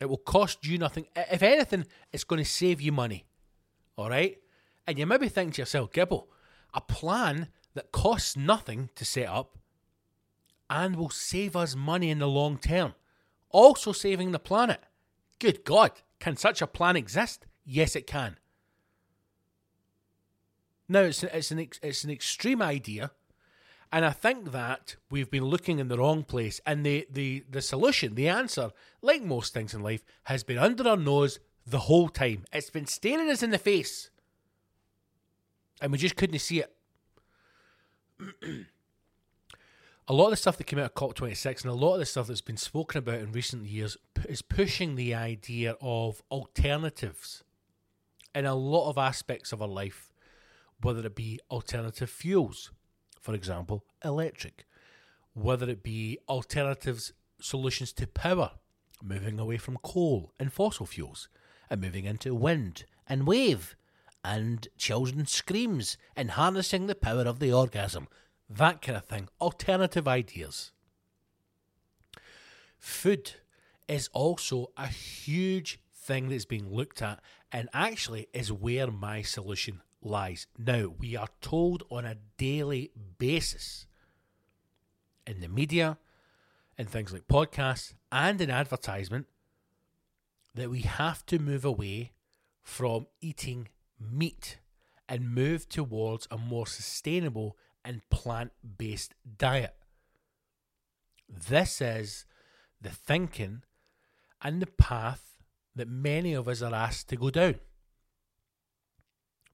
It 0.00 0.06
will 0.06 0.16
cost 0.16 0.66
you 0.66 0.78
nothing. 0.78 1.06
If 1.14 1.42
anything, 1.42 1.86
it's 2.12 2.24
going 2.24 2.42
to 2.42 2.48
save 2.48 2.80
you 2.80 2.92
money. 2.92 3.26
All 3.96 4.10
right? 4.10 4.38
And 4.86 4.98
you 4.98 5.06
maybe 5.06 5.28
think 5.28 5.54
to 5.54 5.62
yourself, 5.62 5.92
Gibbo, 5.92 6.26
a 6.72 6.80
plan 6.80 7.48
that 7.74 7.92
costs 7.92 8.36
nothing 8.36 8.90
to 8.96 9.04
set 9.04 9.28
up 9.28 9.58
and 10.68 10.96
will 10.96 11.10
save 11.10 11.56
us 11.56 11.74
money 11.76 12.10
in 12.10 12.18
the 12.18 12.28
long 12.28 12.58
term, 12.58 12.94
also 13.50 13.92
saving 13.92 14.32
the 14.32 14.38
planet. 14.38 14.80
Good 15.38 15.64
God, 15.64 15.92
can 16.20 16.36
such 16.36 16.62
a 16.62 16.66
plan 16.66 16.96
exist? 16.96 17.46
Yes, 17.64 17.96
it 17.96 18.06
can. 18.06 18.38
Now 20.88 21.00
it's 21.00 21.22
it's 21.22 21.50
an 21.50 21.58
it's 21.82 22.04
an 22.04 22.10
extreme 22.10 22.60
idea, 22.60 23.10
and 23.90 24.04
I 24.04 24.10
think 24.10 24.52
that 24.52 24.96
we've 25.10 25.30
been 25.30 25.44
looking 25.44 25.78
in 25.78 25.88
the 25.88 25.98
wrong 25.98 26.24
place. 26.24 26.60
And 26.66 26.84
the 26.84 27.06
the 27.10 27.44
the 27.50 27.62
solution, 27.62 28.14
the 28.14 28.28
answer, 28.28 28.70
like 29.00 29.22
most 29.22 29.54
things 29.54 29.72
in 29.72 29.82
life, 29.82 30.04
has 30.24 30.44
been 30.44 30.58
under 30.58 30.86
our 30.88 30.96
nose 30.96 31.40
the 31.66 31.80
whole 31.80 32.08
time. 32.08 32.44
It's 32.52 32.70
been 32.70 32.86
staring 32.86 33.30
us 33.30 33.42
in 33.42 33.50
the 33.50 33.58
face. 33.58 34.10
And 35.80 35.92
we 35.92 35.98
just 35.98 36.16
couldn't 36.16 36.38
see 36.38 36.60
it. 36.60 36.76
a 40.06 40.12
lot 40.12 40.26
of 40.26 40.30
the 40.32 40.36
stuff 40.36 40.58
that 40.58 40.64
came 40.64 40.78
out 40.78 40.84
of 40.84 40.94
COP26 40.94 41.62
and 41.62 41.70
a 41.70 41.74
lot 41.74 41.94
of 41.94 42.00
the 42.00 42.06
stuff 42.06 42.26
that's 42.26 42.42
been 42.42 42.58
spoken 42.58 42.98
about 42.98 43.20
in 43.20 43.32
recent 43.32 43.64
years 43.66 43.96
is 44.28 44.42
pushing 44.42 44.94
the 44.94 45.14
idea 45.14 45.76
of 45.80 46.22
alternatives 46.30 47.42
in 48.34 48.44
a 48.44 48.54
lot 48.54 48.90
of 48.90 48.98
aspects 48.98 49.52
of 49.52 49.62
our 49.62 49.68
life, 49.68 50.10
whether 50.82 51.06
it 51.06 51.14
be 51.14 51.40
alternative 51.50 52.10
fuels, 52.10 52.70
for 53.18 53.34
example, 53.34 53.84
electric, 54.04 54.66
whether 55.32 55.70
it 55.70 55.82
be 55.82 56.18
alternatives 56.28 57.14
solutions 57.40 57.92
to 57.92 58.06
power, 58.06 58.52
moving 59.02 59.38
away 59.38 59.56
from 59.56 59.78
coal 59.78 60.32
and 60.38 60.52
fossil 60.52 60.84
fuels, 60.84 61.28
and 61.70 61.80
moving 61.80 62.04
into 62.04 62.34
wind 62.34 62.84
and 63.08 63.26
wave, 63.26 63.74
and 64.22 64.68
children's 64.76 65.30
screams 65.30 65.96
and 66.16 66.32
harnessing 66.32 66.86
the 66.86 66.94
power 66.94 67.22
of 67.22 67.38
the 67.38 67.52
orgasm, 67.52 68.08
that 68.56 68.82
kind 68.82 68.96
of 68.96 69.04
thing. 69.04 69.28
Alternative 69.40 70.06
ideas. 70.06 70.72
Food 72.78 73.32
is 73.88 74.08
also 74.12 74.70
a 74.76 74.86
huge 74.86 75.80
thing 75.94 76.28
that's 76.28 76.44
being 76.44 76.70
looked 76.70 77.00
at 77.02 77.20
and 77.50 77.68
actually 77.72 78.28
is 78.32 78.52
where 78.52 78.90
my 78.90 79.22
solution 79.22 79.80
lies. 80.02 80.46
Now, 80.58 80.94
we 80.98 81.16
are 81.16 81.28
told 81.40 81.84
on 81.90 82.04
a 82.04 82.16
daily 82.36 82.90
basis 83.18 83.86
in 85.26 85.40
the 85.40 85.48
media, 85.48 85.98
in 86.76 86.86
things 86.86 87.12
like 87.12 87.26
podcasts, 87.26 87.94
and 88.12 88.40
in 88.40 88.50
advertisement 88.50 89.26
that 90.54 90.70
we 90.70 90.80
have 90.82 91.24
to 91.26 91.38
move 91.38 91.64
away 91.64 92.12
from 92.62 93.06
eating 93.20 93.68
meat 93.98 94.58
and 95.08 95.34
move 95.34 95.68
towards 95.68 96.28
a 96.30 96.38
more 96.38 96.66
sustainable 96.66 97.56
and 97.84 98.08
plant 98.10 98.52
based 98.78 99.14
diet. 99.38 99.74
This 101.28 101.80
is 101.80 102.24
the 102.80 102.90
thinking 102.90 103.62
and 104.42 104.60
the 104.60 104.66
path 104.66 105.38
that 105.74 105.88
many 105.88 106.34
of 106.34 106.48
us 106.48 106.62
are 106.62 106.74
asked 106.74 107.08
to 107.08 107.16
go 107.16 107.30
down. 107.30 107.56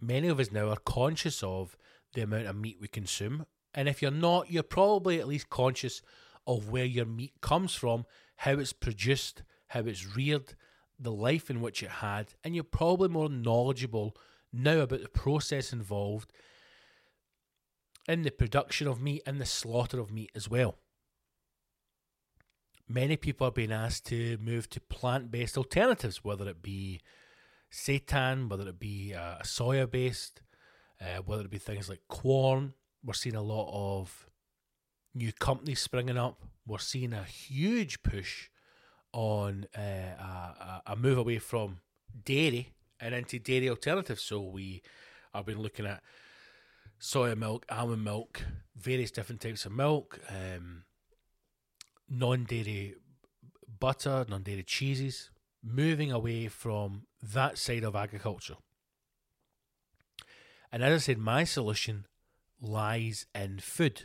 Many 0.01 0.29
of 0.29 0.41
us 0.41 0.51
now 0.51 0.69
are 0.69 0.77
conscious 0.77 1.43
of 1.43 1.77
the 2.15 2.23
amount 2.23 2.47
of 2.47 2.57
meat 2.57 2.79
we 2.81 2.89
consume, 2.89 3.47
and 3.75 3.89
if 3.89 4.03
you're 4.03 4.11
not, 4.11 4.51
you're 4.51 4.63
probably 4.63 5.21
at 5.21 5.29
least 5.29 5.49
conscious 5.49 6.03
of 6.47 6.71
where 6.71 6.85
your 6.85 7.07
meat 7.07 7.35
comes 7.41 7.75
from, 7.75 8.05
how 8.37 8.53
it's 8.53 8.73
produced, 8.73 9.43
how 9.69 9.81
it's 9.81 10.17
reared, 10.17 10.55
the 10.99 11.13
life 11.13 11.51
in 11.51 11.61
which 11.61 11.83
it 11.83 11.91
had, 11.91 12.35
and 12.43 12.55
you're 12.55 12.65
probably 12.65 13.09
more 13.09 13.29
knowledgeable 13.29 14.17
now 14.53 14.81
about 14.81 15.03
the 15.03 15.09
process 15.09 15.73
involved 15.73 16.33
in 18.11 18.23
the 18.23 18.31
production 18.31 18.89
of 18.89 19.01
meat 19.01 19.23
and 19.25 19.41
the 19.41 19.47
slaughter 19.47 20.01
of 20.01 20.11
meat 20.11 20.31
as 20.35 20.49
well. 20.49 20.77
Many 22.89 23.17
people 23.17 23.47
are 23.47 23.53
being 23.53 23.71
asked 23.71 24.07
to 24.07 24.37
move 24.39 24.69
to 24.71 24.81
plant 24.81 25.31
based 25.31 25.57
alternatives, 25.57 26.25
whether 26.25 26.49
it 26.49 26.61
be 26.61 27.01
seitan, 27.73 28.51
whether 28.51 28.69
it 28.69 28.81
be 28.81 29.15
uh, 29.15 29.39
soya 29.45 29.89
based, 29.89 30.43
uh, 31.01 31.23
whether 31.25 31.45
it 31.45 31.51
be 31.51 31.59
things 31.59 31.89
like 31.89 32.01
corn. 32.09 32.75
We're 33.05 33.15
seeing 33.15 33.37
a 33.37 33.43
lot 33.43 33.71
of 33.73 34.29
new 35.15 35.33
companies 35.33 35.81
springing 35.81 36.19
up. 36.19 36.43
We're 36.67 36.79
seeing 36.79 37.13
a 37.13 37.23
huge 37.23 38.03
push 38.03 38.49
on 39.13 39.67
uh, 39.77 39.81
a, 39.81 40.83
a 40.89 40.97
move 40.97 41.19
away 41.19 41.39
from 41.39 41.79
dairy 42.25 42.73
and 42.99 43.15
into 43.15 43.39
dairy 43.39 43.71
alternatives. 43.71 44.23
So 44.23 44.41
we 44.41 44.83
have 45.33 45.47
been 45.47 45.63
looking 45.63 45.87
at 45.87 46.03
soya 47.01 47.37
milk, 47.37 47.65
almond 47.71 48.05
milk, 48.05 48.43
various 48.77 49.11
different 49.11 49.41
types 49.41 49.65
of 49.65 49.73
milk, 49.73 50.21
um, 50.29 50.85
non-dairy 52.09 52.95
butter, 53.79 54.27
non-dairy 54.29 54.63
cheeses, 54.63 55.31
moving 55.63 56.13
away 56.13 56.49
from 56.49 57.07
that 57.23 57.59
side 57.59 57.85
of 57.85 57.97
agriculture. 57.97 58.57
And 60.73 60.85
as 60.85 61.03
I 61.03 61.05
said, 61.05 61.19
my 61.19 61.45
solution 61.45 62.07
lies 62.61 63.27
in 63.35 63.59
food. 63.59 64.05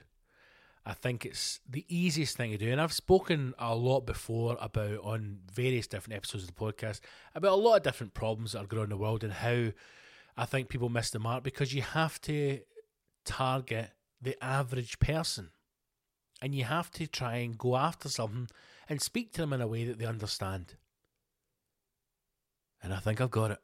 I 0.86 0.94
think 0.94 1.26
it's 1.26 1.60
the 1.68 1.86
easiest 1.90 2.38
thing 2.38 2.52
to 2.52 2.58
do. 2.58 2.72
And 2.72 2.80
I've 2.80 2.94
spoken 2.94 3.54
a 3.58 3.76
lot 3.76 4.02
before 4.02 4.58
about 4.62 5.00
on 5.04 5.40
various 5.52 5.88
different 5.88 6.16
episodes 6.16 6.44
of 6.44 6.56
the 6.56 6.62
podcast 6.62 7.00
about 7.34 7.54
a 7.54 7.56
lot 7.56 7.78
of 7.78 7.84
different 7.84 8.14
problems 8.14 8.52
that 8.52 8.64
are 8.64 8.68
growing 8.68 8.86
in 8.86 8.90
the 8.92 8.98
world 8.98 9.24
and 9.24 9.34
how 9.34 9.72
I 10.38 10.46
think 10.46 10.70
people 10.70 10.90
miss 10.90 11.10
the 11.10 11.20
mark 11.20 11.44
because 11.44 11.74
you 11.74 11.82
have 11.82 12.22
to 12.22 12.60
target 13.26 13.92
the 14.22 14.42
average 14.44 15.00
person. 15.00 15.50
And 16.42 16.54
you 16.54 16.64
have 16.66 16.92
to 16.92 17.08
try 17.08 17.38
and 17.38 17.58
go 17.58 17.76
after 17.76 18.10
something 18.10 18.48
and 18.90 19.02
speak 19.02 19.34
to 19.34 19.42
them 19.42 19.54
in 19.54 19.62
a 19.62 19.68
way 19.68 19.86
that 19.86 19.98
they 19.98 20.06
understand. 20.06 20.76
And 22.84 22.94
I 22.94 23.00
think 23.00 23.20
I've 23.20 23.32
got 23.32 23.52
it. 23.52 23.60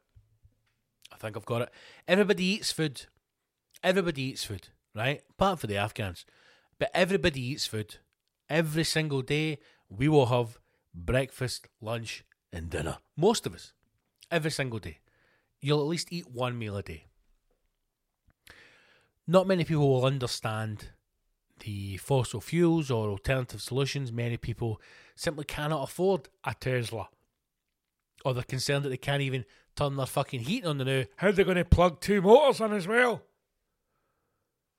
I 1.12 1.16
think 1.16 1.36
I've 1.36 1.44
got 1.44 1.62
it. 1.62 1.70
Everybody 2.08 2.44
eats 2.44 2.72
food. 2.72 3.02
Everybody 3.82 4.22
eats 4.22 4.44
food, 4.44 4.68
right? 4.94 5.22
Apart 5.30 5.60
from 5.60 5.68
the 5.68 5.76
Afghans. 5.76 6.24
But 6.78 6.90
everybody 6.94 7.40
eats 7.40 7.66
food. 7.66 7.96
Every 8.48 8.84
single 8.84 9.22
day, 9.22 9.58
we 9.88 10.08
will 10.08 10.26
have 10.26 10.58
breakfast, 10.94 11.68
lunch, 11.80 12.24
and 12.52 12.70
dinner. 12.70 12.98
Most 13.16 13.46
of 13.46 13.54
us. 13.54 13.72
Every 14.30 14.50
single 14.50 14.78
day. 14.78 14.98
You'll 15.60 15.80
at 15.80 15.86
least 15.86 16.12
eat 16.12 16.30
one 16.30 16.58
meal 16.58 16.76
a 16.76 16.82
day. 16.82 17.06
Not 19.26 19.46
many 19.46 19.64
people 19.64 19.88
will 19.88 20.04
understand 20.04 20.88
the 21.60 21.96
fossil 21.98 22.40
fuels 22.40 22.90
or 22.90 23.08
alternative 23.08 23.62
solutions. 23.62 24.12
Many 24.12 24.36
people 24.36 24.80
simply 25.14 25.44
cannot 25.44 25.84
afford 25.84 26.28
a 26.44 26.54
Tesla. 26.54 27.08
Or 28.24 28.34
they're 28.34 28.42
concerned 28.42 28.84
that 28.84 28.88
they 28.88 28.96
can't 28.96 29.22
even 29.22 29.44
turn 29.76 29.96
their 29.96 30.06
fucking 30.06 30.40
heat 30.40 30.64
on 30.64 30.78
the 30.78 30.84
now. 30.84 31.04
How 31.16 31.28
are 31.28 31.32
they 31.32 31.44
going 31.44 31.56
to 31.56 31.64
plug 31.64 32.00
two 32.00 32.20
motors 32.20 32.60
in 32.60 32.72
as 32.72 32.88
well? 32.88 33.22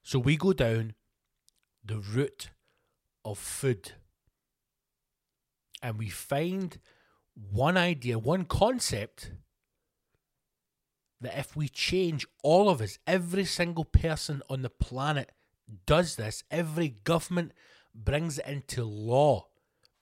So 0.04 0.20
we 0.20 0.36
go 0.36 0.54
down 0.54 0.94
the 1.84 2.00
route 2.00 2.50
of 3.24 3.38
food. 3.38 3.94
And 5.82 5.98
we 5.98 6.10
find 6.10 6.78
one 7.36 7.78
idea, 7.78 8.20
one 8.20 8.46
concept 8.46 9.32
that 11.24 11.38
if 11.38 11.56
we 11.56 11.68
change 11.68 12.26
all 12.44 12.70
of 12.70 12.82
us, 12.82 13.00
every 13.08 13.46
single 13.46 13.86
person 13.86 14.42
on 14.50 14.62
the 14.62 14.70
planet 14.70 15.32
does 15.86 16.16
this, 16.16 16.44
every 16.52 16.90
government 17.04 17.52
brings 17.94 18.40
it 18.40 18.46
into 18.48 18.84
law, 18.84 19.48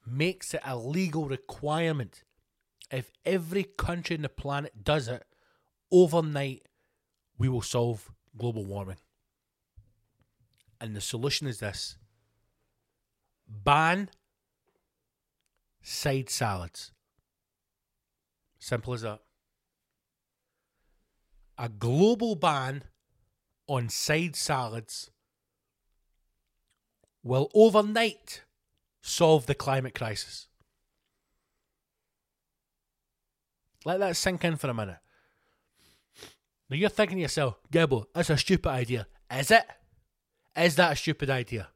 makes 0.05 0.53
it 0.53 0.61
a 0.65 0.75
legal 0.77 1.27
requirement. 1.27 2.23
If 2.91 3.11
every 3.25 3.63
country 3.63 4.15
on 4.15 4.23
the 4.23 4.29
planet 4.29 4.83
does 4.83 5.07
it, 5.07 5.23
overnight 5.91 6.67
we 7.37 7.49
will 7.49 7.61
solve 7.61 8.11
global 8.37 8.65
warming. 8.65 8.97
And 10.79 10.95
the 10.95 11.01
solution 11.01 11.47
is 11.47 11.59
this 11.59 11.97
ban 13.47 14.09
side 15.81 16.29
salads. 16.29 16.91
Simple 18.59 18.93
as 18.93 19.01
that. 19.01 19.21
A 21.57 21.69
global 21.69 22.35
ban 22.35 22.83
on 23.67 23.89
side 23.89 24.35
salads 24.35 25.11
will 27.23 27.49
overnight 27.53 28.43
solve 29.01 29.45
the 29.45 29.55
climate 29.55 29.93
crisis. 29.93 30.47
Let 33.85 33.99
that 33.99 34.15
sink 34.15 34.43
in 34.43 34.57
for 34.57 34.69
a 34.69 34.73
minute. 34.73 34.97
Now 36.69 36.77
you're 36.77 36.89
thinking 36.89 37.17
to 37.17 37.21
yourself, 37.23 37.59
Gibbo, 37.71 38.05
that's 38.13 38.29
a 38.29 38.37
stupid 38.37 38.69
idea. 38.69 39.07
Is 39.31 39.51
it? 39.51 39.65
Is 40.55 40.75
that 40.75 40.93
a 40.93 40.95
stupid 40.95 41.29
idea? 41.29 41.69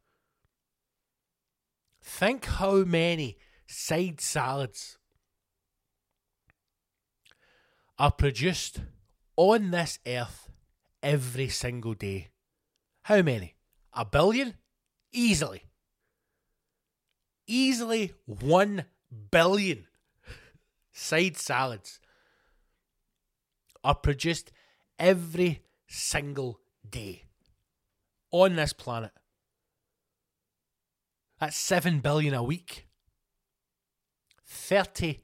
Think 2.01 2.45
how 2.45 2.83
many 2.83 3.37
side 3.67 4.21
salads 4.21 4.97
are 7.97 8.11
produced 8.11 8.81
on 9.37 9.71
this 9.71 9.99
earth 10.05 10.49
every 11.01 11.49
single 11.49 11.93
day. 11.93 12.29
How 13.03 13.21
many? 13.21 13.55
A 13.93 14.05
billion? 14.05 14.55
Easily. 15.11 15.63
Easily 17.47 18.13
one 18.25 18.85
billion 19.31 19.85
side 20.91 21.37
salads 21.37 21.99
are 23.83 23.95
produced 23.95 24.51
every 24.97 25.61
single 25.87 26.59
day 26.89 27.25
on 28.31 28.55
this 28.55 28.73
planet. 28.73 29.11
That's 31.39 31.57
7 31.57 31.99
billion 31.99 32.33
a 32.33 32.43
week. 32.43 32.87
30 34.47 35.21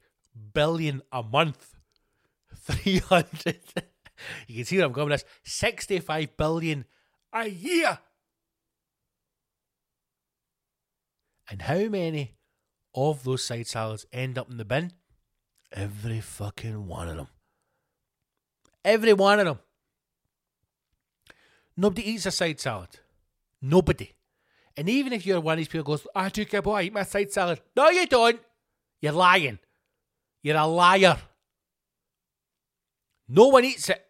billion 0.52 1.02
a 1.10 1.22
month. 1.22 1.74
300. 2.54 3.58
You 4.46 4.56
can 4.56 4.64
see 4.64 4.76
where 4.76 4.86
I'm 4.86 4.92
going 4.92 5.08
with 5.08 5.22
this. 5.22 5.30
65 5.44 6.36
billion 6.36 6.84
a 7.32 7.48
year. 7.48 7.98
And 11.50 11.62
how 11.62 11.88
many 11.88 12.34
of 12.94 13.24
those 13.24 13.44
side 13.44 13.66
salads 13.66 14.06
end 14.12 14.38
up 14.38 14.50
in 14.50 14.56
the 14.56 14.64
bin? 14.64 14.92
Every 15.72 16.20
fucking 16.20 16.86
one 16.86 17.08
of 17.08 17.16
them. 17.16 17.28
Every 18.84 19.12
one 19.12 19.40
of 19.40 19.46
them. 19.46 19.58
Nobody 21.76 22.10
eats 22.10 22.26
a 22.26 22.30
side 22.30 22.60
salad. 22.60 22.90
Nobody. 23.60 24.12
And 24.76 24.88
even 24.88 25.12
if 25.12 25.26
you're 25.26 25.40
one 25.40 25.54
of 25.54 25.58
these 25.58 25.68
people 25.68 25.84
who 25.84 25.98
goes, 25.98 26.06
I 26.14 26.28
do 26.28 26.44
care, 26.44 26.62
boy, 26.62 26.74
I 26.74 26.82
eat 26.82 26.92
my 26.92 27.02
side 27.02 27.32
salad. 27.32 27.60
No, 27.76 27.88
you 27.90 28.06
don't. 28.06 28.40
You're 29.00 29.12
lying. 29.12 29.58
You're 30.42 30.56
a 30.56 30.66
liar. 30.66 31.18
No 33.28 33.48
one 33.48 33.64
eats 33.64 33.88
it. 33.88 34.04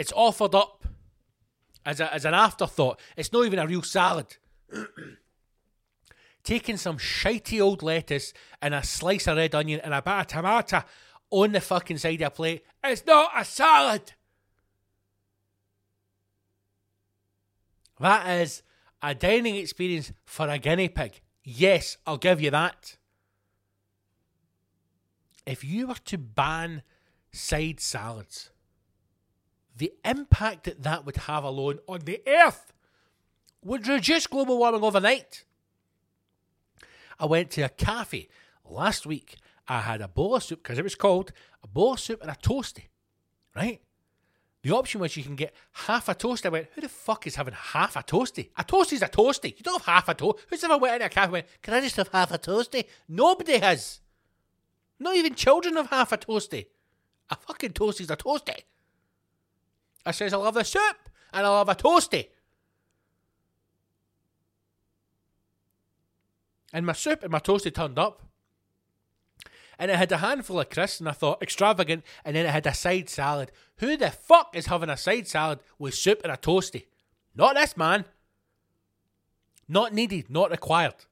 It's 0.00 0.14
offered 0.16 0.54
up 0.54 0.86
as, 1.84 2.00
a, 2.00 2.14
as 2.14 2.24
an 2.24 2.32
afterthought. 2.32 2.98
It's 3.18 3.30
not 3.34 3.44
even 3.44 3.58
a 3.58 3.66
real 3.66 3.82
salad. 3.82 4.34
Taking 6.42 6.78
some 6.78 6.96
shitey 6.96 7.60
old 7.60 7.82
lettuce 7.82 8.32
and 8.62 8.72
a 8.72 8.82
slice 8.82 9.26
of 9.26 9.36
red 9.36 9.54
onion 9.54 9.78
and 9.84 9.92
a 9.92 10.00
bit 10.00 10.14
of 10.14 10.26
tomato 10.26 10.84
on 11.28 11.52
the 11.52 11.60
fucking 11.60 11.98
side 11.98 12.22
of 12.22 12.28
a 12.28 12.30
plate. 12.30 12.64
It's 12.82 13.04
not 13.04 13.30
a 13.36 13.44
salad. 13.44 14.14
That 17.98 18.40
is 18.40 18.62
a 19.02 19.14
dining 19.14 19.56
experience 19.56 20.14
for 20.24 20.48
a 20.48 20.56
guinea 20.56 20.88
pig. 20.88 21.20
Yes, 21.44 21.98
I'll 22.06 22.16
give 22.16 22.40
you 22.40 22.50
that. 22.52 22.96
If 25.44 25.62
you 25.62 25.88
were 25.88 25.94
to 26.06 26.16
ban 26.16 26.84
side 27.32 27.80
salads, 27.80 28.48
the 29.80 29.92
impact 30.04 30.64
that 30.64 30.82
that 30.82 31.06
would 31.06 31.16
have 31.16 31.42
alone 31.42 31.78
on 31.88 32.00
the 32.00 32.20
earth 32.26 32.72
would 33.64 33.88
reduce 33.88 34.26
global 34.26 34.58
warming 34.58 34.84
overnight. 34.84 35.44
I 37.18 37.24
went 37.24 37.50
to 37.52 37.62
a 37.62 37.70
cafe 37.70 38.28
last 38.68 39.06
week. 39.06 39.38
I 39.66 39.80
had 39.80 40.02
a 40.02 40.08
bowl 40.08 40.36
of 40.36 40.42
soup 40.42 40.62
because 40.62 40.78
it 40.78 40.84
was 40.84 40.94
cold, 40.94 41.32
a 41.62 41.66
bowl 41.66 41.94
of 41.94 42.00
soup 42.00 42.20
and 42.20 42.30
a 42.30 42.34
toasty, 42.34 42.88
right? 43.56 43.80
The 44.62 44.72
option 44.72 45.00
was 45.00 45.16
you 45.16 45.24
can 45.24 45.36
get 45.36 45.54
half 45.72 46.10
a 46.10 46.14
toast. 46.14 46.44
I 46.44 46.50
went, 46.50 46.68
who 46.74 46.82
the 46.82 46.88
fuck 46.90 47.26
is 47.26 47.36
having 47.36 47.54
half 47.54 47.96
a 47.96 48.02
toasty? 48.02 48.50
A 48.58 48.64
toasty's 48.64 49.00
a 49.00 49.08
toasty. 49.08 49.56
You 49.56 49.62
don't 49.62 49.82
have 49.82 49.94
half 49.94 50.08
a 50.10 50.14
toast. 50.14 50.44
Who's 50.48 50.62
ever 50.62 50.76
went 50.76 50.96
in 50.96 51.02
a 51.02 51.08
cafe 51.08 51.24
and 51.24 51.32
went, 51.32 51.46
can 51.62 51.72
I 51.72 51.80
just 51.80 51.96
have 51.96 52.08
half 52.08 52.32
a 52.32 52.38
toasty? 52.38 52.84
Nobody 53.08 53.56
has. 53.56 54.00
Not 54.98 55.16
even 55.16 55.34
children 55.34 55.76
have 55.76 55.88
half 55.88 56.12
a 56.12 56.18
toasty. 56.18 56.66
A 57.30 57.36
fucking 57.36 57.72
toasty's 57.72 58.10
a 58.10 58.16
toasty. 58.18 58.64
I 60.04 60.12
says, 60.12 60.32
I'll 60.32 60.44
have 60.44 60.54
the 60.54 60.64
soup 60.64 61.08
and 61.32 61.46
I'll 61.46 61.58
have 61.58 61.68
a 61.68 61.74
toasty. 61.74 62.28
And 66.72 66.86
my 66.86 66.92
soup 66.92 67.22
and 67.22 67.32
my 67.32 67.40
toasty 67.40 67.74
turned 67.74 67.98
up. 67.98 68.22
And 69.78 69.90
it 69.90 69.96
had 69.96 70.12
a 70.12 70.18
handful 70.18 70.60
of 70.60 70.68
crisps, 70.68 71.00
and 71.00 71.08
I 71.08 71.12
thought, 71.12 71.42
extravagant. 71.42 72.04
And 72.22 72.36
then 72.36 72.44
it 72.44 72.50
had 72.50 72.66
a 72.66 72.74
side 72.74 73.08
salad. 73.08 73.50
Who 73.78 73.96
the 73.96 74.10
fuck 74.10 74.54
is 74.54 74.66
having 74.66 74.90
a 74.90 74.96
side 74.96 75.26
salad 75.26 75.60
with 75.78 75.94
soup 75.94 76.20
and 76.22 76.30
a 76.30 76.36
toasty? 76.36 76.84
Not 77.34 77.54
this 77.54 77.78
man. 77.78 78.04
Not 79.66 79.94
needed, 79.94 80.28
not 80.28 80.50
required. 80.50 81.06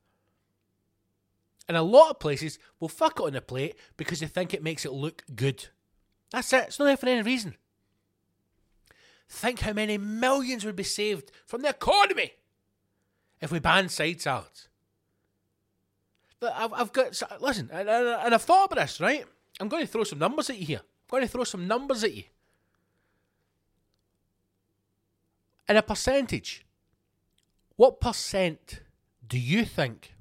And 1.66 1.76
a 1.76 1.82
lot 1.82 2.10
of 2.10 2.18
places 2.18 2.58
will 2.78 2.88
fuck 2.88 3.20
it 3.20 3.24
on 3.24 3.32
the 3.32 3.40
plate 3.40 3.76
because 3.96 4.20
they 4.20 4.26
think 4.26 4.52
it 4.52 4.62
makes 4.62 4.84
it 4.84 4.92
look 4.92 5.22
good. 5.34 5.68
That's 6.30 6.52
it. 6.52 6.64
It's 6.68 6.78
not 6.78 6.86
there 6.86 6.96
for 6.96 7.08
any 7.08 7.22
reason. 7.22 7.56
Think 9.28 9.60
how 9.60 9.72
many 9.72 9.98
millions 9.98 10.64
would 10.64 10.76
be 10.76 10.82
saved 10.82 11.30
from 11.44 11.62
the 11.62 11.68
economy 11.68 12.32
if 13.40 13.52
we 13.52 13.58
banned 13.58 13.90
side 13.90 14.20
salads. 14.20 14.68
But 16.40 16.54
I've, 16.56 16.72
I've 16.72 16.92
got 16.92 17.20
listen, 17.40 17.68
and, 17.72 17.88
and, 17.88 18.06
and 18.06 18.34
I've 18.34 18.42
thought 18.42 18.72
about 18.72 18.80
this. 18.80 19.00
Right, 19.00 19.24
I'm 19.60 19.68
going 19.68 19.84
to 19.84 19.90
throw 19.90 20.04
some 20.04 20.18
numbers 20.18 20.48
at 20.50 20.58
you 20.58 20.66
here. 20.66 20.80
I'm 20.80 21.10
going 21.10 21.22
to 21.22 21.28
throw 21.28 21.44
some 21.44 21.66
numbers 21.66 22.04
at 22.04 22.14
you. 22.14 22.24
In 25.68 25.76
a 25.76 25.82
percentage, 25.82 26.64
what 27.76 28.00
percent 28.00 28.80
do 29.26 29.38
you 29.38 29.64
think 29.64 30.14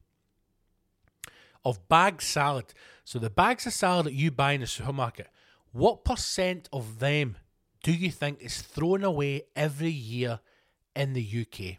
of 1.64 1.88
bag 1.88 2.22
salad? 2.22 2.74
So 3.06 3.20
the 3.20 3.30
bags 3.30 3.66
of 3.66 3.74
salad 3.74 4.08
that 4.08 4.14
you 4.14 4.32
buy 4.32 4.54
in 4.54 4.62
the 4.62 4.68
supermarket, 4.68 5.28
what 5.72 6.04
percent 6.04 6.68
of 6.74 7.00
them 7.00 7.38
do 7.88 7.94
you 7.94 8.12
think 8.12 8.42
is 8.42 8.62
thrown 8.62 9.06
away 9.06 9.44
every 9.56 9.90
year 9.90 10.42
in 10.94 11.14
the 11.14 11.22
UK? 11.24 11.78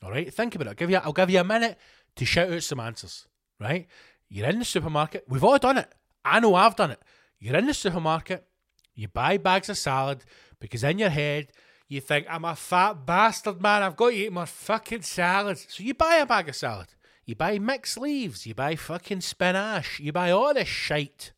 All 0.00 0.12
right, 0.12 0.32
think 0.32 0.54
about 0.54 0.68
it. 0.68 0.70
I'll 0.70 0.74
give 0.76 0.90
you, 0.90 0.98
I'll 0.98 1.12
give 1.12 1.28
you 1.28 1.40
a 1.40 1.44
minute 1.44 1.76
to 2.14 2.24
shout 2.24 2.52
out 2.52 2.62
some 2.62 2.78
answers. 2.78 3.26
Right, 3.58 3.88
you're 4.28 4.48
in 4.48 4.60
the 4.60 4.64
supermarket. 4.64 5.24
We've 5.28 5.42
all 5.42 5.58
done 5.58 5.78
it. 5.78 5.92
I 6.24 6.38
know 6.38 6.54
I've 6.54 6.76
done 6.76 6.92
it. 6.92 7.02
You're 7.40 7.56
in 7.56 7.66
the 7.66 7.74
supermarket. 7.74 8.46
You 8.94 9.08
buy 9.08 9.38
bags 9.38 9.68
of 9.68 9.76
salad 9.76 10.24
because 10.60 10.84
in 10.84 11.00
your 11.00 11.08
head 11.08 11.48
you 11.88 12.00
think 12.00 12.28
I'm 12.30 12.44
a 12.44 12.54
fat 12.54 13.04
bastard, 13.04 13.60
man. 13.60 13.82
I've 13.82 13.96
got 13.96 14.10
to 14.10 14.16
eat 14.16 14.32
more 14.32 14.46
fucking 14.46 15.02
salads. 15.02 15.66
So 15.68 15.82
you 15.82 15.94
buy 15.94 16.18
a 16.18 16.26
bag 16.26 16.48
of 16.48 16.54
salad. 16.54 16.94
You 17.24 17.34
buy 17.34 17.58
mixed 17.58 17.98
leaves. 17.98 18.46
You 18.46 18.54
buy 18.54 18.76
fucking 18.76 19.22
spinach. 19.22 19.98
You 19.98 20.12
buy 20.12 20.30
all 20.30 20.54
this 20.54 20.68
shite. 20.68 21.32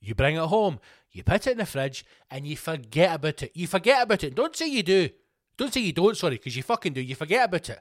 You 0.00 0.16
bring 0.16 0.34
it 0.34 0.40
home. 0.40 0.80
You 1.12 1.22
put 1.22 1.46
it 1.46 1.52
in 1.52 1.58
the 1.58 1.66
fridge 1.66 2.04
and 2.30 2.46
you 2.46 2.56
forget 2.56 3.14
about 3.14 3.42
it. 3.42 3.52
You 3.54 3.66
forget 3.66 4.02
about 4.02 4.24
it. 4.24 4.34
Don't 4.34 4.56
say 4.56 4.66
you 4.66 4.82
do. 4.82 5.10
Don't 5.58 5.72
say 5.72 5.80
you 5.80 5.92
don't, 5.92 6.16
sorry, 6.16 6.36
because 6.36 6.56
you 6.56 6.62
fucking 6.62 6.94
do. 6.94 7.02
You 7.02 7.14
forget 7.14 7.44
about 7.44 7.68
it 7.68 7.80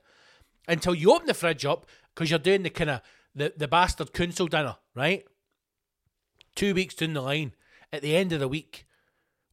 until 0.67 0.93
you 0.93 1.13
open 1.13 1.27
the 1.27 1.33
fridge 1.33 1.65
up 1.65 1.85
because 2.13 2.29
you're 2.29 2.39
doing 2.39 2.63
the 2.63 2.69
kind 2.69 2.89
of 2.89 3.01
the, 3.33 3.53
the 3.55 3.67
bastard 3.67 4.13
council 4.13 4.47
dinner, 4.47 4.75
right? 4.93 5.25
Two 6.55 6.73
weeks 6.73 6.95
down 6.95 7.13
the 7.13 7.21
line, 7.21 7.53
at 7.93 8.01
the 8.01 8.15
end 8.15 8.33
of 8.33 8.41
the 8.41 8.47
week, 8.47 8.85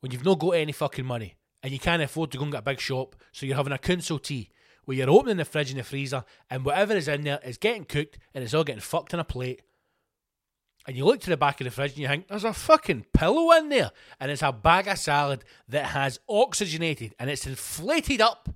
when 0.01 0.12
you've 0.12 0.24
not 0.24 0.41
got 0.41 0.51
any 0.51 0.72
fucking 0.72 1.07
money 1.07 1.37
and 1.62 1.72
you 1.72 1.79
can't 1.79 2.03
afford 2.03 2.33
to 2.33 2.39
go 2.39 2.45
and 2.45 2.53
get 2.53 2.61
a 2.61 2.62
big 2.62 2.81
shop, 2.81 3.14
so 3.33 3.47
you're 3.47 3.57
having 3.57 3.72
a 3.72 3.79
council 3.79 4.18
tea 4.18 4.51
where 4.85 4.97
you're 4.97 5.11
opening 5.11 5.37
the 5.37 5.45
fridge 5.45 5.70
and 5.70 5.79
the 5.79 5.85
freezer 5.85 6.24
and 6.51 6.64
whatever 6.64 6.95
is 6.95 7.09
in 7.09 7.22
there 7.22 7.39
is 7.45 7.59
getting 7.59 7.85
cooked 7.85 8.18
and 8.35 8.43
it's 8.43 8.55
all 8.55 8.64
getting 8.64 8.81
fucked 8.81 9.14
in 9.14 9.20
a 9.20 9.24
plate. 9.24 9.62
And 10.89 10.97
you 10.97 11.05
look 11.05 11.20
to 11.20 11.30
the 11.30 11.36
back 11.36 11.61
of 11.61 11.66
the 11.66 11.70
fridge 11.70 11.91
and 11.93 11.99
you 11.99 12.09
think, 12.09 12.28
there's 12.28 12.45
a 12.45 12.55
fucking 12.55 13.05
pillow 13.12 13.53
in 13.53 13.68
there. 13.68 13.91
And 14.18 14.30
it's 14.30 14.43
a 14.43 14.53
bag 14.53 14.89
of 14.89 14.97
salad 14.97 15.45
that 15.68 15.89
has 15.89 16.18
oxygenated 16.26 17.14
and 17.18 17.28
it's 17.28 17.47
inflated 17.47 18.22
up 18.22 18.49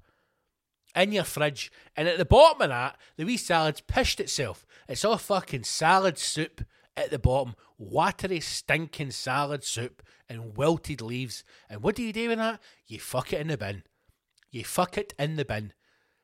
in 0.97 1.13
your 1.13 1.25
fridge. 1.25 1.71
And 1.95 2.09
at 2.09 2.17
the 2.17 2.25
bottom 2.25 2.63
of 2.63 2.69
that, 2.71 2.97
the 3.19 3.27
wee 3.27 3.37
salad's 3.37 3.83
pished 3.83 4.19
itself. 4.19 4.65
It's 4.89 5.05
all 5.05 5.19
fucking 5.19 5.65
salad 5.65 6.17
soup 6.17 6.65
at 6.97 7.11
the 7.11 7.19
bottom. 7.19 7.55
Watery, 7.77 8.41
stinking 8.41 9.11
salad 9.11 9.63
soup 9.63 10.03
and 10.27 10.57
wilted 10.57 11.03
leaves. 11.03 11.45
And 11.69 11.83
what 11.83 11.97
do 11.97 12.03
you 12.03 12.15
do 12.15 12.31
with 12.31 12.39
that? 12.39 12.63
You 12.87 12.99
fuck 12.99 13.35
it 13.35 13.43
in 13.43 13.49
the 13.49 13.59
bin. 13.59 13.83
You 14.51 14.65
fuck 14.65 14.97
it 14.97 15.13
in 15.19 15.37
the 15.37 15.45
bin. 15.45 15.75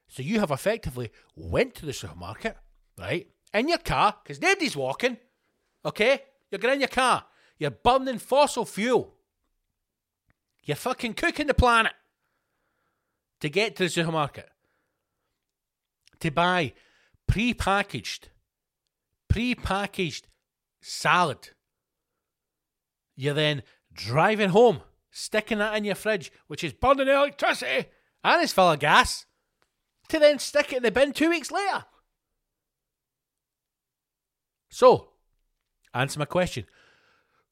So 0.06 0.22
you 0.22 0.40
have 0.40 0.50
effectively 0.50 1.11
went 1.36 1.74
to 1.74 1.84
the 1.84 1.92
supermarket, 1.92 2.56
right? 2.98 3.28
In 3.52 3.68
your 3.68 3.76
car, 3.76 4.16
because 4.22 4.40
nobody's 4.40 4.74
walking. 4.74 5.18
Okay? 5.85 6.22
You're 6.51 6.59
getting 6.59 6.74
in 6.74 6.81
your 6.81 6.89
car. 6.89 7.24
You're 7.59 7.70
burning 7.70 8.18
fossil 8.18 8.64
fuel. 8.64 9.14
You're 10.64 10.76
fucking 10.76 11.14
cooking 11.14 11.47
the 11.47 11.55
planet 11.55 11.93
to 13.41 13.49
get 13.49 13.76
to 13.76 13.85
the 13.85 13.89
supermarket. 13.89 14.49
To 16.20 16.31
buy 16.31 16.74
pre-packaged, 17.26 18.29
pre-packaged 19.29 20.26
salad. 20.81 21.51
You're 23.16 23.35
then 23.35 23.62
driving 23.93 24.51
home, 24.51 24.83
sticking 25.11 25.59
that 25.59 25.76
in 25.76 25.85
your 25.85 25.95
fridge, 25.95 26.33
which 26.49 26.64
is 26.64 26.72
burning 26.72 27.09
electricity 27.09 27.89
and 28.24 28.43
it's 28.43 28.53
full 28.53 28.72
of 28.72 28.79
gas, 28.79 29.26
to 30.09 30.18
then 30.18 30.39
stick 30.39 30.72
it 30.72 30.79
in 30.79 30.83
the 30.83 30.91
bin 30.91 31.12
two 31.12 31.31
weeks 31.31 31.51
later. 31.51 31.85
So, 34.70 35.11
answer 36.03 36.18
my 36.18 36.24
question. 36.24 36.64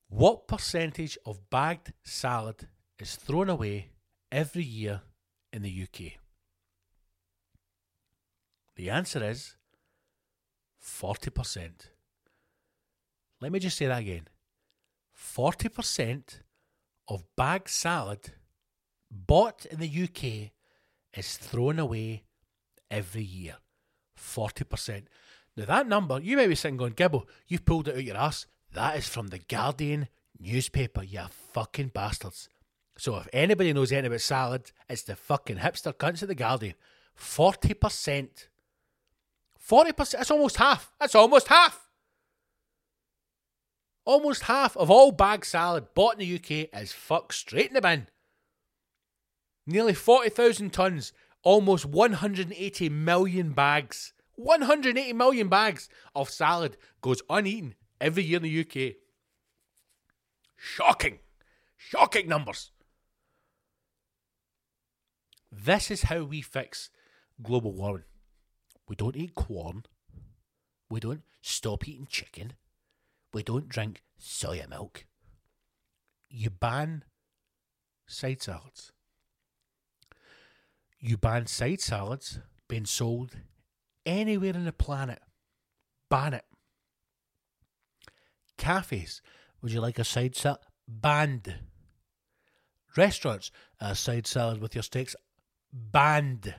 What 0.09 0.47
percentage 0.47 1.19
of 1.27 1.51
bagged 1.51 1.93
salad 2.05 2.69
is 2.99 3.17
thrown 3.17 3.51
away 3.51 3.91
every 4.31 4.63
year 4.63 5.03
in 5.53 5.63
the 5.63 5.83
UK? 5.83 6.13
The 8.77 8.91
answer 8.91 9.25
is 9.25 9.57
40%. 10.83 11.91
Let 13.41 13.53
me 13.53 13.59
just 13.59 13.77
say 13.77 13.87
that 13.87 14.01
again. 14.01 14.29
40% 15.19 16.41
of 17.09 17.25
bagged 17.37 17.69
salad 17.69 18.35
bought 19.11 19.67
in 19.67 19.81
the 19.81 20.05
UK 20.05 20.53
is 21.19 21.37
thrown 21.37 21.79
away 21.79 22.25
every 22.91 23.23
year. 23.23 23.57
40%. 24.19 25.05
Now, 25.57 25.65
that 25.65 25.89
number, 25.89 26.21
you 26.21 26.37
may 26.37 26.47
be 26.47 26.55
sitting 26.55 26.77
going, 26.77 26.93
Gibbo, 26.93 27.25
you've 27.47 27.65
pulled 27.65 27.89
it 27.89 27.97
out 27.97 28.05
your 28.05 28.17
ass. 28.17 28.47
That 28.75 28.97
is 28.97 29.09
from 29.09 29.29
the 29.29 29.39
Guardian 29.39 30.09
newspaper, 30.39 31.03
you 31.03 31.23
fucking 31.53 31.93
bastards. 31.95 32.49
So 32.99 33.17
if 33.17 33.29
anybody 33.33 33.73
knows 33.73 33.93
anything 33.93 34.09
about 34.09 34.21
salad, 34.21 34.73
it's 34.89 35.03
the 35.03 35.17
fucking 35.17 35.59
hipster 35.59 35.95
cunts 35.95 36.23
at 36.23 36.29
the 36.29 36.35
Guardian. 36.35 36.75
40%. 37.19 38.29
40%, 39.69 40.11
that's 40.13 40.31
almost 40.31 40.57
half. 40.57 40.93
That's 41.01 41.15
almost 41.15 41.49
half. 41.49 41.89
Almost 44.05 44.43
half 44.43 44.77
of 44.77 44.91
all 44.91 45.11
bag 45.11 45.45
salad 45.45 45.87
bought 45.95 46.15
in 46.15 46.21
the 46.21 46.37
UK 46.37 46.69
is 46.81 46.93
fucked 46.93 47.35
straight 47.35 47.69
in 47.69 47.75
the 47.75 47.81
bin. 47.81 48.07
Nearly 49.67 49.95
40,000 49.95 50.73
tonnes, 50.73 51.11
almost 51.43 51.85
180 51.85 52.89
million 52.89 53.51
bags. 53.51 54.13
180 54.37 55.13
million 55.15 55.49
bags 55.49 55.89
of 56.15 56.31
salad 56.31 56.77
goes 57.01 57.23
uneaten 57.29 57.75
every 58.01 58.23
year 58.23 58.37
in 58.37 58.43
the 58.43 58.61
UK. 58.61 58.97
Shocking. 60.57 61.19
Shocking 61.77 62.29
numbers. 62.29 62.71
This 65.51 65.91
is 65.91 66.03
how 66.03 66.25
we 66.25 66.43
fix 66.43 66.91
global 67.43 67.73
warming. 67.73 68.05
We 68.89 68.97
don't 68.97 69.17
eat 69.17 69.35
corn. 69.35 69.85
We 70.91 71.01
don't 71.01 71.23
stop 71.43 71.89
eating 71.89 72.07
chicken. 72.09 72.55
We 73.33 73.43
don't 73.43 73.69
drink 73.69 74.03
soya 74.21 74.69
milk. 74.69 75.07
You 76.29 76.51
ban 76.51 77.05
side 78.07 78.43
salads. 78.43 78.93
You 81.01 81.17
ban 81.17 81.47
side 81.47 81.81
salads 81.81 82.39
being 82.69 82.87
sold 82.87 83.37
anywhere 84.07 84.55
in 84.55 84.65
the 84.65 84.73
planet. 84.73 85.21
Ban 86.09 86.35
it. 86.35 86.45
Cafes, 88.57 89.21
would 89.61 89.73
you 89.73 89.81
like 89.81 89.99
a 89.99 90.05
side 90.05 90.35
salad? 90.37 90.61
Banned. 90.89 91.55
Restaurants, 92.97 93.51
a 93.81 93.95
side 93.95 94.27
salad 94.27 94.61
with 94.61 94.75
your 94.75 94.83
steaks? 94.83 95.15
Banned. 95.73 96.55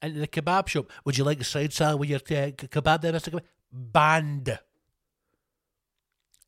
And 0.00 0.16
the 0.16 0.28
kebab 0.28 0.68
shop, 0.68 0.90
would 1.04 1.16
you 1.16 1.24
like 1.24 1.40
a 1.40 1.44
side 1.44 1.72
salad 1.72 1.98
with 1.98 2.10
your 2.10 2.18
uh, 2.18 2.52
kebab 2.52 3.00
there, 3.00 3.12
Mr. 3.12 3.32
Kebab? 3.32 3.44
Banned. 3.72 4.58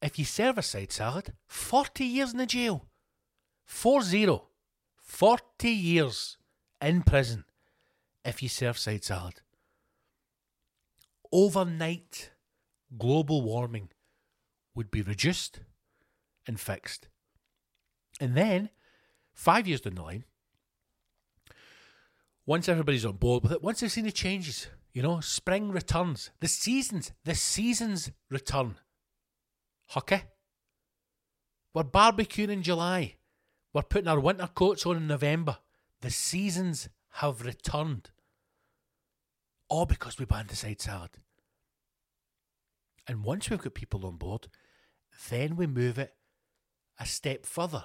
If 0.03 0.19
you 0.19 0.25
serve 0.25 0.59
a 0.59 0.63
side 0.63 0.93
salad, 0.93 1.33
40 1.47 2.05
years 2.05 2.33
in 2.33 2.39
the 2.39 2.47
jail. 2.47 2.85
4 3.65 4.03
0. 4.03 4.49
40 4.99 5.69
years 5.71 6.37
in 6.81 7.03
prison 7.03 7.45
if 8.25 8.43
you 8.43 8.49
serve 8.49 8.79
side 8.79 9.05
salad. 9.05 9.41
Overnight, 11.33 12.31
global 12.97 13.43
warming 13.43 13.91
would 14.75 14.91
be 14.91 15.03
reduced 15.03 15.61
and 16.47 16.59
fixed. 16.59 17.09
And 18.21 18.37
then, 18.37 18.71
five 19.33 19.67
years 19.67 19.81
down 19.81 19.97
the 19.97 20.03
line, 20.03 20.25
once 22.47 22.69
everybody's 22.69 23.05
on 23.05 23.17
board 23.17 23.43
with 23.43 23.53
it, 23.53 23.63
once 23.63 23.81
they've 23.81 23.91
seen 23.91 24.05
the 24.05 24.13
changes, 24.13 24.69
you 24.93 25.03
know, 25.03 25.21
spring 25.21 25.73
returns, 25.73 26.31
the 26.41 26.49
seasons, 26.49 27.13
the 27.25 27.35
seasons 27.35 28.11
return. 28.31 28.77
Hockey. 29.89 30.23
We're 31.73 31.85
barbecuing 31.85 32.51
in 32.51 32.63
July. 32.63 33.17
We're 33.73 33.83
putting 33.83 34.09
our 34.09 34.21
winter 34.21 34.49
coats 34.55 34.87
on 34.87 34.97
in 34.97 35.07
November. 35.09 35.59
The 36.01 36.11
seasons 36.11 36.89
have 37.15 37.45
returned. 37.45 38.11
All 39.69 39.87
because 39.87 40.19
we 40.19 40.25
banned 40.25 40.49
the 40.49 40.57
side 40.57 40.81
salad. 40.81 41.11
And 43.07 43.25
once 43.25 43.51
we've 43.51 43.61
got 43.61 43.75
people 43.75 44.07
on 44.07 44.17
board, 44.17 44.49
then 45.29 45.57
we 45.57 45.67
move 45.67 45.99
it 45.99 46.15
a 46.99 47.07
step 47.07 47.45
further. 47.45 47.85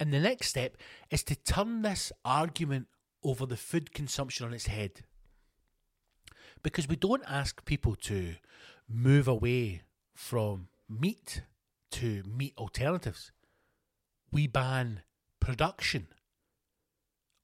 And 0.00 0.12
the 0.12 0.20
next 0.20 0.48
step 0.48 0.76
is 1.10 1.22
to 1.24 1.36
turn 1.36 1.82
this 1.82 2.12
argument 2.24 2.88
over 3.22 3.46
the 3.46 3.56
food 3.56 3.92
consumption 3.92 4.46
on 4.46 4.52
its 4.52 4.66
head. 4.66 5.04
Because 6.62 6.88
we 6.88 6.96
don't 6.96 7.22
ask 7.28 7.64
people 7.64 7.94
to 7.96 8.34
move 8.88 9.28
away 9.28 9.82
from 10.14 10.68
meat 10.88 11.42
to 11.92 12.22
meat 12.26 12.54
alternatives. 12.58 13.32
We 14.32 14.46
ban 14.46 15.02
production 15.40 16.08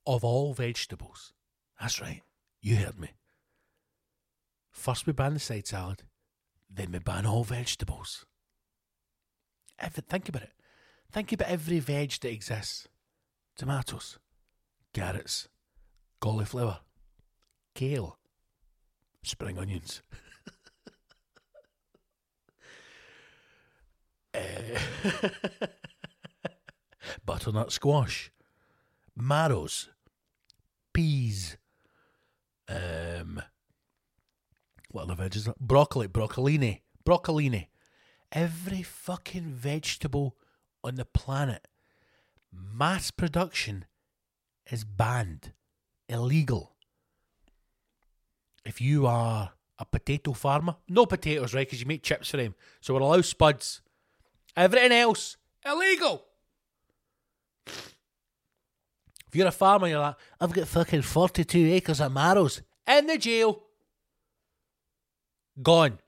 of 0.06 0.24
all 0.24 0.54
vegetables. 0.54 1.32
That's 1.80 2.00
right, 2.00 2.22
you 2.60 2.76
heard 2.76 2.98
me. 2.98 3.10
First, 4.70 5.06
we 5.06 5.12
ban 5.12 5.34
the 5.34 5.40
side 5.40 5.66
salad, 5.66 6.02
then 6.68 6.92
we 6.92 6.98
ban 6.98 7.26
all 7.26 7.44
vegetables. 7.44 8.24
Every, 9.78 10.02
think 10.08 10.28
about 10.28 10.42
it. 10.42 10.52
Think 11.10 11.32
about 11.32 11.48
every 11.48 11.80
veg 11.80 12.12
that 12.20 12.30
exists 12.30 12.86
tomatoes, 13.56 14.18
carrots, 14.94 15.48
cauliflower, 16.20 16.80
kale, 17.74 18.18
spring 19.22 19.58
onions. 19.58 20.02
Eh, 24.32 24.78
butternut 27.26 27.72
squash, 27.72 28.30
marrows, 29.16 29.88
peas, 30.92 31.56
um, 32.70 33.42
what 34.90 35.08
other 35.08 35.22
veggies? 35.22 35.52
Broccoli, 35.60 36.08
broccolini, 36.08 36.80
broccolini. 37.04 37.66
Every 38.32 38.82
fucking 38.82 39.52
vegetable 39.52 40.36
on 40.84 40.94
the 40.94 41.04
planet, 41.04 41.66
mass 42.52 43.10
production 43.10 43.86
is 44.70 44.84
banned, 44.84 45.52
illegal. 46.08 46.76
If 48.64 48.80
you 48.80 49.06
are 49.06 49.52
a 49.78 49.84
potato 49.84 50.32
farmer, 50.32 50.76
no 50.88 51.06
potatoes, 51.06 51.54
right? 51.54 51.66
Because 51.66 51.80
you 51.80 51.86
make 51.86 52.02
chips 52.02 52.30
for 52.30 52.36
them. 52.36 52.54
So 52.80 52.94
we'll 52.94 53.02
allow 53.02 53.20
spuds. 53.22 53.80
Everything 54.56 54.92
else, 54.92 55.36
illegal. 55.64 56.24
If 59.30 59.36
you're 59.36 59.46
a 59.46 59.52
farmer, 59.52 59.86
you're 59.86 60.00
like, 60.00 60.16
I've 60.40 60.52
got 60.52 60.66
fucking 60.66 61.02
42 61.02 61.56
acres 61.56 62.00
of 62.00 62.10
marrows 62.10 62.62
in 62.84 63.06
the 63.06 63.16
jail. 63.16 63.62
Gone. 65.62 66.00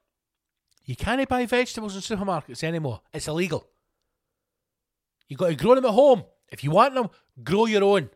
You 0.85 0.97
can't 0.97 1.29
buy 1.29 1.47
vegetables 1.47 1.95
in 1.95 2.03
supermarkets 2.03 2.65
anymore. 2.65 3.01
It's 3.13 3.29
illegal. 3.29 3.69
You've 5.29 5.39
got 5.39 5.51
to 5.51 5.55
grow 5.55 5.77
them 5.77 5.85
at 5.85 5.93
home. 5.93 6.25
If 6.51 6.65
you 6.65 6.73
want 6.73 6.95
them, 6.95 7.11
grow 7.45 7.67
your 7.67 7.85
own. 7.85 8.11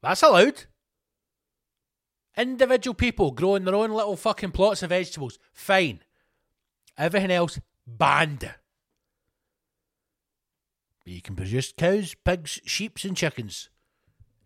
That's 0.00 0.22
allowed. 0.22 0.64
Individual 2.34 2.94
people 2.94 3.32
growing 3.32 3.66
their 3.66 3.74
own 3.74 3.90
little 3.90 4.16
fucking 4.16 4.52
plots 4.52 4.82
of 4.82 4.88
vegetables, 4.88 5.38
fine. 5.52 6.00
Everything 6.96 7.30
else, 7.30 7.60
banned. 7.86 8.54
But 11.04 11.12
you 11.12 11.20
can 11.20 11.36
produce 11.36 11.74
cows, 11.76 12.16
pigs, 12.24 12.58
sheep, 12.64 12.96
and 13.04 13.14
chickens. 13.14 13.68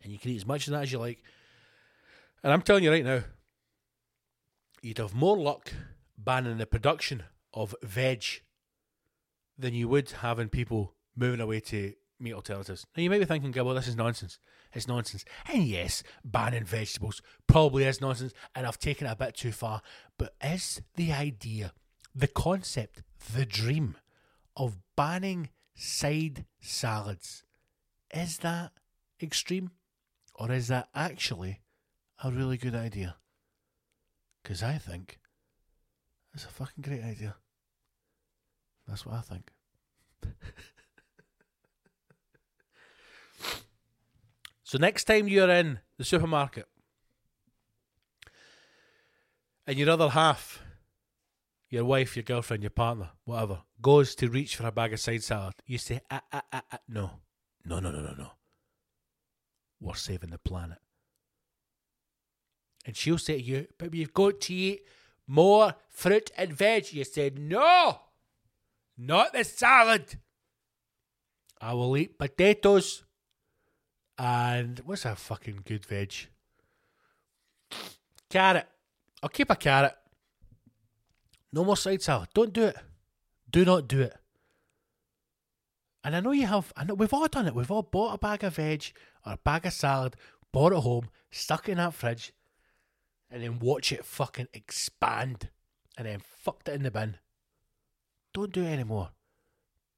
And 0.03 0.13
you 0.13 0.19
can 0.19 0.31
eat 0.31 0.37
as 0.37 0.47
much 0.47 0.67
of 0.67 0.73
that 0.73 0.83
as 0.83 0.93
you 0.93 0.99
like. 0.99 1.23
And 2.43 2.53
I'm 2.53 2.63
telling 2.63 2.85
you 2.85 2.91
right 2.91 3.05
now, 3.05 3.23
you'd 4.83 4.99
have 4.99 5.15
more 5.15 5.37
luck 5.37 5.73
banning 6.19 6.59
the 6.59 6.67
production 6.67 7.23
of 7.55 7.75
veg 7.83 8.25
than 9.59 9.75
you 9.75 9.89
would 9.89 10.11
having 10.11 10.49
people 10.49 10.95
moving 11.17 11.41
away 11.41 11.61
to 11.61 11.95
meat 12.19 12.33
alternatives. 12.33 12.87
Now 12.97 13.03
you 13.03 13.11
might 13.11 13.19
be 13.19 13.25
thinking, 13.25 13.53
well, 13.65 13.75
this 13.75 13.89
is 13.89 13.97
nonsense. 13.97 14.39
It's 14.73 14.89
nonsense. 14.89 15.25
And 15.53 15.65
yes, 15.65 16.03
banning 16.25 16.65
vegetables 16.65 17.21
probably 17.47 17.85
is 17.85 18.01
nonsense, 18.01 18.33
and 18.55 18.67
I've 18.67 18.79
taken 18.79 19.07
it 19.07 19.11
a 19.11 19.17
bit 19.17 19.37
too 19.37 19.53
far. 19.53 19.83
But 20.19 20.35
is 20.43 20.81
the 20.97 21.13
idea, 21.13 21.73
the 22.15 22.29
concept, 22.29 23.03
the 23.35 23.45
dream 23.45 23.97
of 24.57 24.79
banning 24.97 25.51
side 25.75 26.47
salads, 26.61 27.45
is 28.15 28.39
that 28.39 28.73
extreme? 29.21 29.71
Or 30.35 30.51
is 30.51 30.69
that 30.69 30.89
actually 30.95 31.61
a 32.23 32.31
really 32.31 32.57
good 32.57 32.75
idea? 32.75 33.17
Because 34.43 34.63
I 34.63 34.79
think 34.79 35.19
it's 36.35 36.45
a 36.45 36.49
fucking 36.49 36.83
great 36.83 37.03
idea. 37.03 37.37
That's 38.87 39.05
what 39.07 39.17
I 39.17 39.21
think. 39.21 39.51
so 44.63 44.79
next 44.79 45.05
time 45.05 45.29
you're 45.29 45.51
in 45.51 45.81
the 45.99 46.05
supermarket 46.05 46.67
and 49.67 49.79
your 49.79 49.91
other 49.91 50.09
half, 50.11 50.63
your 51.69 51.85
wife, 51.85 52.17
your 52.17 52.25
girlfriend, 52.25 52.63
your 52.63 52.71
partner, 52.71 53.11
whatever, 53.25 53.61
goes 53.81 54.15
to 54.17 54.29
reach 54.29 54.57
for 54.57 54.67
a 54.67 54.73
bag 54.73 54.93
of 54.93 55.01
side 55.01 55.23
salad, 55.23 55.55
you 55.67 55.79
say, 55.79 56.01
ah, 56.11 56.23
ah, 56.33 56.43
ah, 56.53 56.63
ah, 56.73 56.79
no. 56.89 57.11
No, 57.65 57.79
no, 57.79 57.91
no, 57.91 58.01
no, 58.03 58.13
no. 58.19 58.33
We're 59.83 59.95
saving 59.95 60.31
the 60.31 60.39
planet. 60.39 60.79
And 62.87 62.97
she'll 62.97 63.19
say 63.19 63.39
to 63.39 63.43
you, 63.43 63.67
but 63.79 63.91
we've 63.91 64.15
got 64.15 64.41
to 64.43 64.55
eat 64.55 64.83
more 65.27 65.75
fruit 65.91 66.31
and 66.37 66.53
veg. 66.53 66.93
You 66.93 67.05
said, 67.05 67.39
no, 67.39 67.99
not 68.97 69.33
the 69.33 69.45
salad. 69.45 70.19
I 71.61 71.75
will 71.75 71.97
eat 71.97 72.19
potatoes 72.19 73.05
and 74.19 74.81
what's 74.85 75.05
a 75.05 75.17
fucking 75.17 75.63
good 75.65 75.85
veg? 75.85 76.13
Carrot. 78.31 78.67
I'll 79.23 79.29
keep 79.29 79.51
a 79.51 79.57
carrot. 79.57 79.95
No 81.53 81.65
more 81.65 81.77
side 81.77 82.03
salad. 82.03 82.29
Don't 82.35 82.53
do 82.53 82.65
it. 82.65 82.77
Do 83.51 83.65
not 83.65 83.89
do 83.89 84.01
it. 84.03 84.17
And 86.05 86.17
I 86.17 86.21
know 86.21 86.33
you 86.33 86.47
have. 86.47 86.73
I 86.77 86.85
know 86.85 86.95
we've 86.95 87.13
all 87.13 87.29
done 87.29 87.47
it. 87.47 87.55
We've 87.55 87.71
all 87.71 87.83
bought 87.83 88.15
a 88.15 88.19
bag 88.19 88.43
of 88.45 88.57
veg 88.57 88.93
or 89.25 89.35
a 89.35 89.39
bag 89.39 89.67
of 89.67 89.73
salad, 89.73 90.17
bought 90.53 90.73
at 90.73 90.83
home, 90.83 91.09
stuck 91.31 91.69
it 91.69 91.73
in 91.73 91.79
that 91.79 91.95
fridge, 91.95 92.33
and 93.31 93.43
then 93.43 93.59
watch 93.59 93.93
it 93.93 94.05
fucking 94.05 94.49
expand, 94.53 95.49
and 95.97 96.07
then 96.07 96.21
fucked 96.21 96.69
it 96.69 96.75
in 96.75 96.83
the 96.83 96.91
bin. 96.91 97.17
Don't 98.33 98.53
do 98.53 98.63
it 98.63 98.73
anymore. 98.73 99.11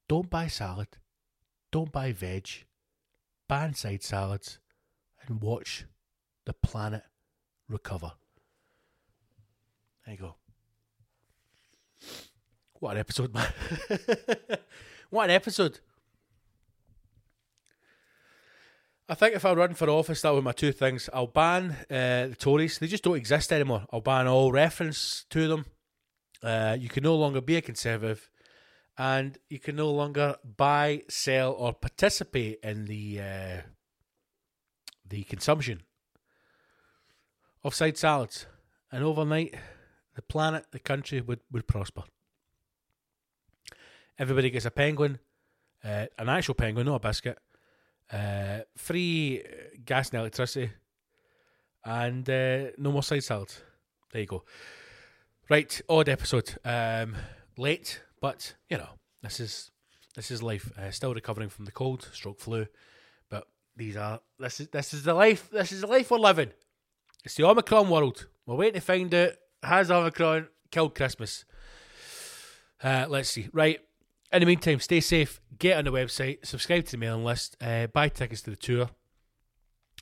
Don't 0.08 0.30
buy 0.30 0.46
salad. 0.46 0.88
Don't 1.70 1.92
buy 1.92 2.12
veg. 2.12 2.48
Ban 3.48 3.74
side 3.74 4.02
salads, 4.02 4.58
and 5.26 5.40
watch 5.40 5.84
the 6.44 6.52
planet 6.52 7.02
recover. 7.68 8.12
There 10.04 10.14
you 10.14 10.20
go. 10.20 10.34
What 12.80 12.92
an 12.92 12.98
episode, 12.98 13.32
man. 13.32 13.48
what 15.10 15.24
an 15.24 15.30
episode. 15.30 15.80
I 19.06 19.14
think 19.14 19.34
if 19.34 19.44
I 19.44 19.52
run 19.52 19.74
for 19.74 19.90
office, 19.90 20.22
that 20.22 20.32
would 20.32 20.40
be 20.40 20.44
my 20.46 20.52
two 20.52 20.72
things. 20.72 21.10
I'll 21.12 21.26
ban 21.26 21.76
uh, 21.90 22.28
the 22.28 22.36
Tories. 22.38 22.78
They 22.78 22.86
just 22.86 23.04
don't 23.04 23.16
exist 23.16 23.52
anymore. 23.52 23.84
I'll 23.92 24.00
ban 24.00 24.26
all 24.26 24.50
reference 24.50 25.26
to 25.30 25.46
them. 25.46 25.66
Uh, 26.42 26.76
you 26.78 26.88
can 26.88 27.02
no 27.02 27.14
longer 27.14 27.42
be 27.42 27.56
a 27.56 27.60
Conservative. 27.60 28.30
And 28.96 29.36
you 29.48 29.58
can 29.58 29.76
no 29.76 29.90
longer 29.90 30.36
buy, 30.44 31.02
sell, 31.08 31.52
or 31.52 31.74
participate 31.74 32.60
in 32.62 32.84
the 32.84 33.20
uh, 33.20 33.60
the 35.06 35.24
consumption 35.24 35.82
of 37.62 37.74
side 37.74 37.98
salads. 37.98 38.46
And 38.92 39.02
overnight, 39.02 39.56
the 40.14 40.22
planet, 40.22 40.66
the 40.70 40.78
country 40.78 41.20
would, 41.20 41.40
would 41.50 41.66
prosper. 41.66 42.04
Everybody 44.16 44.50
gets 44.50 44.64
a 44.64 44.70
penguin, 44.70 45.18
uh, 45.84 46.06
an 46.16 46.28
actual 46.28 46.54
penguin, 46.54 46.86
not 46.86 46.96
a 46.96 47.00
biscuit, 47.00 47.38
uh, 48.12 48.60
free 48.76 49.42
uh, 49.42 49.76
gas 49.84 50.10
and 50.10 50.20
electricity, 50.20 50.70
and 51.84 52.28
uh, 52.28 52.70
no 52.78 52.92
more 52.92 53.02
side 53.02 53.24
salads. 53.24 53.60
There 54.12 54.20
you 54.20 54.26
go. 54.26 54.44
Right, 55.50 55.80
odd 55.88 56.08
episode. 56.08 56.56
Um, 56.64 57.16
late, 57.56 58.00
but 58.20 58.54
you 58.70 58.78
know 58.78 58.90
this 59.22 59.40
is 59.40 59.70
this 60.14 60.30
is 60.30 60.42
life. 60.42 60.72
Uh, 60.78 60.90
still 60.90 61.14
recovering 61.14 61.48
from 61.48 61.64
the 61.64 61.72
cold, 61.72 62.08
stroke 62.12 62.40
flu, 62.40 62.66
but 63.28 63.46
these 63.76 63.96
are 63.96 64.20
this 64.38 64.60
is 64.60 64.68
this 64.68 64.94
is 64.94 65.02
the 65.02 65.14
life. 65.14 65.50
This 65.50 65.72
is 65.72 65.82
the 65.82 65.86
life 65.86 66.10
we're 66.10 66.18
living. 66.18 66.50
It's 67.24 67.34
the 67.34 67.44
Omicron 67.44 67.88
world. 67.88 68.26
We're 68.46 68.56
waiting 68.56 68.74
to 68.74 68.80
find 68.80 69.14
out 69.14 69.32
has 69.62 69.90
Omicron 69.90 70.48
killed 70.70 70.94
Christmas. 70.94 71.44
Uh, 72.82 73.06
let's 73.08 73.30
see. 73.30 73.48
Right. 73.52 73.80
In 74.34 74.40
the 74.40 74.46
meantime, 74.46 74.80
stay 74.80 74.98
safe. 74.98 75.40
Get 75.60 75.78
on 75.78 75.84
the 75.84 75.92
website. 75.92 76.44
Subscribe 76.44 76.86
to 76.86 76.90
the 76.90 76.96
mailing 76.98 77.24
list. 77.24 77.56
Uh, 77.60 77.86
buy 77.86 78.08
tickets 78.08 78.42
to 78.42 78.50
the 78.50 78.56
tour. 78.56 78.90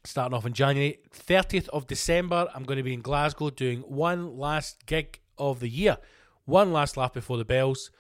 Starting 0.05 0.35
off 0.35 0.47
in 0.47 0.55
January 0.55 1.01
30th 1.14 1.68
of 1.68 1.87
December, 1.87 2.49
I'm 2.55 2.64
going 2.64 2.78
to 2.78 2.83
be 2.83 2.95
in 2.95 3.03
Glasgow 3.03 3.51
doing 3.51 3.80
one 3.80 4.39
last 4.39 4.87
gig 4.87 5.20
of 5.37 5.61
the 5.61 5.68
year. 5.68 5.99
One 6.47 6.72
last 6.72 6.97
laugh 6.97 7.12
before 7.12 7.37
the 7.37 7.45
bells. 7.45 7.91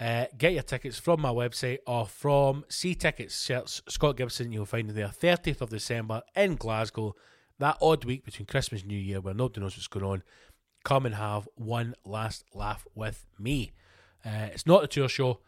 Uh, 0.00 0.24
get 0.38 0.54
your 0.54 0.62
tickets 0.62 0.98
from 0.98 1.20
my 1.20 1.28
website 1.28 1.80
or 1.86 2.06
from 2.06 2.64
See 2.70 2.94
Tickets. 2.94 3.50
Scott 3.86 4.16
Gibson. 4.16 4.50
You'll 4.50 4.64
find 4.64 4.88
it 4.88 4.94
there. 4.94 5.08
30th 5.08 5.60
of 5.60 5.68
December 5.68 6.22
in 6.34 6.56
Glasgow. 6.56 7.14
That 7.58 7.76
odd 7.82 8.06
week 8.06 8.24
between 8.24 8.46
Christmas 8.46 8.80
and 8.80 8.90
New 8.90 8.96
Year 8.96 9.20
where 9.20 9.34
nobody 9.34 9.60
knows 9.60 9.76
what's 9.76 9.88
going 9.88 10.06
on. 10.06 10.22
Come 10.84 11.04
and 11.04 11.16
have 11.16 11.46
one 11.54 11.94
last 12.02 12.44
laugh 12.54 12.86
with 12.94 13.26
me. 13.38 13.72
Uh, 14.24 14.48
it's 14.54 14.66
not 14.66 14.84
a 14.84 14.86
tour 14.86 15.10
show. 15.10 15.40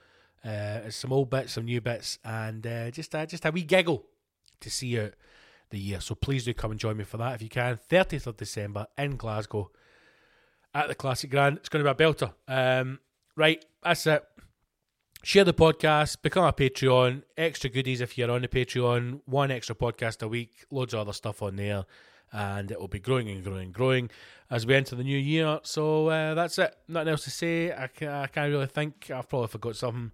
Uh, 0.45 0.91
some 0.91 1.13
old 1.13 1.31
bits, 1.31 1.55
some 1.55 1.65
new 1.65 1.81
bits, 1.81 2.19
and 2.25 2.67
uh, 2.67 2.91
just 2.91 3.15
uh, 3.15 3.25
just 3.25 3.45
a 3.47 3.51
wee 3.51 3.63
giggle 3.63 4.05
to 4.61 4.71
see 4.71 5.01
out 5.01 5.15
the 5.71 5.79
year. 5.79 6.01
So 6.01 6.15
please 6.15 6.45
do 6.45 6.55
come 6.55 6.71
and 6.71 6.81
join 6.81 6.97
me 6.97 7.05
for 7.05 7.17
that 7.17 7.35
if 7.35 7.43
you 7.43 7.49
can. 7.49 7.79
30th 7.91 8.27
of 8.27 8.37
December 8.37 8.87
in 8.99 9.17
Glasgow 9.17 9.71
at 10.75 10.89
the 10.89 10.95
Classic 10.95 11.31
Grand. 11.31 11.59
It's 11.59 11.69
going 11.69 11.85
to 11.85 11.95
be 11.95 12.05
a 12.05 12.07
belter. 12.07 12.33
Um, 12.47 13.01
right, 13.37 13.65
that's 13.83 14.07
it. 14.07 14.23
Share 15.23 15.45
the 15.45 15.55
podcast, 15.55 16.21
become 16.21 16.45
a 16.45 16.53
Patreon, 16.53 17.23
extra 17.39 17.71
goodies 17.71 18.03
if 18.03 18.19
you're 18.19 18.31
on 18.31 18.43
the 18.43 18.49
Patreon, 18.49 19.23
one 19.25 19.51
extra 19.51 19.75
podcast 19.75 20.23
a 20.23 20.29
week, 20.29 20.67
loads 20.71 20.93
of 20.93 21.01
other 21.01 21.15
stuff 21.15 21.41
on 21.41 21.57
there, 21.57 21.87
and 22.35 22.71
it 22.71 22.81
will 22.81 22.89
be 22.89 22.99
growing 22.99 23.29
and 23.31 23.43
growing 23.45 23.63
and 23.63 23.73
growing 23.73 24.11
as 24.51 24.67
we 24.67 24.75
enter 24.75 24.97
the 24.97 25.05
new 25.05 25.17
year. 25.17 25.61
So 25.63 26.09
uh, 26.09 26.35
that's 26.35 26.59
it. 26.59 26.77
Nothing 26.89 27.09
else 27.09 27.25
to 27.25 27.31
say. 27.31 27.73
I, 27.73 27.87
can, 27.87 28.09
I 28.09 28.27
can't 28.27 28.51
really 28.51 28.67
think. 28.67 29.11
I've 29.11 29.29
probably 29.29 29.49
forgot 29.49 29.77
something. 29.77 30.11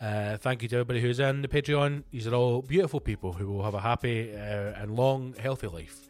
Uh, 0.00 0.36
thank 0.36 0.62
you 0.62 0.68
to 0.68 0.76
everybody 0.76 1.00
who's 1.00 1.20
in 1.20 1.42
the 1.42 1.48
Patreon. 1.48 2.02
These 2.10 2.26
are 2.26 2.34
all 2.34 2.62
beautiful 2.62 2.98
people 2.98 3.32
who 3.32 3.46
will 3.46 3.62
have 3.62 3.74
a 3.74 3.80
happy 3.80 4.34
uh, 4.34 4.80
and 4.80 4.96
long, 4.96 5.34
healthy 5.38 5.68
life. 5.68 6.08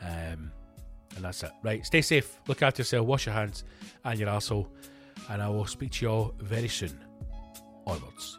Um, 0.00 0.52
and 1.16 1.24
that's 1.24 1.42
it. 1.42 1.50
Right, 1.62 1.84
stay 1.84 2.02
safe, 2.02 2.38
look 2.46 2.62
after 2.62 2.80
yourself, 2.80 3.06
wash 3.06 3.26
your 3.26 3.34
hands 3.34 3.64
and 4.04 4.18
your 4.18 4.28
asshole, 4.28 4.68
and 5.28 5.42
I 5.42 5.48
will 5.48 5.66
speak 5.66 5.90
to 5.92 6.06
you 6.06 6.10
all 6.10 6.34
very 6.38 6.68
soon. 6.68 6.98
Onwards. 7.86 8.38